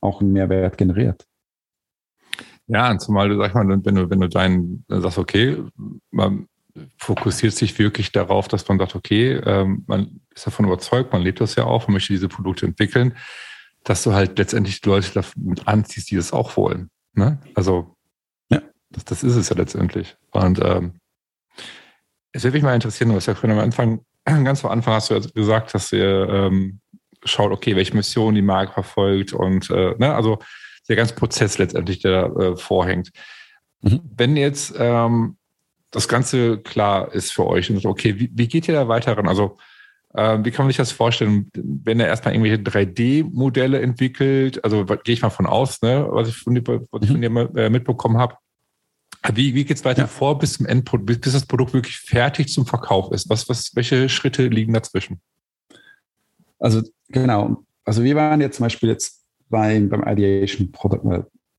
auch 0.00 0.20
einen 0.20 0.32
Mehrwert 0.32 0.78
generiert. 0.78 1.27
Ja, 2.68 2.96
zumal 2.98 3.30
du 3.30 3.38
sag 3.38 3.54
mal, 3.54 3.66
wenn 3.66 3.94
du, 3.94 4.10
wenn 4.10 4.20
du 4.20 4.28
deinen 4.28 4.84
sagst, 4.88 5.18
okay, 5.18 5.62
man 6.10 6.48
fokussiert 6.98 7.54
sich 7.54 7.78
wirklich 7.78 8.12
darauf, 8.12 8.46
dass 8.46 8.68
man 8.68 8.78
sagt, 8.78 8.94
okay, 8.94 9.32
ähm, 9.44 9.84
man 9.86 10.20
ist 10.34 10.46
davon 10.46 10.66
überzeugt, 10.66 11.12
man 11.12 11.22
lebt 11.22 11.40
das 11.40 11.54
ja 11.54 11.64
auch, 11.64 11.88
man 11.88 11.94
möchte 11.94 12.12
diese 12.12 12.28
Produkte 12.28 12.66
entwickeln, 12.66 13.16
dass 13.84 14.02
du 14.04 14.12
halt 14.12 14.38
letztendlich 14.38 14.84
Leute 14.84 15.24
damit 15.34 15.66
anziehst, 15.66 16.10
die 16.10 16.16
das 16.16 16.32
auch 16.32 16.56
wollen. 16.56 16.90
Ne? 17.14 17.38
Also 17.54 17.96
ja. 18.50 18.60
das, 18.90 19.04
das 19.04 19.24
ist 19.24 19.36
es 19.36 19.48
ja 19.48 19.56
letztendlich. 19.56 20.16
Und 20.30 20.60
ähm, 20.62 21.00
es 22.32 22.44
würde 22.44 22.56
mich 22.56 22.64
mal 22.64 22.74
interessieren, 22.74 23.14
was 23.14 23.26
ja 23.26 23.34
am 23.42 23.58
Anfang, 23.58 24.00
ganz 24.24 24.64
am 24.64 24.70
Anfang 24.70 24.94
hast 24.94 25.10
du 25.10 25.14
ja 25.14 25.20
gesagt, 25.34 25.74
dass 25.74 25.92
ihr 25.92 26.28
ähm, 26.28 26.80
schaut, 27.24 27.50
okay, 27.50 27.74
welche 27.74 27.96
Mission 27.96 28.34
die 28.34 28.42
Marke 28.42 28.72
verfolgt 28.72 29.32
und 29.32 29.70
äh, 29.70 29.94
ne, 29.98 30.14
also 30.14 30.38
der 30.88 30.96
ganze 30.96 31.14
Prozess 31.14 31.58
letztendlich, 31.58 32.00
der 32.00 32.24
äh, 32.36 32.56
vorhängt. 32.56 33.10
Mhm. 33.82 34.00
Wenn 34.16 34.36
jetzt 34.36 34.74
ähm, 34.76 35.36
das 35.90 36.08
Ganze 36.08 36.58
klar 36.58 37.12
ist 37.14 37.32
für 37.32 37.46
euch 37.46 37.70
und 37.70 37.84
okay, 37.84 38.18
wie, 38.18 38.30
wie 38.34 38.48
geht 38.48 38.68
ihr 38.68 38.74
da 38.74 38.88
weiter 38.88 39.16
ran? 39.16 39.28
Also 39.28 39.56
äh, 40.14 40.38
wie 40.42 40.50
kann 40.50 40.64
man 40.64 40.70
sich 40.70 40.76
das 40.76 40.92
vorstellen, 40.92 41.50
wenn 41.54 42.00
er 42.00 42.06
erstmal 42.06 42.34
irgendwelche 42.34 42.62
3D-Modelle 42.62 43.80
entwickelt, 43.80 44.62
also 44.64 44.84
gehe 44.84 45.14
ich 45.14 45.22
mal 45.22 45.30
von 45.30 45.46
aus, 45.46 45.82
ne, 45.82 46.06
was 46.10 46.28
ich 46.28 46.36
von 46.36 46.54
dir, 46.54 46.62
was 46.90 47.02
ich 47.02 47.10
von 47.10 47.20
dir 47.20 47.56
äh, 47.56 47.70
mitbekommen 47.70 48.18
habe. 48.18 48.36
Wie, 49.32 49.54
wie 49.54 49.64
geht 49.64 49.76
es 49.76 49.84
weiter 49.84 50.02
ja. 50.02 50.06
vor 50.06 50.38
bis 50.38 50.54
zum 50.54 50.66
Endprodukt, 50.66 51.06
bis, 51.06 51.20
bis 51.20 51.32
das 51.32 51.46
Produkt 51.46 51.74
wirklich 51.74 51.98
fertig 51.98 52.48
zum 52.48 52.66
Verkauf 52.66 53.12
ist? 53.12 53.28
Was, 53.28 53.48
was, 53.48 53.74
welche 53.74 54.08
Schritte 54.08 54.46
liegen 54.46 54.72
dazwischen? 54.72 55.20
Also 56.58 56.82
genau, 57.08 57.64
also 57.84 58.02
wir 58.02 58.16
waren 58.16 58.40
jetzt 58.40 58.56
zum 58.56 58.64
Beispiel 58.64 58.88
jetzt 58.88 59.17
beim, 59.48 59.88
beim 59.88 60.06
Ideation 60.06 60.70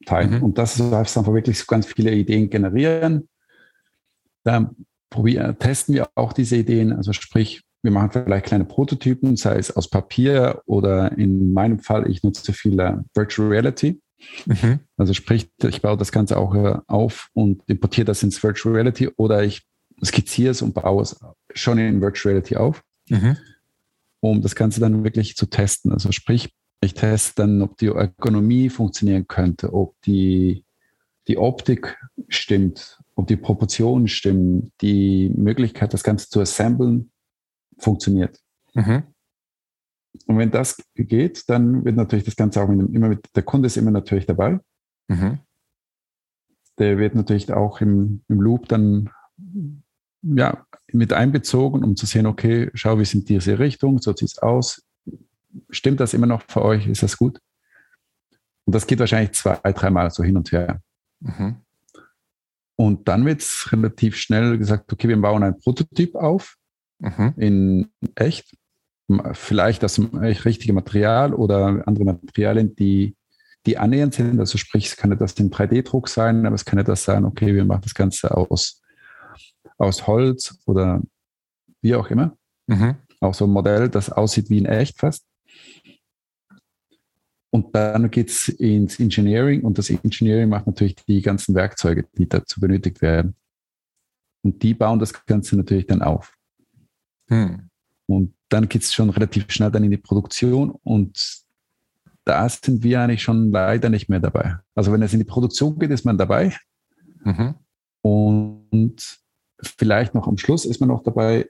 Teil. 0.05 0.27
Mhm. 0.27 0.43
Und 0.43 0.57
das 0.57 0.79
heißt 0.79 1.17
einfach 1.17 1.33
wirklich 1.33 1.59
so 1.59 1.65
ganz 1.67 1.85
viele 1.85 2.11
Ideen 2.11 2.49
generieren. 2.49 3.27
Dann 4.43 4.75
probieren, 5.09 5.57
testen 5.59 5.95
wir 5.95 6.09
auch 6.15 6.33
diese 6.33 6.55
Ideen. 6.55 6.93
Also 6.93 7.13
sprich, 7.13 7.63
wir 7.81 7.91
machen 7.91 8.11
vielleicht 8.11 8.45
kleine 8.45 8.65
Prototypen, 8.65 9.35
sei 9.35 9.57
es 9.57 9.75
aus 9.75 9.89
Papier 9.89 10.61
oder 10.65 11.17
in 11.17 11.53
meinem 11.53 11.79
Fall, 11.79 12.09
ich 12.09 12.23
nutze 12.23 12.53
viel 12.53 12.79
äh, 12.79 12.97
Virtual 13.13 13.49
Reality. 13.49 14.01
Mhm. 14.45 14.79
Also 14.97 15.13
sprich, 15.13 15.49
ich 15.63 15.81
baue 15.81 15.97
das 15.97 16.11
Ganze 16.11 16.37
auch 16.37 16.53
äh, 16.55 16.77
auf 16.87 17.29
und 17.33 17.63
importiere 17.67 18.05
das 18.05 18.23
ins 18.23 18.41
Virtual 18.43 18.75
Reality 18.75 19.09
oder 19.15 19.43
ich 19.43 19.63
skizziere 20.03 20.51
es 20.51 20.61
und 20.61 20.73
baue 20.73 21.03
es 21.03 21.19
schon 21.53 21.77
in 21.77 22.01
Virtual 22.01 22.33
Reality 22.33 22.57
auf, 22.57 22.83
mhm. 23.09 23.37
um 24.19 24.41
das 24.41 24.55
Ganze 24.55 24.81
dann 24.81 25.03
wirklich 25.03 25.35
zu 25.35 25.45
testen. 25.45 25.91
Also 25.91 26.11
sprich, 26.11 26.53
ich 26.81 26.93
teste 26.93 27.43
dann, 27.43 27.61
ob 27.61 27.77
die 27.77 27.87
Ergonomie 27.87 28.69
funktionieren 28.69 29.27
könnte, 29.27 29.73
ob 29.73 29.99
die, 30.01 30.65
die 31.27 31.37
Optik 31.37 31.97
stimmt, 32.29 32.99
ob 33.15 33.27
die 33.27 33.37
Proportionen 33.37 34.07
stimmen, 34.07 34.71
die 34.81 35.29
Möglichkeit, 35.35 35.93
das 35.93 36.03
Ganze 36.03 36.29
zu 36.29 36.39
assemblen, 36.39 37.11
funktioniert. 37.77 38.39
Mhm. 38.73 39.03
Und 40.25 40.37
wenn 40.37 40.51
das 40.51 40.77
geht, 40.95 41.49
dann 41.49 41.85
wird 41.85 41.95
natürlich 41.95 42.25
das 42.25 42.35
Ganze 42.35 42.61
auch 42.61 42.67
mit, 42.67 42.93
immer 42.93 43.09
mit, 43.09 43.27
der 43.35 43.43
Kunde 43.43 43.67
ist 43.67 43.77
immer 43.77 43.91
natürlich 43.91 44.25
dabei. 44.25 44.59
Mhm. 45.07 45.39
Der 46.77 46.97
wird 46.97 47.13
natürlich 47.15 47.51
auch 47.51 47.81
im, 47.81 48.23
im 48.27 48.41
Loop 48.41 48.67
dann 48.69 49.09
ja, 50.21 50.65
mit 50.91 51.13
einbezogen, 51.13 51.83
um 51.83 51.95
zu 51.95 52.05
sehen, 52.05 52.25
okay, 52.25 52.69
schau, 52.73 52.97
wir 52.97 53.05
sind 53.05 53.29
diese 53.29 53.59
Richtung, 53.59 53.99
so 53.99 54.13
sieht 54.13 54.29
es 54.29 54.37
aus, 54.39 54.81
stimmt 55.69 55.99
das 55.99 56.13
immer 56.13 56.27
noch 56.27 56.43
für 56.47 56.63
euch? 56.63 56.87
Ist 56.87 57.03
das 57.03 57.17
gut? 57.17 57.39
Und 58.65 58.75
das 58.75 58.87
geht 58.87 58.99
wahrscheinlich 58.99 59.31
zwei, 59.31 59.55
dreimal 59.71 60.11
so 60.11 60.23
hin 60.23 60.37
und 60.37 60.51
her. 60.51 60.81
Mhm. 61.21 61.57
Und 62.75 63.07
dann 63.07 63.25
wird 63.25 63.41
es 63.41 63.71
relativ 63.71 64.15
schnell 64.15 64.57
gesagt, 64.57 64.93
okay, 64.93 65.09
wir 65.09 65.19
bauen 65.19 65.43
ein 65.43 65.57
Prototyp 65.57 66.15
auf 66.15 66.55
mhm. 66.99 67.33
in 67.37 67.91
echt. 68.15 68.55
Vielleicht 69.33 69.81
das 69.81 69.99
richtige 69.99 70.71
Material 70.71 71.33
oder 71.33 71.81
andere 71.87 72.05
Materialien, 72.05 72.75
die, 72.75 73.17
die 73.65 73.77
annähernd 73.79 74.13
sind. 74.13 74.39
Also 74.39 74.59
sprich, 74.59 74.85
es 74.85 74.97
kann 74.97 75.17
das 75.17 75.37
ein 75.39 75.49
3D-Druck 75.49 76.07
sein, 76.07 76.45
aber 76.45 76.53
es 76.53 76.63
kann 76.63 76.83
das 76.85 77.03
sein, 77.03 77.25
okay, 77.25 77.55
wir 77.55 77.65
machen 77.65 77.81
das 77.81 77.95
Ganze 77.95 78.37
aus, 78.37 78.83
aus 79.79 80.05
Holz 80.05 80.59
oder 80.67 81.01
wie 81.81 81.95
auch 81.95 82.11
immer. 82.11 82.37
Mhm. 82.67 82.97
Auch 83.19 83.33
so 83.33 83.45
ein 83.45 83.51
Modell, 83.51 83.89
das 83.89 84.11
aussieht 84.11 84.49
wie 84.51 84.59
in 84.59 84.67
echt 84.67 84.99
fast. 84.99 85.25
Und 87.51 87.73
dann 87.75 88.11
geht 88.11 88.29
es 88.29 88.47
ins 88.47 88.99
Engineering 88.99 89.63
und 89.63 89.77
das 89.77 89.89
Engineering 89.89 90.49
macht 90.49 90.67
natürlich 90.67 90.95
die 90.95 91.21
ganzen 91.21 91.55
Werkzeuge, 91.55 92.07
die 92.17 92.29
dazu 92.29 92.59
benötigt 92.59 93.01
werden. 93.01 93.35
Und 94.43 94.61
die 94.61 94.73
bauen 94.73 94.99
das 94.99 95.25
Ganze 95.25 95.57
natürlich 95.57 95.87
dann 95.87 96.01
auf. 96.01 96.37
Hm. 97.27 97.69
Und 98.07 98.33
dann 98.49 98.69
geht 98.69 98.83
es 98.83 98.93
schon 98.93 99.09
relativ 99.09 99.51
schnell 99.51 99.71
dann 99.71 99.83
in 99.83 99.91
die 99.91 99.97
Produktion 99.97 100.71
und 100.83 101.43
da 102.25 102.47
sind 102.47 102.83
wir 102.83 103.01
eigentlich 103.01 103.23
schon 103.23 103.51
leider 103.51 103.89
nicht 103.89 104.09
mehr 104.09 104.19
dabei. 104.19 104.57
Also 104.75 104.91
wenn 104.91 105.01
es 105.01 105.13
in 105.13 105.19
die 105.19 105.25
Produktion 105.25 105.79
geht, 105.79 105.89
ist 105.89 106.05
man 106.05 106.17
dabei. 106.17 106.55
Mhm. 107.23 107.55
Und 108.01 109.19
vielleicht 109.61 110.13
noch 110.13 110.27
am 110.27 110.37
Schluss 110.37 110.65
ist 110.65 110.79
man 110.79 110.89
noch 110.89 111.03
dabei. 111.03 111.49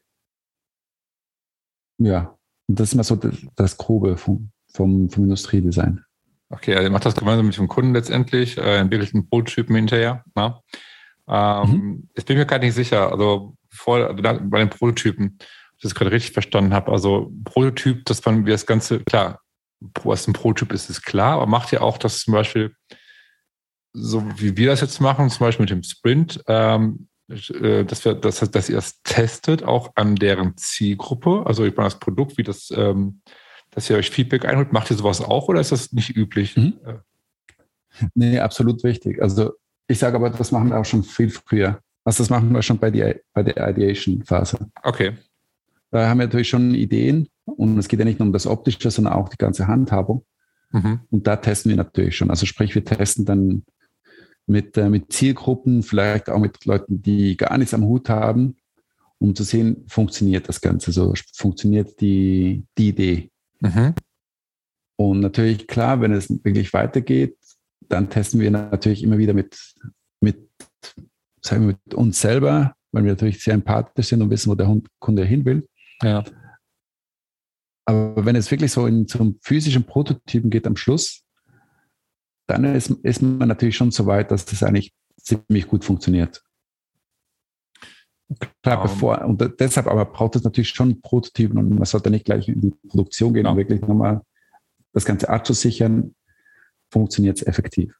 Ja, 1.97 2.37
und 2.67 2.79
das 2.79 2.89
ist 2.89 2.95
mal 2.95 3.03
so 3.03 3.17
das, 3.17 3.35
das 3.55 3.77
Grobe 3.77 4.15
vom, 4.15 4.51
vom, 4.73 5.09
vom 5.09 5.23
Industriedesign. 5.23 6.03
Okay, 6.49 6.73
also 6.73 6.87
ihr 6.87 6.91
macht 6.91 7.05
das 7.05 7.15
gemeinsam 7.15 7.45
mit 7.45 7.57
dem 7.57 7.67
Kunden 7.67 7.93
letztendlich, 7.93 8.57
äh, 8.57 8.77
entwickelt 8.77 9.13
einen 9.13 9.29
Prototypen 9.29 9.75
hinterher. 9.75 10.23
Ne? 10.35 10.59
Ähm, 11.27 11.69
mhm. 11.69 12.09
Ich 12.15 12.25
bin 12.25 12.37
mir 12.37 12.45
gar 12.45 12.59
nicht 12.59 12.73
sicher, 12.73 13.11
also 13.11 13.55
vor, 13.69 13.97
also 13.97 14.21
bei 14.21 14.59
den 14.59 14.69
Prototypen, 14.69 15.37
ob 15.37 15.75
ich 15.77 15.83
das 15.83 15.95
gerade 15.95 16.11
richtig 16.11 16.33
verstanden 16.33 16.73
habe. 16.73 16.91
Also 16.91 17.31
Prototyp, 17.43 18.05
dass 18.05 18.25
man 18.25 18.45
wie 18.45 18.51
das 18.51 18.65
Ganze, 18.65 19.01
klar, 19.01 19.39
was 20.03 20.27
ein 20.27 20.33
Prototyp 20.33 20.73
ist, 20.73 20.89
ist 20.89 21.03
klar, 21.03 21.35
aber 21.35 21.45
macht 21.45 21.71
ja 21.71 21.81
auch 21.81 21.97
das 21.97 22.19
zum 22.19 22.33
Beispiel, 22.33 22.73
so 23.93 24.23
wie 24.37 24.57
wir 24.57 24.69
das 24.69 24.81
jetzt 24.81 24.99
machen, 24.99 25.29
zum 25.29 25.45
Beispiel 25.45 25.63
mit 25.63 25.71
dem 25.71 25.83
Sprint, 25.83 26.41
ähm, 26.47 27.07
äh, 27.29 27.85
dass, 27.85 28.05
wir, 28.05 28.15
dass, 28.15 28.39
dass 28.39 28.69
ihr 28.69 28.75
das 28.75 29.01
testet, 29.03 29.63
auch 29.63 29.91
an 29.95 30.15
deren 30.15 30.57
Zielgruppe, 30.57 31.43
also 31.45 31.63
ich 31.63 31.75
meine 31.75 31.89
das 31.89 31.99
Produkt, 31.99 32.37
wie 32.37 32.43
das, 32.43 32.71
ähm, 32.75 33.21
dass 33.71 33.89
ihr 33.89 33.97
euch 33.97 34.09
Feedback 34.09 34.45
einholt, 34.45 34.73
macht 34.73 34.89
ihr 34.91 34.97
sowas 34.97 35.21
auch 35.21 35.47
oder 35.47 35.61
ist 35.61 35.71
das 35.71 35.91
nicht 35.91 36.15
üblich? 36.15 36.57
Mhm. 36.57 36.73
Nee, 38.13 38.39
absolut 38.39 38.83
wichtig. 38.83 39.21
Also 39.21 39.53
ich 39.87 39.99
sage 39.99 40.15
aber, 40.15 40.29
das 40.29 40.51
machen 40.51 40.69
wir 40.69 40.79
auch 40.79 40.85
schon 40.85 41.03
viel 41.03 41.29
früher. 41.29 41.79
Also 42.03 42.23
das 42.23 42.29
machen 42.29 42.51
wir 42.51 42.61
schon 42.61 42.77
bei, 42.77 42.91
die, 42.91 43.15
bei 43.33 43.43
der 43.43 43.69
Ideation-Phase. 43.69 44.57
Okay. 44.83 45.13
Da 45.91 46.07
haben 46.07 46.19
wir 46.19 46.27
natürlich 46.27 46.49
schon 46.49 46.73
Ideen 46.75 47.27
und 47.45 47.77
es 47.77 47.87
geht 47.87 47.99
ja 47.99 48.05
nicht 48.05 48.19
nur 48.19 48.27
um 48.27 48.33
das 48.33 48.47
Optische, 48.47 48.91
sondern 48.91 49.13
auch 49.13 49.29
die 49.29 49.37
ganze 49.37 49.67
Handhabung. 49.67 50.25
Mhm. 50.71 51.01
Und 51.09 51.27
da 51.27 51.35
testen 51.35 51.69
wir 51.69 51.77
natürlich 51.77 52.15
schon. 52.15 52.29
Also 52.29 52.45
sprich, 52.45 52.75
wir 52.75 52.85
testen 52.85 53.25
dann 53.25 53.63
mit, 54.45 54.77
äh, 54.77 54.89
mit 54.89 55.11
Zielgruppen, 55.11 55.83
vielleicht 55.83 56.29
auch 56.29 56.39
mit 56.39 56.65
Leuten, 56.65 57.01
die 57.01 57.37
gar 57.37 57.57
nichts 57.57 57.73
am 57.73 57.85
Hut 57.85 58.09
haben, 58.09 58.57
um 59.19 59.35
zu 59.35 59.43
sehen, 59.43 59.85
funktioniert 59.87 60.47
das 60.47 60.61
Ganze 60.61 60.91
so, 60.91 61.13
funktioniert 61.35 61.99
die, 62.01 62.65
die 62.77 62.89
Idee. 62.89 63.31
Mhm. 63.59 63.93
Und 64.97 65.21
natürlich, 65.21 65.67
klar, 65.67 66.01
wenn 66.01 66.11
es 66.11 66.29
wirklich 66.43 66.73
weitergeht, 66.73 67.37
dann 67.87 68.09
testen 68.09 68.39
wir 68.39 68.51
natürlich 68.51 69.03
immer 69.03 69.17
wieder 69.17 69.33
mit, 69.33 69.57
mit, 70.21 70.49
sagen 71.41 71.67
wir, 71.67 71.77
mit 71.85 71.93
uns 71.93 72.19
selber, 72.19 72.75
weil 72.91 73.03
wir 73.03 73.11
natürlich 73.11 73.43
sehr 73.43 73.53
empathisch 73.53 74.07
sind 74.07 74.21
und 74.21 74.29
wissen, 74.29 74.49
wo 74.49 74.55
der 74.55 74.81
Kunde 74.99 75.23
hin 75.23 75.45
will. 75.45 75.67
Ja. 76.01 76.23
Aber 77.85 78.25
wenn 78.25 78.35
es 78.35 78.51
wirklich 78.51 78.71
so 78.71 78.85
in 78.85 79.07
zum 79.07 79.39
physischen 79.41 79.83
Prototypen 79.83 80.49
geht 80.49 80.67
am 80.67 80.75
Schluss, 80.75 81.23
dann 82.47 82.63
ist, 82.63 82.89
ist 83.03 83.21
man 83.21 83.47
natürlich 83.47 83.77
schon 83.77 83.91
so 83.91 84.05
weit, 84.05 84.31
dass 84.31 84.45
das 84.45 84.63
eigentlich 84.63 84.93
ziemlich 85.21 85.67
gut 85.67 85.85
funktioniert. 85.85 86.43
Klar, 88.61 88.77
um, 88.77 88.83
ähm. 88.83 88.93
bevor, 88.93 89.25
und 89.25 89.53
deshalb 89.59 89.87
aber 89.87 90.05
braucht 90.05 90.35
es 90.35 90.43
natürlich 90.43 90.69
schon 90.69 91.01
Prototypen 91.01 91.57
und 91.57 91.69
man 91.69 91.85
sollte 91.85 92.11
nicht 92.11 92.25
gleich 92.25 92.47
in 92.47 92.61
die 92.61 92.73
Produktion 92.87 93.33
gehen, 93.33 93.47
um 93.47 93.57
wirklich 93.57 93.81
nochmal 93.81 94.21
das 94.93 95.05
Ganze 95.05 95.29
abzusichern, 95.29 96.15
funktioniert 96.91 97.37
es 97.37 97.47
effektiv. 97.47 97.95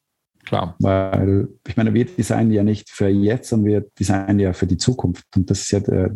Klar. 0.45 0.75
Weil, 0.79 1.47
ich 1.67 1.77
meine, 1.77 1.93
wir 1.93 2.05
designen 2.05 2.51
ja 2.51 2.63
nicht 2.63 2.89
für 2.89 3.07
jetzt, 3.07 3.49
sondern 3.49 3.67
wir 3.67 3.81
designen 3.99 4.39
ja 4.39 4.53
für 4.53 4.67
die 4.67 4.77
Zukunft. 4.77 5.25
Und 5.35 5.49
das 5.49 5.61
ist 5.61 5.71
ja 5.71 5.79
der, 5.79 6.15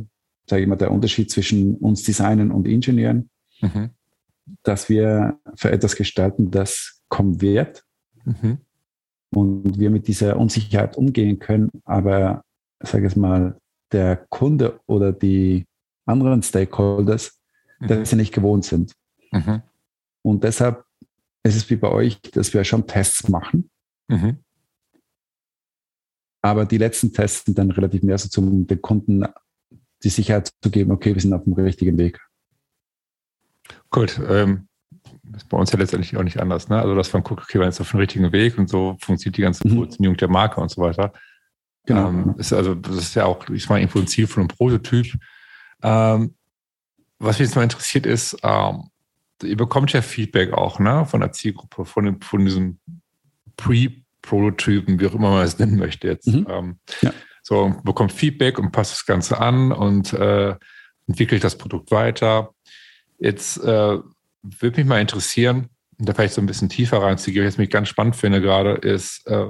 sage 0.50 0.64
ich 0.64 0.68
mal, 0.68 0.76
der 0.76 0.92
Unterschied 0.92 1.30
zwischen 1.30 1.76
uns 1.78 2.04
Designen 2.04 2.52
und 2.52 2.68
Ingenieuren, 2.68 3.30
mhm. 3.62 3.92
dass 4.64 4.90
wir 4.90 5.40
für 5.56 5.72
etwas 5.72 5.96
gestalten, 5.96 6.52
das 6.52 7.02
kommen 7.10 7.42
wird 7.42 7.84
mhm. 8.26 8.58
und 9.30 9.80
wir 9.80 9.90
mit 9.90 10.08
dieser 10.08 10.38
Unsicherheit 10.38 10.98
umgehen 10.98 11.40
können, 11.40 11.70
aber, 11.86 12.44
sage 12.80 13.08
ich 13.08 13.16
mal, 13.16 13.60
der 13.94 14.26
Kunde 14.30 14.80
oder 14.88 15.14
die 15.14 15.66
anderen 16.06 16.44
Stakeholders 16.44 17.40
mhm. 17.84 17.88
das 17.88 18.10
sie 18.10 18.16
nicht 18.16 18.34
gewohnt 18.34 18.66
sind. 18.66 18.94
Mhm. 19.32 19.62
Und 20.22 20.44
deshalb 20.44 20.86
ist 21.44 21.56
es 21.56 21.70
wie 21.70 21.76
bei 21.76 21.90
euch, 21.90 22.22
dass 22.22 22.54
wir 22.54 22.64
schon 22.64 22.88
Tests 22.88 23.28
machen. 23.30 23.70
Mhm. 24.08 24.38
Aber 26.42 26.66
die 26.66 26.78
letzten 26.78 27.14
Tests 27.14 27.46
sind 27.46 27.58
dann 27.58 27.72
relativ 27.72 28.04
mehr 28.04 28.18
so 28.18 28.30
zum 28.30 28.68
den 28.68 28.82
Kunden 28.82 29.26
die 30.04 30.10
Sicherheit 30.10 30.52
zu 30.62 30.70
geben, 30.70 30.92
okay, 30.92 31.14
wir 31.14 31.22
sind 31.22 31.34
auf 31.34 31.46
dem 31.46 31.54
richtigen 31.54 31.98
Weg. 31.98 32.20
Gut, 33.90 34.20
ähm, 34.28 34.68
ist 35.34 35.48
bei 35.48 35.58
uns 35.58 35.72
ja 35.72 35.80
letztendlich 35.80 36.18
auch 36.18 36.24
nicht 36.24 36.42
anders. 36.42 36.68
Ne? 36.68 36.78
Also, 36.82 36.96
dass 36.96 37.14
man 37.14 37.24
guckt, 37.24 37.44
okay, 37.44 37.58
man 37.58 37.70
ist 37.70 37.80
auf 37.80 37.92
dem 37.92 38.02
richtigen 38.02 38.32
Weg 38.34 38.58
und 38.58 38.70
so 38.70 38.98
funktioniert 39.00 39.38
die 39.38 39.42
ganze 39.42 39.66
mhm. 39.66 39.78
Positionierung 39.78 40.18
der 40.18 40.28
Marke 40.28 40.60
und 40.60 40.70
so 40.70 40.82
weiter. 40.82 41.14
Genau. 41.86 42.10
Ähm, 42.10 42.36
ist 42.38 42.54
also, 42.54 42.76
das 42.76 42.96
ist 42.96 43.16
ja 43.16 43.26
auch, 43.26 43.50
ich 43.50 43.70
meine, 43.70 43.82
irgendwo 43.82 44.00
ein 44.00 44.08
Ziel 44.08 44.28
von 44.28 44.42
einem 44.42 44.48
Prototyp. 44.48 45.14
Ähm, 45.82 46.36
was 47.20 47.40
mich 47.40 47.48
jetzt 47.48 47.56
mal 47.56 47.64
interessiert 47.64 48.06
ist, 48.06 48.38
ähm, 48.44 48.90
ihr 49.42 49.58
bekommt 49.58 49.92
ja 49.94 50.02
Feedback 50.02 50.54
auch 50.54 50.80
ne, 50.80 51.06
von 51.06 51.22
der 51.22 51.32
Zielgruppe, 51.32 51.86
von, 51.86 52.06
dem, 52.06 52.22
von 52.22 52.46
diesem 52.46 52.80
Pre-Prototypen, 53.58 55.00
wie 55.00 55.08
auch 55.08 55.14
immer 55.14 55.32
man 55.32 55.46
es 55.46 55.60
nennen 55.60 55.78
möchte 55.78 56.08
jetzt. 56.08 56.28
Mhm. 56.28 56.48
Ähm, 56.50 56.80
ja. 57.02 57.14
So, 57.42 57.76
bekommt 57.84 58.14
Feedback 58.14 58.58
und 58.58 58.72
passt 58.72 58.94
das 58.94 59.06
Ganze 59.06 59.40
an 59.40 59.74
und 59.74 60.14
äh, 60.14 60.56
entwickelt 61.08 61.44
das 61.44 61.58
Produkt 61.58 61.92
weiter. 61.92 62.54
Jetzt 63.20 63.58
äh, 63.58 63.98
würde 64.42 64.78
mich 64.78 64.86
mal 64.86 65.02
interessieren, 65.02 65.70
da 65.98 66.14
vielleicht 66.14 66.34
so 66.34 66.42
ein 66.42 66.46
bisschen 66.46 66.70
tiefer 66.70 67.02
reinzugehen, 67.02 67.46
was 67.46 67.56
ich 67.56 67.60
mich 67.60 67.70
ganz 67.70 67.90
spannend 67.90 68.16
finde 68.16 68.42
gerade, 68.42 68.74
ist, 68.74 69.28
äh, 69.28 69.48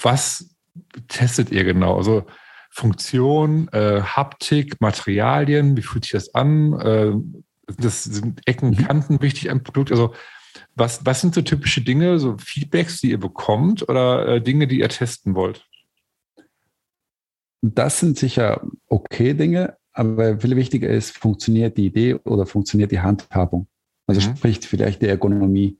was 0.00 0.50
testet 1.08 1.50
ihr 1.50 1.64
genau? 1.64 1.96
Also 1.96 2.24
Funktion, 2.70 3.68
äh, 3.72 4.00
Haptik, 4.02 4.80
Materialien, 4.80 5.76
wie 5.76 5.82
fühlt 5.82 6.04
sich 6.04 6.12
das 6.12 6.34
an? 6.34 6.72
Äh, 6.80 7.12
das 7.78 8.04
sind 8.04 8.40
Ecken, 8.46 8.70
mhm. 8.70 8.76
Kanten 8.76 9.22
wichtig 9.22 9.50
am 9.50 9.62
Produkt. 9.62 9.90
Also 9.90 10.14
was, 10.74 11.04
was 11.04 11.20
sind 11.20 11.34
so 11.34 11.42
typische 11.42 11.82
Dinge, 11.82 12.18
so 12.18 12.36
Feedbacks, 12.38 13.00
die 13.00 13.10
ihr 13.10 13.20
bekommt 13.20 13.88
oder 13.88 14.26
äh, 14.26 14.40
Dinge, 14.40 14.66
die 14.66 14.80
ihr 14.80 14.88
testen 14.88 15.34
wollt? 15.34 15.66
Das 17.62 18.00
sind 18.00 18.18
sicher 18.18 18.62
okay 18.86 19.34
Dinge, 19.34 19.76
aber 19.92 20.40
viel 20.40 20.56
wichtiger 20.56 20.88
ist, 20.88 21.16
funktioniert 21.16 21.76
die 21.76 21.86
Idee 21.86 22.14
oder 22.14 22.46
funktioniert 22.46 22.90
die 22.90 23.00
Handhabung? 23.00 23.66
Also 24.06 24.26
mhm. 24.26 24.36
spricht 24.36 24.64
vielleicht 24.64 25.02
die 25.02 25.08
Ergonomie. 25.08 25.78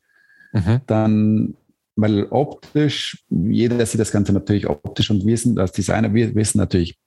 Mhm. 0.53 0.80
Dann 0.86 1.57
weil 2.01 2.26
optisch, 2.30 3.24
jeder 3.28 3.84
sieht 3.84 4.01
das 4.01 4.12
Ganze 4.12 4.32
natürlich 4.32 4.68
optisch 4.68 5.11
und 5.11 5.26
wir 5.26 5.36
sind 5.36 5.59
als 5.59 5.72
Designer, 5.72 6.14
wir 6.14 6.34
wissen 6.34 6.59
natürlich 6.59 6.98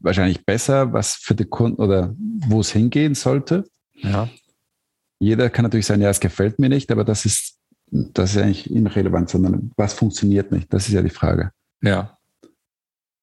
wahrscheinlich 0.00 0.44
besser, 0.44 0.92
was 0.92 1.14
für 1.14 1.34
den 1.34 1.50
Kunden 1.50 1.82
oder 1.82 2.14
wo 2.46 2.60
es 2.60 2.70
hingehen 2.70 3.14
sollte. 3.14 3.64
Ja. 3.96 4.28
Jeder 5.18 5.50
kann 5.50 5.64
natürlich 5.64 5.86
sagen, 5.86 6.02
ja, 6.02 6.10
es 6.10 6.20
gefällt 6.20 6.58
mir 6.58 6.68
nicht, 6.68 6.90
aber 6.90 7.04
das 7.04 7.24
ist, 7.24 7.58
das 7.90 8.34
ist 8.34 8.42
eigentlich 8.42 8.70
irrelevant, 8.70 9.30
sondern 9.30 9.72
was 9.76 9.94
funktioniert 9.94 10.52
nicht? 10.52 10.72
Das 10.72 10.86
ist 10.86 10.94
ja 10.94 11.02
die 11.02 11.10
Frage. 11.10 11.50
Ja. 11.82 12.18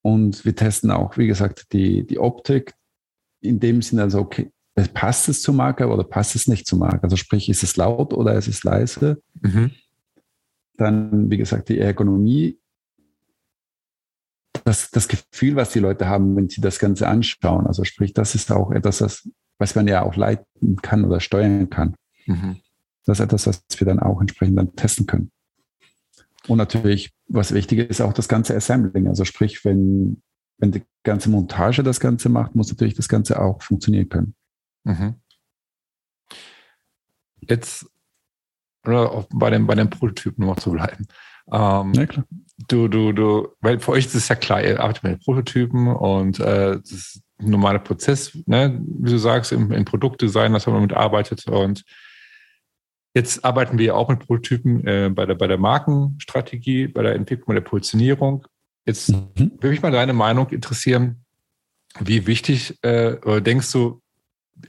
Und 0.02 0.46
wir 0.46 0.56
testen 0.56 0.92
auch, 0.92 1.18
wie 1.18 1.28
gesagt, 1.28 1.68
die, 1.74 2.06
die 2.06 2.20
Optik 2.20 2.74
in 3.42 3.60
dem 3.60 3.82
Sinne, 3.82 4.04
also 4.04 4.20
okay, 4.20 4.52
passt 4.94 5.30
es 5.30 5.42
zur 5.42 5.54
Marke 5.54 5.88
oder 5.88 6.04
passt 6.04 6.36
es 6.36 6.48
nicht 6.48 6.66
zur 6.66 6.80
Marke? 6.80 7.04
Also 7.04 7.18
sprich, 7.18 7.50
ist 7.50 7.64
es 7.64 7.76
laut 7.78 8.14
oder 8.14 8.36
ist 8.36 8.48
es 8.48 8.64
leise? 8.64 9.22
Mhm. 9.42 9.72
Dann, 10.82 11.30
wie 11.30 11.38
gesagt, 11.38 11.70
die 11.70 11.78
Ergonomie, 11.78 12.58
das, 14.64 14.90
das 14.90 15.08
Gefühl, 15.08 15.56
was 15.56 15.72
die 15.72 15.80
Leute 15.80 16.08
haben, 16.08 16.36
wenn 16.36 16.50
sie 16.50 16.60
das 16.60 16.80
Ganze 16.80 17.08
anschauen. 17.08 17.68
Also 17.68 17.84
sprich, 17.84 18.14
das 18.14 18.34
ist 18.34 18.52
auch 18.52 18.72
etwas, 18.72 18.98
das, 18.98 19.30
was 19.60 19.76
man 19.76 19.88
ja 19.88 20.02
auch 20.02 20.16
leiten 20.16 20.78
kann 20.82 21.06
oder 21.06 21.20
steuern 21.20 21.70
kann. 21.70 21.96
Mhm. 22.26 22.58
Das 23.06 23.20
ist 23.20 23.26
etwas, 23.26 23.46
was 23.46 23.64
wir 23.78 23.86
dann 23.86 24.00
auch 24.00 24.22
entsprechend 24.22 24.58
dann 24.58 24.76
testen 24.76 25.06
können. 25.06 25.32
Und 26.48 26.58
natürlich, 26.58 27.14
was 27.28 27.54
wichtig 27.54 27.88
ist, 27.92 28.02
auch 28.02 28.14
das 28.14 28.28
ganze 28.28 28.56
Assembling. 28.56 29.08
Also 29.08 29.24
sprich, 29.24 29.64
wenn, 29.64 30.24
wenn 30.58 30.72
die 30.72 30.82
ganze 31.04 31.30
Montage 31.30 31.84
das 31.84 32.00
Ganze 32.00 32.30
macht, 32.30 32.56
muss 32.56 32.70
natürlich 32.70 32.96
das 32.96 33.08
Ganze 33.08 33.40
auch 33.40 33.62
funktionieren 33.62 34.10
können. 34.10 34.36
Mhm. 34.84 35.14
Jetzt 37.40 37.86
oder 38.86 39.12
auch 39.12 39.28
bei 39.34 39.50
dem, 39.50 39.68
bei 39.68 39.76
dem 39.76 39.90
Prototypen 39.90 40.46
noch 40.46 40.60
zu 40.60 40.72
bleiben. 40.72 41.08
Ähm, 41.52 41.94
ja, 41.94 42.06
klar. 42.06 42.26
Du, 42.68 42.88
du, 42.88 43.12
du, 43.12 43.50
weil 43.60 43.80
für 43.80 43.92
euch 43.92 44.06
ist 44.06 44.16
es 44.16 44.28
ja 44.28 44.36
klar, 44.36 44.64
ihr 44.64 44.80
arbeitet 44.80 45.04
mit 45.04 45.24
Prototypen 45.24 45.88
und 45.88 46.40
äh, 46.40 46.78
das 46.80 46.92
ist 46.92 47.22
ein 47.40 47.50
normaler 47.50 47.80
Prozess, 47.80 48.38
ne? 48.46 48.80
wie 49.00 49.10
du 49.10 49.18
sagst, 49.18 49.52
im, 49.52 49.72
im 49.72 49.84
Produktdesign, 49.84 50.54
dass 50.54 50.68
man 50.68 50.76
damit 50.76 50.94
arbeitet. 50.94 51.48
Und 51.48 51.84
jetzt 53.16 53.44
arbeiten 53.44 53.78
wir 53.78 53.88
ja 53.88 53.94
auch 53.96 54.10
mit 54.10 54.20
Prototypen 54.20 54.86
äh, 54.86 55.10
bei, 55.14 55.26
der, 55.26 55.36
bei 55.36 55.48
der 55.48 55.58
Markenstrategie, 55.58 56.88
bei 56.88 57.02
der 57.02 57.16
Entwicklung 57.16 57.56
der 57.56 57.62
Positionierung. 57.62 58.46
Jetzt 58.86 59.10
mhm. 59.10 59.32
würde 59.36 59.70
mich 59.70 59.82
mal 59.82 59.92
deine 59.92 60.14
Meinung 60.14 60.50
interessieren. 60.50 61.26
Wie 62.00 62.26
wichtig 62.28 62.78
äh, 62.84 63.42
denkst 63.42 63.72
du 63.72 64.02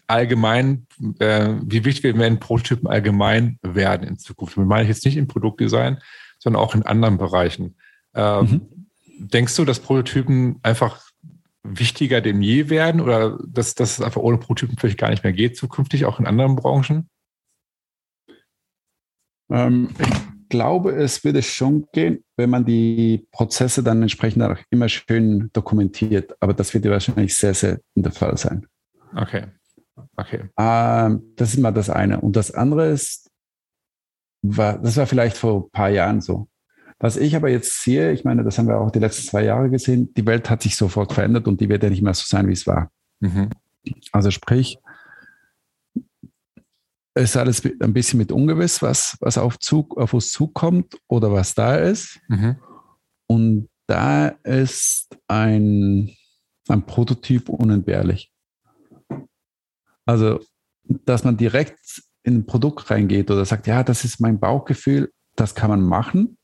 allgemein, 0.06 0.86
äh, 1.18 1.54
wie 1.64 1.84
wichtig 1.84 2.16
werden 2.16 2.40
Prototypen 2.40 2.88
allgemein 2.88 3.58
werden 3.62 4.06
in 4.06 4.18
Zukunft? 4.18 4.56
Das 4.56 4.64
meine 4.64 4.82
ich 4.82 4.88
jetzt 4.88 5.04
nicht 5.04 5.16
im 5.16 5.28
Produktdesign, 5.28 5.98
sondern 6.38 6.62
auch 6.62 6.74
in 6.74 6.82
anderen 6.82 7.18
Bereichen. 7.18 7.76
Ähm, 8.14 8.46
mhm. 8.46 8.86
Denkst 9.28 9.56
du, 9.56 9.64
dass 9.64 9.80
Prototypen 9.80 10.58
einfach 10.62 11.04
wichtiger 11.62 12.20
denn 12.20 12.42
je 12.42 12.70
werden 12.70 13.00
oder 13.00 13.38
dass, 13.46 13.74
dass 13.74 13.98
es 13.98 14.04
einfach 14.04 14.20
ohne 14.20 14.38
Prototypen 14.38 14.76
vielleicht 14.78 14.98
gar 14.98 15.10
nicht 15.10 15.22
mehr 15.22 15.32
geht 15.32 15.56
zukünftig, 15.56 16.04
auch 16.04 16.18
in 16.18 16.26
anderen 16.26 16.56
Branchen? 16.56 17.08
Ähm, 19.50 19.90
ich 19.98 20.48
glaube, 20.48 20.92
es 20.92 21.24
würde 21.24 21.42
schon 21.42 21.86
gehen, 21.92 22.24
wenn 22.36 22.50
man 22.50 22.64
die 22.64 23.26
Prozesse 23.30 23.82
dann 23.82 24.02
entsprechend 24.02 24.42
auch 24.42 24.58
immer 24.70 24.88
schön 24.88 25.50
dokumentiert. 25.52 26.34
Aber 26.40 26.52
das 26.52 26.74
wird 26.74 26.84
ja 26.84 26.90
wahrscheinlich 26.90 27.34
sehr, 27.36 27.54
sehr 27.54 27.80
der 27.94 28.12
Fall 28.12 28.36
sein. 28.36 28.66
Okay. 29.14 29.44
Okay. 30.16 30.49
Ähm, 30.59 31.22
das 31.36 31.55
ist 31.55 31.61
mal 31.61 31.72
das 31.72 31.90
eine. 31.90 32.20
Und 32.20 32.36
das 32.36 32.53
andere 32.53 32.88
ist, 32.88 33.30
war, 34.43 34.78
das 34.78 34.97
war 34.97 35.07
vielleicht 35.07 35.36
vor 35.36 35.64
ein 35.64 35.70
paar 35.70 35.90
Jahren 35.90 36.20
so. 36.20 36.49
Was 36.99 37.16
ich 37.16 37.34
aber 37.34 37.49
jetzt 37.49 37.82
sehe, 37.82 38.12
ich 38.12 38.24
meine, 38.24 38.45
das 38.45 38.59
haben 38.59 38.68
wir 38.68 38.78
auch 38.78 38.90
die 38.90 39.01
letzten 39.01 39.26
zwei 39.26 39.45
Jahre 39.45 39.70
gesehen, 39.70 40.14
die 40.14 40.24
Welt 40.24 40.49
hat 40.49 40.62
sich 40.62 40.76
sofort 40.76 41.12
verändert 41.12 41.49
und 41.49 41.61
die 41.61 41.68
wird 41.68 41.82
ja 41.82 41.90
nicht 41.90 42.03
mehr 42.03 42.14
so 42.14 42.24
sein, 42.26 42.47
wie 42.49 42.53
es 42.53 42.66
war. 42.66 42.90
Mhm. 43.20 43.51
Also 44.12 44.30
sprich, 44.30 44.78
es 47.14 47.30
ist 47.30 47.36
alles 47.36 47.62
ein 47.64 47.93
bisschen 47.93 48.18
mit 48.18 48.32
ungewiss, 48.32 48.82
was, 48.82 49.16
was 49.20 49.36
auf, 49.36 49.59
Zug, 49.59 49.99
auf 49.99 50.14
uns 50.14 50.30
zukommt 50.30 50.99
oder 51.09 51.32
was 51.32 51.55
da 51.55 51.76
ist. 51.76 52.20
Mhm. 52.28 52.57
Und 53.26 53.68
da 53.86 54.28
ist 54.28 55.16
ein, 55.28 56.11
ein 56.68 56.86
Prototyp 56.86 57.49
unentbehrlich. 57.49 58.31
Also, 60.05 60.40
dass 60.84 61.24
man 61.24 61.36
direkt 61.36 62.03
in 62.22 62.36
ein 62.36 62.46
Produkt 62.46 62.90
reingeht 62.90 63.30
oder 63.30 63.44
sagt, 63.44 63.66
ja, 63.66 63.82
das 63.82 64.05
ist 64.05 64.20
mein 64.20 64.38
Bauchgefühl, 64.38 65.12
das 65.36 65.55
kann 65.55 65.70
man 65.70 65.82
machen, 65.82 66.36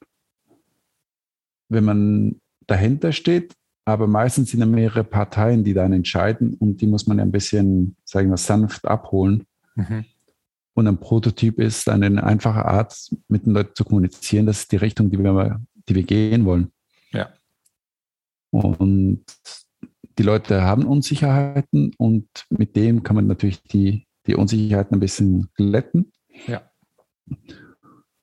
wenn 1.68 1.84
man 1.84 2.40
dahinter 2.66 3.12
steht. 3.12 3.54
Aber 3.84 4.06
meistens 4.06 4.50
sind 4.50 4.60
ja 4.60 4.66
mehrere 4.66 5.02
Parteien, 5.02 5.64
die 5.64 5.72
dann 5.72 5.92
entscheiden 5.92 6.54
und 6.54 6.80
die 6.80 6.86
muss 6.86 7.06
man 7.06 7.18
ja 7.18 7.24
ein 7.24 7.32
bisschen, 7.32 7.96
sagen 8.04 8.28
wir, 8.28 8.36
sanft 8.36 8.84
abholen. 8.86 9.46
Mhm. 9.76 10.04
Und 10.74 10.86
ein 10.86 10.98
Prototyp 10.98 11.58
ist 11.58 11.88
eine 11.88 12.22
einfache 12.22 12.64
Art, 12.64 13.10
mit 13.28 13.46
den 13.46 13.54
Leuten 13.54 13.74
zu 13.74 13.84
kommunizieren. 13.84 14.46
Das 14.46 14.60
ist 14.60 14.72
die 14.72 14.76
Richtung, 14.76 15.10
die 15.10 15.18
wir, 15.18 15.60
die 15.88 15.94
wir 15.94 16.02
gehen 16.02 16.44
wollen. 16.44 16.70
Ja. 17.12 17.30
Und 18.50 19.24
die 20.18 20.24
Leute 20.24 20.62
haben 20.62 20.84
Unsicherheiten 20.84 21.94
und 21.96 22.28
mit 22.50 22.74
dem 22.74 23.02
kann 23.04 23.16
man 23.16 23.26
natürlich 23.26 23.62
die, 23.62 24.06
die 24.26 24.34
Unsicherheiten 24.34 24.96
ein 24.96 25.00
bisschen 25.00 25.48
glätten. 25.54 26.12
Ja. 26.46 26.68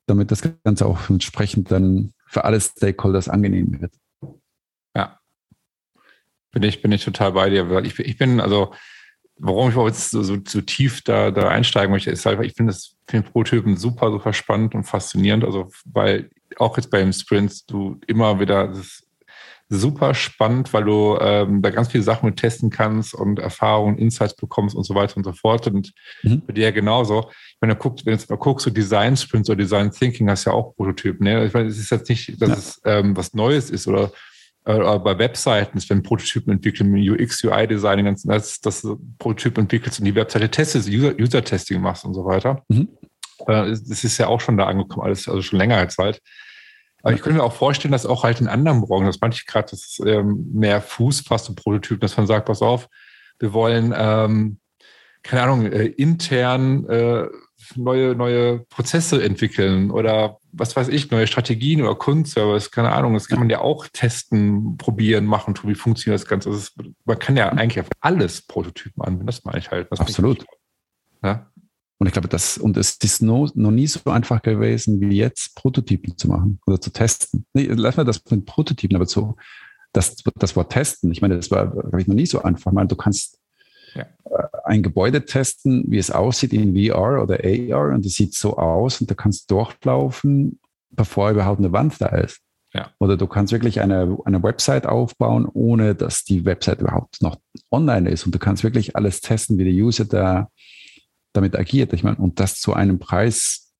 Damit 0.06 0.30
das 0.32 0.43
Ganze 0.64 0.86
auch 0.86 1.10
entsprechend 1.10 1.72
dann 1.72 2.14
für 2.28 2.43
alle 2.43 2.60
Stakeholders 2.60 3.30
angenehm 3.30 3.80
wird. 3.80 3.93
Ja. 4.96 5.20
Bin 6.52 6.64
ich, 6.64 6.82
bin 6.82 6.91
ich 6.91 7.04
total 7.04 7.32
bei 7.32 7.50
dir. 7.50 7.70
Ich, 7.84 7.98
ich 7.98 8.18
bin, 8.18 8.41
also 8.41 8.74
warum 9.38 9.70
ich 9.70 9.76
jetzt 9.76 10.12
so, 10.12 10.22
so, 10.22 10.38
so, 10.46 10.62
tief 10.62 11.02
da, 11.02 11.32
da 11.32 11.48
einsteigen 11.48 11.91
möchte, 11.91 12.12
ist 12.12 12.26
halt, 12.26 12.41
ich 12.41 12.54
finde 12.54 12.74
das 12.74 12.96
für 13.08 13.18
den 13.18 13.24
Prototypen 13.24 13.78
super, 13.78 14.12
super 14.12 14.34
spannend 14.34 14.76
und 14.76 14.84
faszinierend. 14.84 15.43
Also, 15.43 15.72
weil 15.86 16.30
auch 16.58 16.78
jetzt 16.78 16.89
beim 16.89 17.12
Sprint 17.14 17.70
du 17.70 18.00
immer 18.08 18.39
wieder, 18.39 18.68
das 18.68 19.05
super 19.70 20.13
spannend, 20.13 20.74
weil 20.74 20.84
du 20.84 21.18
ähm, 21.20 21.61
da 21.61 21.72
ganz 21.72 21.91
viele 21.91 22.03
Sachen 22.03 22.28
mit 22.28 22.38
testen 22.38 22.70
kannst 22.70 23.13
und 23.13 23.39
Erfahrungen, 23.39 23.97
Insights 23.97 24.36
bekommst 24.36 24.76
und 24.76 24.84
so 24.84 24.93
weiter 24.93 25.18
und 25.18 25.24
so 25.24 25.34
fort. 25.34 25.68
Und 25.68 25.91
mhm. 26.24 26.43
bei 26.45 26.53
dir 26.53 26.72
genauso. 26.72 27.32
Wenn 27.59 27.70
du 27.70 27.76
guckst, 27.76 28.05
wenn 28.05 28.13
du 28.13 28.20
jetzt 28.20 28.30
mal 28.30 28.36
guckst, 28.38 28.66
so 28.66 28.70
Design 28.70 29.18
Sprints 29.18 29.49
oder 29.49 29.57
Design 29.57 29.91
Thinking 29.91 30.30
hast 30.30 30.45
ja 30.45 30.53
auch 30.53 30.76
Prototypen. 30.76 31.26
Ne? 31.26 31.45
Ich 31.45 31.53
meine, 31.53 31.68
es 31.68 31.80
ist 31.80 31.89
jetzt 31.89 32.09
nicht, 32.09 32.41
dass 32.41 32.49
ja. 32.49 32.55
es 32.55 32.82
ähm, 32.86 33.18
was 33.18 33.34
Neues 33.34 33.72
ist 33.72 33.88
oder 33.88 34.11
äh, 34.66 34.99
bei 34.99 35.18
Webseiten, 35.18 35.80
wenn 35.89 36.03
Prototypen 36.03 36.53
entwickeln, 36.53 36.93
UX, 36.93 37.43
UI-Design, 37.43 38.16
dass, 38.26 38.59
dass 38.59 38.88
Prototypen 39.18 39.63
entwickelst 39.63 39.99
und 39.99 40.05
die 40.05 40.16
Webseite 40.16 40.49
testest, 40.49 40.89
User-Testing 40.89 41.82
machst 41.82 42.05
und 42.05 42.13
so 42.13 42.26
weiter. 42.26 42.63
Mhm. 42.70 42.89
Äh, 43.47 43.72
das 43.72 44.03
ist 44.03 44.18
ja 44.18 44.28
auch 44.28 44.41
schon 44.41 44.57
da 44.57 44.66
angekommen, 44.66 45.05
alles, 45.05 45.28
also 45.28 45.41
schon 45.41 45.59
länger 45.59 45.78
als 45.78 45.97
halt. 45.97 46.22
Aber 47.06 47.14
ich 47.14 47.22
könnte 47.22 47.38
mir 47.38 47.43
auch 47.43 47.53
vorstellen, 47.53 47.91
dass 47.91 48.08
auch 48.08 48.24
halt 48.24 48.41
in 48.41 48.47
anderen 48.47 48.82
Branchen, 48.82 49.06
das 49.06 49.22
meinte 49.22 49.38
ich 49.38 49.45
gerade, 49.45 49.70
dass 49.70 49.86
es 49.86 49.99
ähm, 50.03 50.49
mehr 50.51 50.82
Fuß 50.82 51.22
fasst 51.22 51.47
und 51.47 51.56
Prototypen, 51.56 51.99
dass 51.99 52.18
man 52.18 52.26
sagt, 52.26 52.47
pass 52.47 52.64
auf, 52.64 52.89
wir 53.38 53.53
wollen, 53.53 53.93
ähm, 53.95 54.58
keine 55.22 55.43
Ahnung, 55.43 55.68
äh, 55.68 55.86
intern 55.86 56.89
äh, 56.89 57.28
neue, 57.76 58.16
neue 58.16 58.62
Prozesse 58.70 59.24
entwickeln 59.24 59.91
oder 59.91 60.39
was 60.51 60.76
weiß 60.76 60.88
ich, 60.88 61.12
neue 61.12 61.28
Strategien 61.28 61.84
oder 61.84 61.93
Kundenservice, 61.93 62.72
keine 62.72 62.91
Ahnung, 62.91 63.14
das 63.14 63.28
kann 63.28 63.38
man 63.38 63.51
ja 63.51 63.62
auch 63.62 63.86
testen, 63.93 64.76
probieren, 64.78 65.26
machen, 65.26 65.53
tun, 65.53 65.70
wie 65.70 65.76
funktioniert 65.76 66.20
das 66.20 66.28
Ganze. 66.28 66.49
Das 66.49 66.58
ist, 66.58 66.74
man 67.06 67.20
kann 67.20 67.38
ja 67.38 67.49
eigentlich 67.49 67.82
auf 67.82 67.89
alles 68.01 68.41
Prototypen 68.41 69.03
anwenden, 69.03 69.28
das 69.28 69.43
meine 69.43 69.60
ich 69.60 69.70
halt. 69.70 69.91
Absolut. 69.91 70.43
Ja? 71.22 71.51
Und 71.98 72.08
ich 72.08 72.14
glaube, 72.14 72.28
das, 72.28 72.58
und 72.58 72.76
es 72.78 72.98
ist 72.98 73.22
no, 73.22 73.50
noch 73.56 73.72
nie 73.72 73.88
so 73.88 74.10
einfach 74.10 74.41
gewesen, 74.41 75.00
wie 75.00 75.16
jetzt 75.18 75.56
Prototypen 75.56 76.18
zu 76.18 76.28
machen 76.28 76.60
oder 76.66 76.80
zu 76.82 76.91
testen. 76.91 77.46
Nee, 77.54 77.68
lass 77.72 77.96
mal 77.96 78.04
das 78.04 78.22
mit 78.30 78.46
Prototypen, 78.46 78.96
aber 78.96 79.06
so, 79.06 79.36
das, 79.93 80.16
das 80.36 80.56
Wort 80.58 80.74
testen, 80.74 81.12
ich 81.12 81.22
meine, 81.22 81.38
das 81.38 81.52
war, 81.52 81.68
glaube 81.68 82.02
ich, 82.02 82.08
noch 82.08 82.16
nie 82.16 82.26
so 82.26 82.41
einfach. 82.41 82.72
Ich 82.72 82.76
meine, 82.76 82.89
du 82.89 82.98
kannst 82.98 83.39
ja. 83.96 84.04
Äh, 84.26 84.48
ein 84.66 84.84
Gebäude 84.84 85.26
testen, 85.26 85.86
wie 85.88 85.98
es 85.98 86.12
aussieht 86.12 86.52
in 86.52 86.76
VR 86.76 87.24
oder 87.24 87.39
AR 87.43 87.93
und 87.93 88.06
es 88.06 88.16
sieht 88.16 88.34
so 88.34 88.58
aus 88.58 89.00
und 89.00 89.10
du 89.10 89.16
kannst 89.16 89.50
durchlaufen, 89.50 90.60
bevor 90.91 91.32
überhaupt 91.32 91.60
eine 91.60 91.72
Wand 91.72 91.96
da 92.00 92.08
ist. 92.08 92.41
Ja. 92.74 92.91
Oder 93.00 93.16
du 93.16 93.26
kannst 93.26 93.54
wirklich 93.54 93.80
eine, 93.80 94.18
eine 94.26 94.43
Website 94.43 94.86
aufbauen, 94.86 95.48
ohne 95.54 95.96
dass 95.96 96.26
die 96.26 96.43
Website 96.43 96.82
überhaupt 96.82 97.22
noch 97.22 97.38
online 97.72 98.10
ist. 98.10 98.26
Und 98.26 98.36
du 98.36 98.39
kannst 98.39 98.66
wirklich 98.66 98.98
alles 98.98 99.22
testen, 99.22 99.58
wie 99.58 99.64
der 99.64 99.74
User 99.74 100.04
da 100.04 100.50
damit 101.36 101.56
agiert. 101.56 101.94
Ich 101.94 102.04
meine, 102.04 102.18
und 102.18 102.40
das 102.40 102.60
zu 102.60 102.74
einem 102.74 103.00
Preis, 103.00 103.74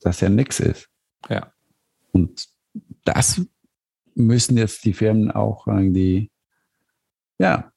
das 0.00 0.20
ja 0.20 0.28
nichts 0.28 0.60
ist. 0.60 0.88
Ja. 1.28 1.52
Und 2.12 2.48
das 3.04 3.42
müssen 4.14 4.56
jetzt 4.56 4.84
die 4.84 4.92
Firmen 4.92 5.30
auch 5.30 5.66
irgendwie, 5.66 6.30
ja, 7.38 7.72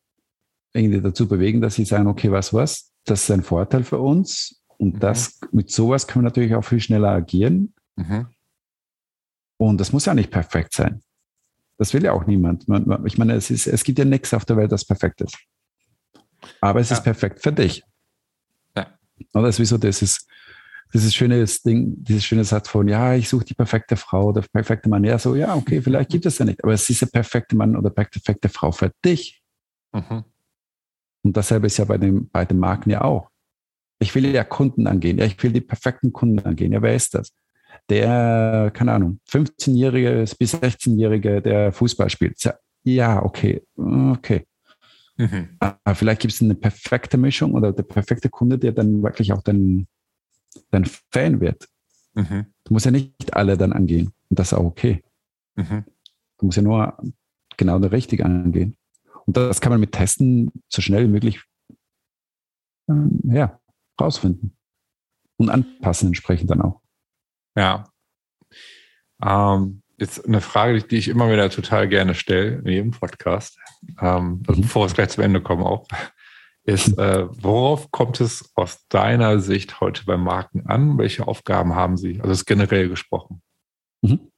irgendwie 0.73 1.01
dazu 1.01 1.27
bewegen, 1.27 1.61
dass 1.61 1.75
sie 1.75 1.85
sagen, 1.85 2.07
okay, 2.07 2.31
was, 2.31 2.53
was, 2.53 2.91
das 3.05 3.23
ist 3.23 3.31
ein 3.31 3.43
Vorteil 3.43 3.83
für 3.83 3.99
uns. 3.99 4.61
Und 4.77 4.95
mhm. 4.95 4.99
das, 4.99 5.39
mit 5.51 5.71
sowas 5.71 6.07
können 6.07 6.23
wir 6.23 6.29
natürlich 6.29 6.55
auch 6.55 6.63
viel 6.63 6.79
schneller 6.79 7.09
agieren. 7.09 7.73
Mhm. 7.95 8.27
Und 9.57 9.79
das 9.79 9.91
muss 9.91 10.05
ja 10.05 10.13
nicht 10.13 10.29
perfekt 10.29 10.73
sein. 10.73 11.01
Das 11.77 11.93
will 11.93 12.03
ja 12.03 12.13
auch 12.13 12.25
niemand. 12.25 12.65
Ich 13.05 13.17
meine, 13.17 13.33
es, 13.33 13.49
ist, 13.49 13.67
es 13.67 13.83
gibt 13.83 13.99
ja 13.99 14.05
nichts 14.05 14.33
auf 14.33 14.45
der 14.45 14.57
Welt, 14.57 14.71
das 14.71 14.85
perfekt 14.85 15.21
ist. 15.21 15.37
Aber 16.61 16.79
es 16.79 16.89
ja. 16.89 16.97
ist 16.97 17.03
perfekt 17.03 17.41
für 17.41 17.51
dich. 17.51 17.83
Das 19.41 19.55
ist 19.55 19.59
wie 19.59 19.65
so 19.65 19.77
dieses, 19.77 20.27
dieses 20.93 21.13
schöne 21.13 21.43
Ding, 21.65 21.95
dieses 22.03 22.23
schöne 22.23 22.43
Satz 22.43 22.69
von, 22.69 22.87
ja, 22.87 23.13
ich 23.13 23.29
suche 23.29 23.45
die 23.45 23.53
perfekte 23.53 23.95
Frau 23.95 24.27
oder 24.27 24.41
perfekte 24.41 24.89
Mann. 24.89 25.03
Ja, 25.03 25.19
so, 25.19 25.35
ja, 25.35 25.55
okay, 25.55 25.81
vielleicht 25.81 26.09
gibt 26.09 26.25
es 26.25 26.37
ja 26.37 26.45
nicht, 26.45 26.63
aber 26.63 26.73
es 26.73 26.89
ist 26.89 27.01
der 27.01 27.07
perfekte 27.07 27.55
Mann 27.55 27.75
oder 27.75 27.89
perfekte 27.89 28.49
Frau 28.49 28.71
für 28.71 28.91
dich. 29.03 29.41
Mhm. 29.93 30.23
Und 31.23 31.35
dasselbe 31.35 31.67
ist 31.67 31.77
ja 31.77 31.85
bei 31.85 31.97
den, 31.97 32.29
bei 32.29 32.45
den 32.45 32.59
Marken 32.59 32.89
ja 32.89 33.01
auch. 33.01 33.29
Ich 33.99 34.13
will 34.15 34.25
ja 34.27 34.43
Kunden 34.43 34.87
angehen. 34.87 35.17
Ja, 35.17 35.25
ich 35.25 35.41
will 35.41 35.51
die 35.51 35.61
perfekten 35.61 36.13
Kunden 36.13 36.39
angehen. 36.39 36.71
Ja, 36.71 36.81
wer 36.81 36.95
ist 36.95 37.15
das? 37.15 37.33
Der, 37.89 38.71
keine 38.73 38.93
Ahnung, 38.93 39.19
15-Jährige 39.29 40.25
bis 40.37 40.53
16-Jährige, 40.53 41.41
der 41.41 41.71
Fußball 41.71 42.09
spielt. 42.09 42.37
Ja, 42.83 43.23
okay, 43.23 43.63
okay. 43.75 44.45
Mhm. 45.17 45.57
Aber 45.59 45.95
vielleicht 45.95 46.21
gibt 46.21 46.33
es 46.33 46.41
eine 46.41 46.55
perfekte 46.55 47.17
Mischung 47.17 47.53
oder 47.53 47.73
der 47.73 47.83
perfekte 47.83 48.29
Kunde, 48.29 48.57
der 48.57 48.71
dann 48.71 49.01
wirklich 49.03 49.33
auch 49.33 49.41
dein, 49.41 49.87
dein 50.69 50.85
Fan 51.11 51.41
wird. 51.41 51.67
Mhm. 52.13 52.45
Du 52.63 52.73
musst 52.73 52.85
ja 52.85 52.91
nicht 52.91 53.33
alle 53.33 53.57
dann 53.57 53.73
angehen. 53.73 54.11
Und 54.29 54.39
das 54.39 54.51
ist 54.51 54.53
auch 54.53 54.65
okay. 54.65 55.03
Mhm. 55.55 55.85
Du 56.37 56.45
musst 56.45 56.57
ja 56.57 56.63
nur 56.63 56.97
genau 57.57 57.79
der 57.79 57.91
Richtige 57.91 58.25
angehen. 58.25 58.77
Und 59.25 59.35
das 59.35 59.59
kann 59.59 59.71
man 59.71 59.79
mit 59.79 59.91
Testen 59.91 60.51
so 60.69 60.81
schnell 60.81 61.05
wie 61.05 61.11
möglich 61.11 61.43
ähm, 62.87 63.19
ja, 63.23 63.59
rausfinden. 63.99 64.55
Und 65.37 65.49
anpassen 65.49 66.07
entsprechend 66.07 66.49
dann 66.49 66.61
auch. 66.61 66.81
Ja. 67.55 67.91
Ähm, 69.21 69.81
Jetzt 69.99 70.25
eine 70.25 70.41
Frage, 70.41 70.83
die 70.83 70.97
ich 70.97 71.07
immer 71.07 71.31
wieder 71.31 71.49
total 71.49 71.87
gerne 71.87 72.13
stelle 72.13 72.57
in 72.59 72.67
jedem 72.67 72.91
Podcast, 72.91 73.57
ähm, 73.99 74.43
also 74.47 74.61
bevor 74.61 74.87
wir 74.87 74.93
gleich 74.93 75.09
zum 75.09 75.23
Ende 75.23 75.41
kommen 75.41 75.63
auch, 75.63 75.87
ist, 76.65 76.97
äh, 76.99 77.27
worauf 77.41 77.91
kommt 77.91 78.19
es 78.21 78.51
aus 78.55 78.85
deiner 78.89 79.39
Sicht 79.39 79.79
heute 79.79 80.05
bei 80.05 80.17
Marken 80.17 80.67
an? 80.67 80.97
Welche 80.97 81.27
Aufgaben 81.27 81.75
haben 81.75 81.97
sie? 81.97 82.19
Also 82.19 82.33
ist 82.33 82.45
generell 82.45 82.89
gesprochen. 82.89 83.41
Mhm. 84.01 84.31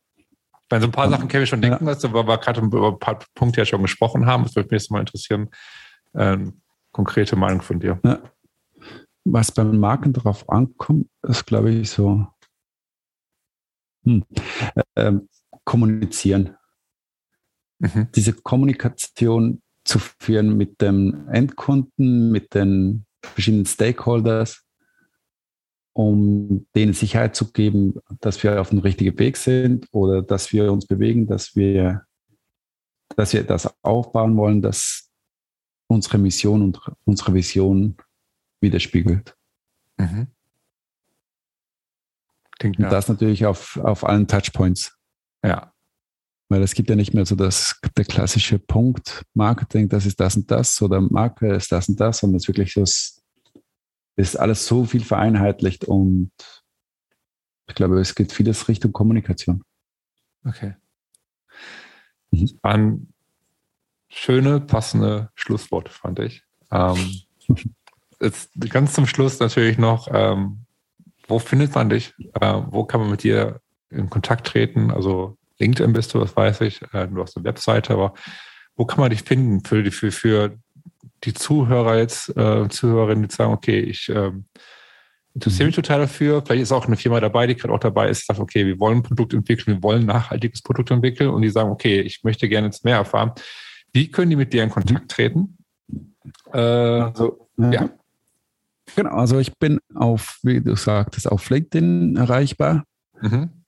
Bei 0.70 0.80
so 0.80 0.86
ein 0.86 0.91
paar 0.91 1.10
Sachen 1.10 1.28
können 1.28 1.41
wir 1.41 1.47
schon 1.47 1.62
denken, 1.62 1.88
ja. 1.88 2.03
weil 2.14 2.28
wir 2.28 2.38
gerade 2.38 2.62
über 2.62 2.89
ein 2.89 2.99
paar 2.99 3.20
Punkte 3.34 3.62
ja 3.62 3.66
schon 3.66 3.82
gesprochen 3.82 4.28
haben. 4.28 4.43
Das 4.43 4.55
würde 4.55 4.68
mich 4.68 4.84
jetzt 4.84 4.91
mal 4.91 4.99
interessieren. 4.99 5.49
Ähm, 6.14 6.62
konkrete 6.91 7.36
Meinung 7.36 7.64
von 7.64 7.80
dir. 7.80 7.99
Ja. 8.05 8.20
Was 9.26 9.51
beim 9.51 9.80
Marken 9.80 10.14
darauf 10.14 10.47
ankommt, 10.49 11.07
ist, 11.24 11.45
glaube 11.47 11.72
ich, 11.72 11.89
so 11.89 12.28
hm, 14.05 14.24
äh, 14.95 15.14
kommunizieren. 15.70 16.57
Mhm. 17.78 18.07
Diese 18.15 18.34
Kommunikation 18.34 19.61
zu 19.84 19.99
führen 19.99 20.57
mit 20.57 20.82
dem 20.82 21.30
Endkunden, 21.32 22.32
mit 22.32 22.55
den 22.55 23.05
verschiedenen 23.22 23.67
Stakeholders, 23.67 24.65
um 25.93 26.65
denen 26.76 26.93
Sicherheit 26.93 27.36
zu 27.36 27.51
geben, 27.51 27.93
dass 28.20 28.41
wir 28.41 28.59
auf 28.59 28.70
dem 28.70 28.80
richtigen 28.80 29.20
Weg 29.20 29.38
sind 29.38 29.88
oder 29.91 30.24
dass 30.24 30.51
wir 30.51 30.72
uns 30.74 30.88
bewegen, 30.88 31.28
dass 31.28 31.55
wir, 31.55 32.03
dass 33.15 33.34
wir 33.34 33.43
das 33.43 33.72
aufbauen 33.84 34.36
wollen, 34.38 34.63
dass 34.63 35.11
unsere 35.86 36.17
Mission 36.17 36.63
und 36.63 36.82
unsere 37.05 37.36
Vision 37.36 37.95
widerspiegelt. 38.59 39.38
Mhm. 39.97 40.30
und 42.63 42.91
das 42.91 43.07
natürlich 43.07 43.45
auf, 43.45 43.78
auf 43.78 44.03
allen 44.03 44.28
Touchpoints. 44.28 44.99
Ja. 45.44 45.74
Weil 46.50 46.64
es 46.64 46.74
gibt 46.74 46.90
ja 46.90 46.96
nicht 46.96 47.14
mehr 47.14 47.26
so 47.26 47.36
das, 47.36 47.80
der 47.96 48.06
klassische 48.06 48.58
Punkt, 48.58 49.24
Marketing, 49.34 49.88
das 49.88 50.06
ist 50.06 50.20
das 50.20 50.36
und 50.36 50.50
das 50.50 50.82
oder 50.82 51.00
Marke 51.00 51.54
ist 51.54 51.72
das 51.72 51.90
und 51.90 52.00
das, 52.00 52.20
sondern 52.20 52.38
es 52.38 52.44
ist 52.44 52.48
wirklich 52.48 52.74
so, 52.74 52.82
es 52.82 53.22
ist 54.16 54.36
alles 54.36 54.66
so 54.66 54.86
viel 54.86 55.04
vereinheitlicht 55.04 55.86
und 55.86 56.32
ich 57.68 57.76
glaube, 57.76 58.00
es 58.00 58.16
geht 58.16 58.32
vieles 58.32 58.68
Richtung 58.68 58.92
Kommunikation. 58.92 59.64
Okay. 60.44 60.76
Mhm. 62.32 62.60
Waren 62.64 63.14
schöne, 64.10 64.60
passende 64.60 65.30
Schlussworte, 65.36 65.92
fand 65.92 66.20
ich. 66.20 66.44
Ähm, 66.72 67.22
jetzt 68.20 68.52
ganz 68.70 68.94
zum 68.94 69.06
Schluss 69.06 69.40
natürlich 69.40 69.78
noch, 69.78 70.08
ähm, 70.12 70.66
wo 71.28 71.38
findet 71.38 71.76
man 71.76 71.90
dich? 71.90 72.16
Äh, 72.42 72.62
wo 72.68 72.86
kann 72.86 73.02
man 73.02 73.12
mit 73.12 73.22
dir 73.22 73.62
in 73.90 74.10
Kontakt 74.10 74.48
treten? 74.48 74.92
Also 74.92 75.38
LinkedIn 75.60 75.94
bist 75.94 76.14
du, 76.14 76.20
das 76.20 76.36
weiß 76.36 76.62
ich. 76.62 76.82
Äh, 76.94 77.08
du 77.08 77.22
hast 77.22 77.38
eine 77.38 77.46
Webseite, 77.46 77.94
aber 77.94 78.14
wo 78.76 78.86
kann 78.86 79.00
man 79.00 79.10
dich 79.10 79.24
finden 79.24 79.64
für 79.64 79.84
die, 79.84 79.92
für, 79.92 80.12
für 80.12 80.58
die 81.24 81.34
Zuhörer 81.34 81.98
jetzt, 81.98 82.30
äh, 82.38 82.68
Zuhörerinnen, 82.70 83.28
die 83.28 83.36
sagen, 83.36 83.52
okay, 83.52 83.80
ich 83.80 84.10
äh, 84.10 84.32
interessiere 85.34 85.68
mich 85.68 85.76
total 85.76 86.00
dafür. 86.00 86.42
Vielleicht 86.46 86.64
ist 86.64 86.72
auch 86.72 86.88
eine 86.88 86.96
Firma 86.96 87.20
dabei, 87.20 87.48
die 87.48 87.56
gerade 87.56 87.74
auch 87.74 87.80
dabei 87.80 88.10
ist, 88.10 88.26
sagt, 88.26 88.40
okay, 88.40 88.66
wir 88.66 88.80
wollen 88.80 89.00
ein 89.00 89.04
Produkt 89.04 89.34
entwickeln, 89.34 89.78
wir 89.78 89.84
wollen 89.84 90.04
ein 90.04 90.08
nachhaltiges 90.08 90.62
Produkt 90.62 90.92
entwickeln 90.92 91.30
und 91.30 91.42
die 91.42 91.50
sagen, 91.50 91.70
okay, 91.70 92.02
ich 92.02 92.24
möchte 92.24 92.48
gerne 92.48 92.68
jetzt 92.68 92.86
mehr 92.86 92.98
erfahren. 92.98 93.34
Wie 93.92 94.10
können 94.10 94.30
die 94.30 94.36
mit 94.36 94.54
dir 94.54 94.64
in 94.64 94.70
Kontakt 94.70 95.12
treten? 95.12 95.58
Äh, 96.54 96.60
also, 96.60 97.50
ja. 97.58 97.90
Genau, 98.96 99.12
also 99.12 99.40
ich 99.40 99.54
bin 99.58 99.80
auf, 99.94 100.40
wie 100.44 100.62
du 100.62 100.76
sagtest, 100.76 101.32
auf 101.32 101.50
LinkedIn 101.50 102.16
erreichbar. 102.16 102.86
Mhm. 103.22 103.59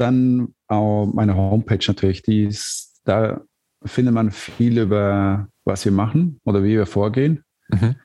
Dann 0.00 0.54
auch 0.66 1.06
meine 1.06 1.36
Homepage 1.36 1.84
natürlich, 1.86 2.22
die 2.22 2.44
ist, 2.44 3.00
da 3.04 3.42
findet 3.84 4.14
man 4.14 4.30
viel 4.30 4.78
über 4.78 5.48
was 5.64 5.84
wir 5.84 5.92
machen 5.92 6.40
oder 6.44 6.62
wie 6.62 6.76
wir 6.76 6.86
vorgehen. 6.86 7.44
Mhm. 7.68 7.96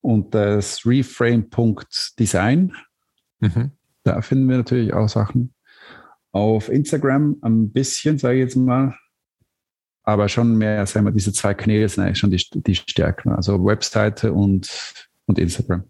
Und 0.00 0.34
das 0.34 0.84
Reframe.design, 0.84 2.76
mhm. 3.40 3.70
da 4.02 4.20
finden 4.20 4.48
wir 4.48 4.58
natürlich 4.58 4.92
auch 4.92 5.08
Sachen. 5.08 5.54
Auf 6.32 6.68
Instagram 6.68 7.36
ein 7.42 7.72
bisschen, 7.72 8.18
sage 8.18 8.34
ich 8.36 8.40
jetzt 8.40 8.56
mal, 8.56 8.94
aber 10.02 10.28
schon 10.28 10.58
mehr, 10.58 10.84
sagen 10.86 11.06
wir, 11.06 11.12
diese 11.12 11.32
zwei 11.32 11.54
Kanäle 11.54 11.88
sind 11.88 12.04
eigentlich 12.04 12.18
schon 12.18 12.30
die, 12.30 12.44
die 12.52 12.74
Stärken, 12.74 13.30
also 13.30 13.64
Webseite 13.64 14.32
und, 14.32 14.70
und 15.24 15.38
Instagram. 15.38 15.84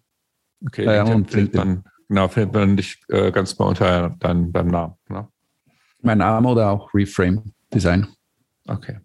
Okay, 0.65 0.85
äh, 0.85 1.03
und 1.03 1.55
man, 1.55 1.85
genau, 2.09 2.29
findet 2.29 2.55
man 2.55 2.77
dich 2.77 3.03
äh, 3.09 3.31
ganz 3.31 3.59
mal 3.59 3.67
unter 3.67 4.11
deinem, 4.19 4.53
deinem 4.53 4.69
Namen. 4.69 4.95
Ne? 5.09 5.29
Mein 6.03 6.19
Name 6.19 6.49
oder 6.49 6.71
auch 6.71 6.93
Reframe 6.95 7.43
Design. 7.73 8.09
Okay. 8.67 8.99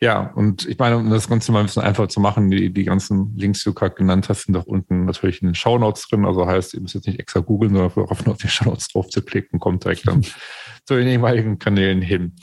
Ja, 0.00 0.30
und 0.34 0.66
ich 0.66 0.78
meine, 0.78 0.98
um 0.98 1.08
das 1.08 1.28
Ganze 1.28 1.52
mal 1.52 1.60
ein 1.60 1.66
bisschen 1.66 1.82
einfacher 1.82 2.08
zu 2.08 2.20
machen, 2.20 2.50
die, 2.50 2.70
die 2.70 2.84
ganzen 2.84 3.34
Links, 3.36 3.60
die 3.60 3.70
du 3.70 3.74
gerade 3.74 3.94
genannt 3.94 4.28
hast, 4.28 4.42
sind 4.42 4.54
doch 4.54 4.66
unten 4.66 5.06
natürlich 5.06 5.40
in 5.40 5.48
den 5.48 5.54
Shownotes 5.54 6.08
drin. 6.08 6.26
Also 6.26 6.46
heißt, 6.46 6.74
ihr 6.74 6.80
müsst 6.80 6.94
jetzt 6.94 7.06
nicht 7.06 7.18
extra 7.18 7.40
googeln, 7.40 7.72
sondern 7.72 8.04
auf, 8.06 8.26
auf 8.26 8.36
die 8.36 8.48
Shownotes 8.48 8.88
drauf 8.88 9.08
zu 9.08 9.22
klicken, 9.22 9.58
kommt 9.58 9.84
direkt 9.84 10.06
dann 10.06 10.22
zu 10.84 10.94
den 10.94 11.08
jeweiligen 11.08 11.58
Kanälen 11.58 12.02
hin. 12.02 12.34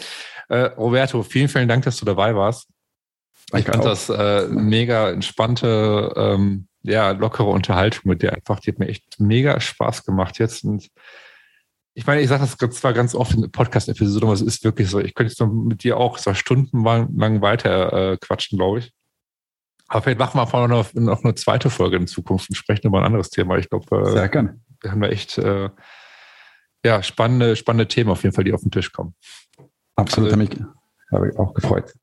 Äh, 0.49 0.61
Roberto, 0.77 1.21
vielen, 1.21 1.47
vielen 1.47 1.67
Dank, 1.67 1.83
dass 1.83 1.97
du 1.97 2.05
dabei 2.05 2.35
warst. 2.35 2.69
Ich 3.55 3.65
fand 3.65 3.81
auch. 3.81 3.83
das 3.83 4.09
äh, 4.09 4.47
mega 4.47 5.11
entspannte, 5.11 6.11
ähm, 6.15 6.67
ja, 6.83 7.11
lockere 7.11 7.47
Unterhaltung 7.47 8.09
mit 8.09 8.21
dir 8.21 8.33
einfach. 8.33 8.59
Die 8.59 8.71
hat 8.71 8.79
mir 8.79 8.87
echt 8.87 9.19
mega 9.19 9.59
Spaß 9.59 10.05
gemacht 10.05 10.37
jetzt. 10.39 10.63
Und 10.63 10.89
ich 11.93 12.05
meine, 12.05 12.21
ich 12.21 12.27
sage 12.27 12.41
das 12.41 12.57
zwar 12.71 12.93
ganz 12.93 13.15
oft 13.15 13.33
in 13.33 13.51
Podcast-Episoden, 13.51 14.27
aber 14.27 14.33
es 14.33 14.41
ist 14.41 14.63
wirklich 14.63 14.89
so. 14.89 14.99
Ich 14.99 15.15
könnte 15.15 15.31
jetzt 15.31 15.39
noch 15.39 15.51
mit 15.51 15.83
dir 15.83 15.97
auch 15.97 16.17
so 16.17 16.33
stundenlang 16.33 17.41
weiter 17.41 18.11
äh, 18.11 18.17
quatschen, 18.17 18.57
glaube 18.57 18.79
ich. 18.79 18.93
Aber 19.87 20.01
vielleicht 20.01 20.19
machen 20.19 20.39
wir 20.39 20.47
vorher 20.47 20.67
noch, 20.67 20.93
noch 20.93 21.23
eine 21.23 21.35
zweite 21.35 21.69
Folge 21.69 21.97
in 21.97 22.07
Zukunft 22.07 22.49
und 22.49 22.55
sprechen 22.55 22.87
über 22.87 22.99
ein 22.99 23.05
anderes 23.05 23.29
Thema. 23.29 23.57
Ich 23.57 23.69
glaube, 23.69 24.01
äh, 24.01 24.11
Sehr 24.11 24.29
gerne. 24.29 24.59
wir 24.81 24.91
haben 24.91 25.01
da 25.01 25.07
echt 25.07 25.37
äh, 25.37 25.69
ja, 26.85 27.01
spannende, 27.01 27.55
spannende 27.55 27.87
Themen 27.87 28.09
auf 28.09 28.23
jeden 28.23 28.35
Fall, 28.35 28.43
die 28.43 28.53
auf 28.53 28.61
den 28.61 28.71
Tisch 28.71 28.91
kommen. 28.91 29.15
Absolut, 29.95 30.31
also, 30.31 30.41
habe, 30.41 30.55
mich, 30.55 30.65
habe 31.11 31.29
ich 31.29 31.37
auch 31.37 31.53
gefreut. 31.53 31.93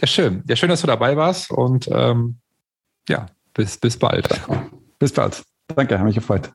Ja, 0.00 0.06
schön. 0.06 0.42
Ja, 0.48 0.56
schön, 0.56 0.68
dass 0.68 0.80
du 0.80 0.86
dabei 0.86 1.16
warst 1.16 1.50
und 1.50 1.88
ähm, 1.90 2.40
ja, 3.08 3.26
bis, 3.54 3.76
bis 3.76 3.96
bald. 3.96 4.28
Bis 4.98 5.12
bald. 5.12 5.42
Danke, 5.74 5.94
habe 5.94 6.06
mich 6.06 6.14
gefreut. 6.14 6.52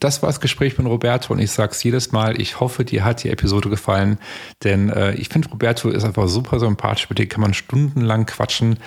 Das 0.00 0.22
war 0.22 0.28
das 0.28 0.40
Gespräch 0.40 0.76
mit 0.76 0.86
Roberto 0.86 1.32
und 1.32 1.38
ich 1.38 1.50
sage 1.50 1.72
es 1.72 1.82
jedes 1.82 2.12
Mal, 2.12 2.40
ich 2.40 2.60
hoffe, 2.60 2.84
dir 2.84 3.04
hat 3.04 3.22
die 3.22 3.30
Episode 3.30 3.70
gefallen, 3.70 4.18
denn 4.62 4.90
äh, 4.90 5.14
ich 5.14 5.28
finde, 5.28 5.48
Roberto 5.48 5.88
ist 5.88 6.04
einfach 6.04 6.28
super 6.28 6.58
sympathisch, 6.58 7.08
mit 7.08 7.18
dem 7.18 7.28
kann 7.28 7.40
man 7.40 7.54
stundenlang 7.54 8.26
quatschen 8.26 8.78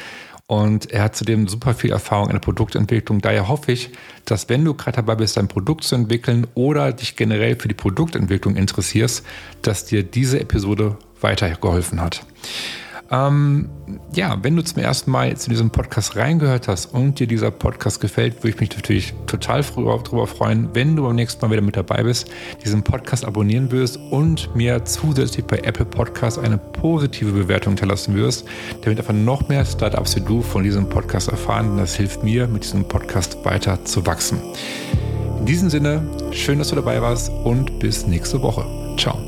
und 0.48 0.92
er 0.92 1.04
hat 1.04 1.16
zudem 1.16 1.48
super 1.48 1.74
viel 1.74 1.92
Erfahrung 1.92 2.28
in 2.28 2.34
der 2.34 2.40
Produktentwicklung. 2.40 3.20
Daher 3.20 3.48
hoffe 3.50 3.72
ich, 3.74 3.90
dass 4.26 4.48
wenn 4.48 4.64
du 4.64 4.74
gerade 4.74 4.98
dabei 4.98 5.16
bist, 5.16 5.36
dein 5.36 5.50
Produkt 5.50 5.84
zu 5.84 5.96
entwickeln 5.96 6.48
oder 6.54 6.94
dich 6.94 7.16
generell 7.16 7.58
für 7.58 7.68
die 7.68 7.74
Produktentwicklung 7.74 8.56
interessierst, 8.56 9.26
dass 9.62 9.86
dir 9.86 10.04
diese 10.04 10.40
Episode 10.40 10.98
weitergeholfen 11.20 12.00
hat. 12.00 12.26
Ähm, 13.10 13.70
ja, 14.14 14.38
wenn 14.42 14.56
du 14.56 14.64
zum 14.64 14.82
ersten 14.82 15.12
Mal 15.12 15.38
zu 15.38 15.50
diesem 15.50 15.70
Podcast 15.70 16.16
reingehört 16.16 16.68
hast 16.68 16.88
und 16.88 17.20
dir 17.20 17.28
dieser 17.28 17.52
Podcast 17.52 18.02
gefällt, 18.02 18.44
würde 18.44 18.50
ich 18.50 18.60
mich 18.60 18.76
natürlich 18.76 19.14
total 19.28 19.64
darüber 19.64 20.28
freuen, 20.28 20.70
wenn 20.74 20.96
du 20.96 21.04
beim 21.04 21.16
nächsten 21.16 21.46
Mal 21.46 21.52
wieder 21.52 21.62
mit 21.62 21.78
dabei 21.78 22.04
bist, 22.04 22.30
diesen 22.64 22.84
Podcast 22.84 23.24
abonnieren 23.24 23.72
wirst 23.72 23.98
und 23.98 24.54
mir 24.56 24.84
zusätzlich 24.86 25.46
bei 25.46 25.60
Apple 25.60 25.86
Podcasts 25.86 26.40
eine 26.40 26.58
positive 26.58 27.32
Bewertung 27.32 27.74
hinterlassen 27.74 28.16
wirst, 28.16 28.46
damit 28.82 29.00
einfach 29.00 29.14
noch 29.14 29.48
mehr 29.48 29.64
Startups 29.66 30.16
wie 30.16 30.22
du 30.22 30.42
von 30.42 30.64
diesem 30.64 30.90
Podcast 30.90 31.30
erfahren. 31.30 31.72
Und 31.72 31.78
das 31.78 31.96
hilft 31.96 32.24
mir, 32.24 32.48
mit 32.48 32.64
diesem 32.64 32.86
Podcast 32.88 33.38
weiter 33.46 33.84
zu 33.86 34.06
wachsen. 34.06 34.40
In 35.40 35.46
diesem 35.46 35.70
Sinne, 35.70 36.02
schön, 36.32 36.60
dass 36.60 36.70
du 36.70 36.76
dabei 36.76 37.02
warst 37.02 37.30
und 37.30 37.80
bis 37.80 38.06
nächste 38.06 38.42
Woche. 38.42 38.66
Ciao. 38.98 39.27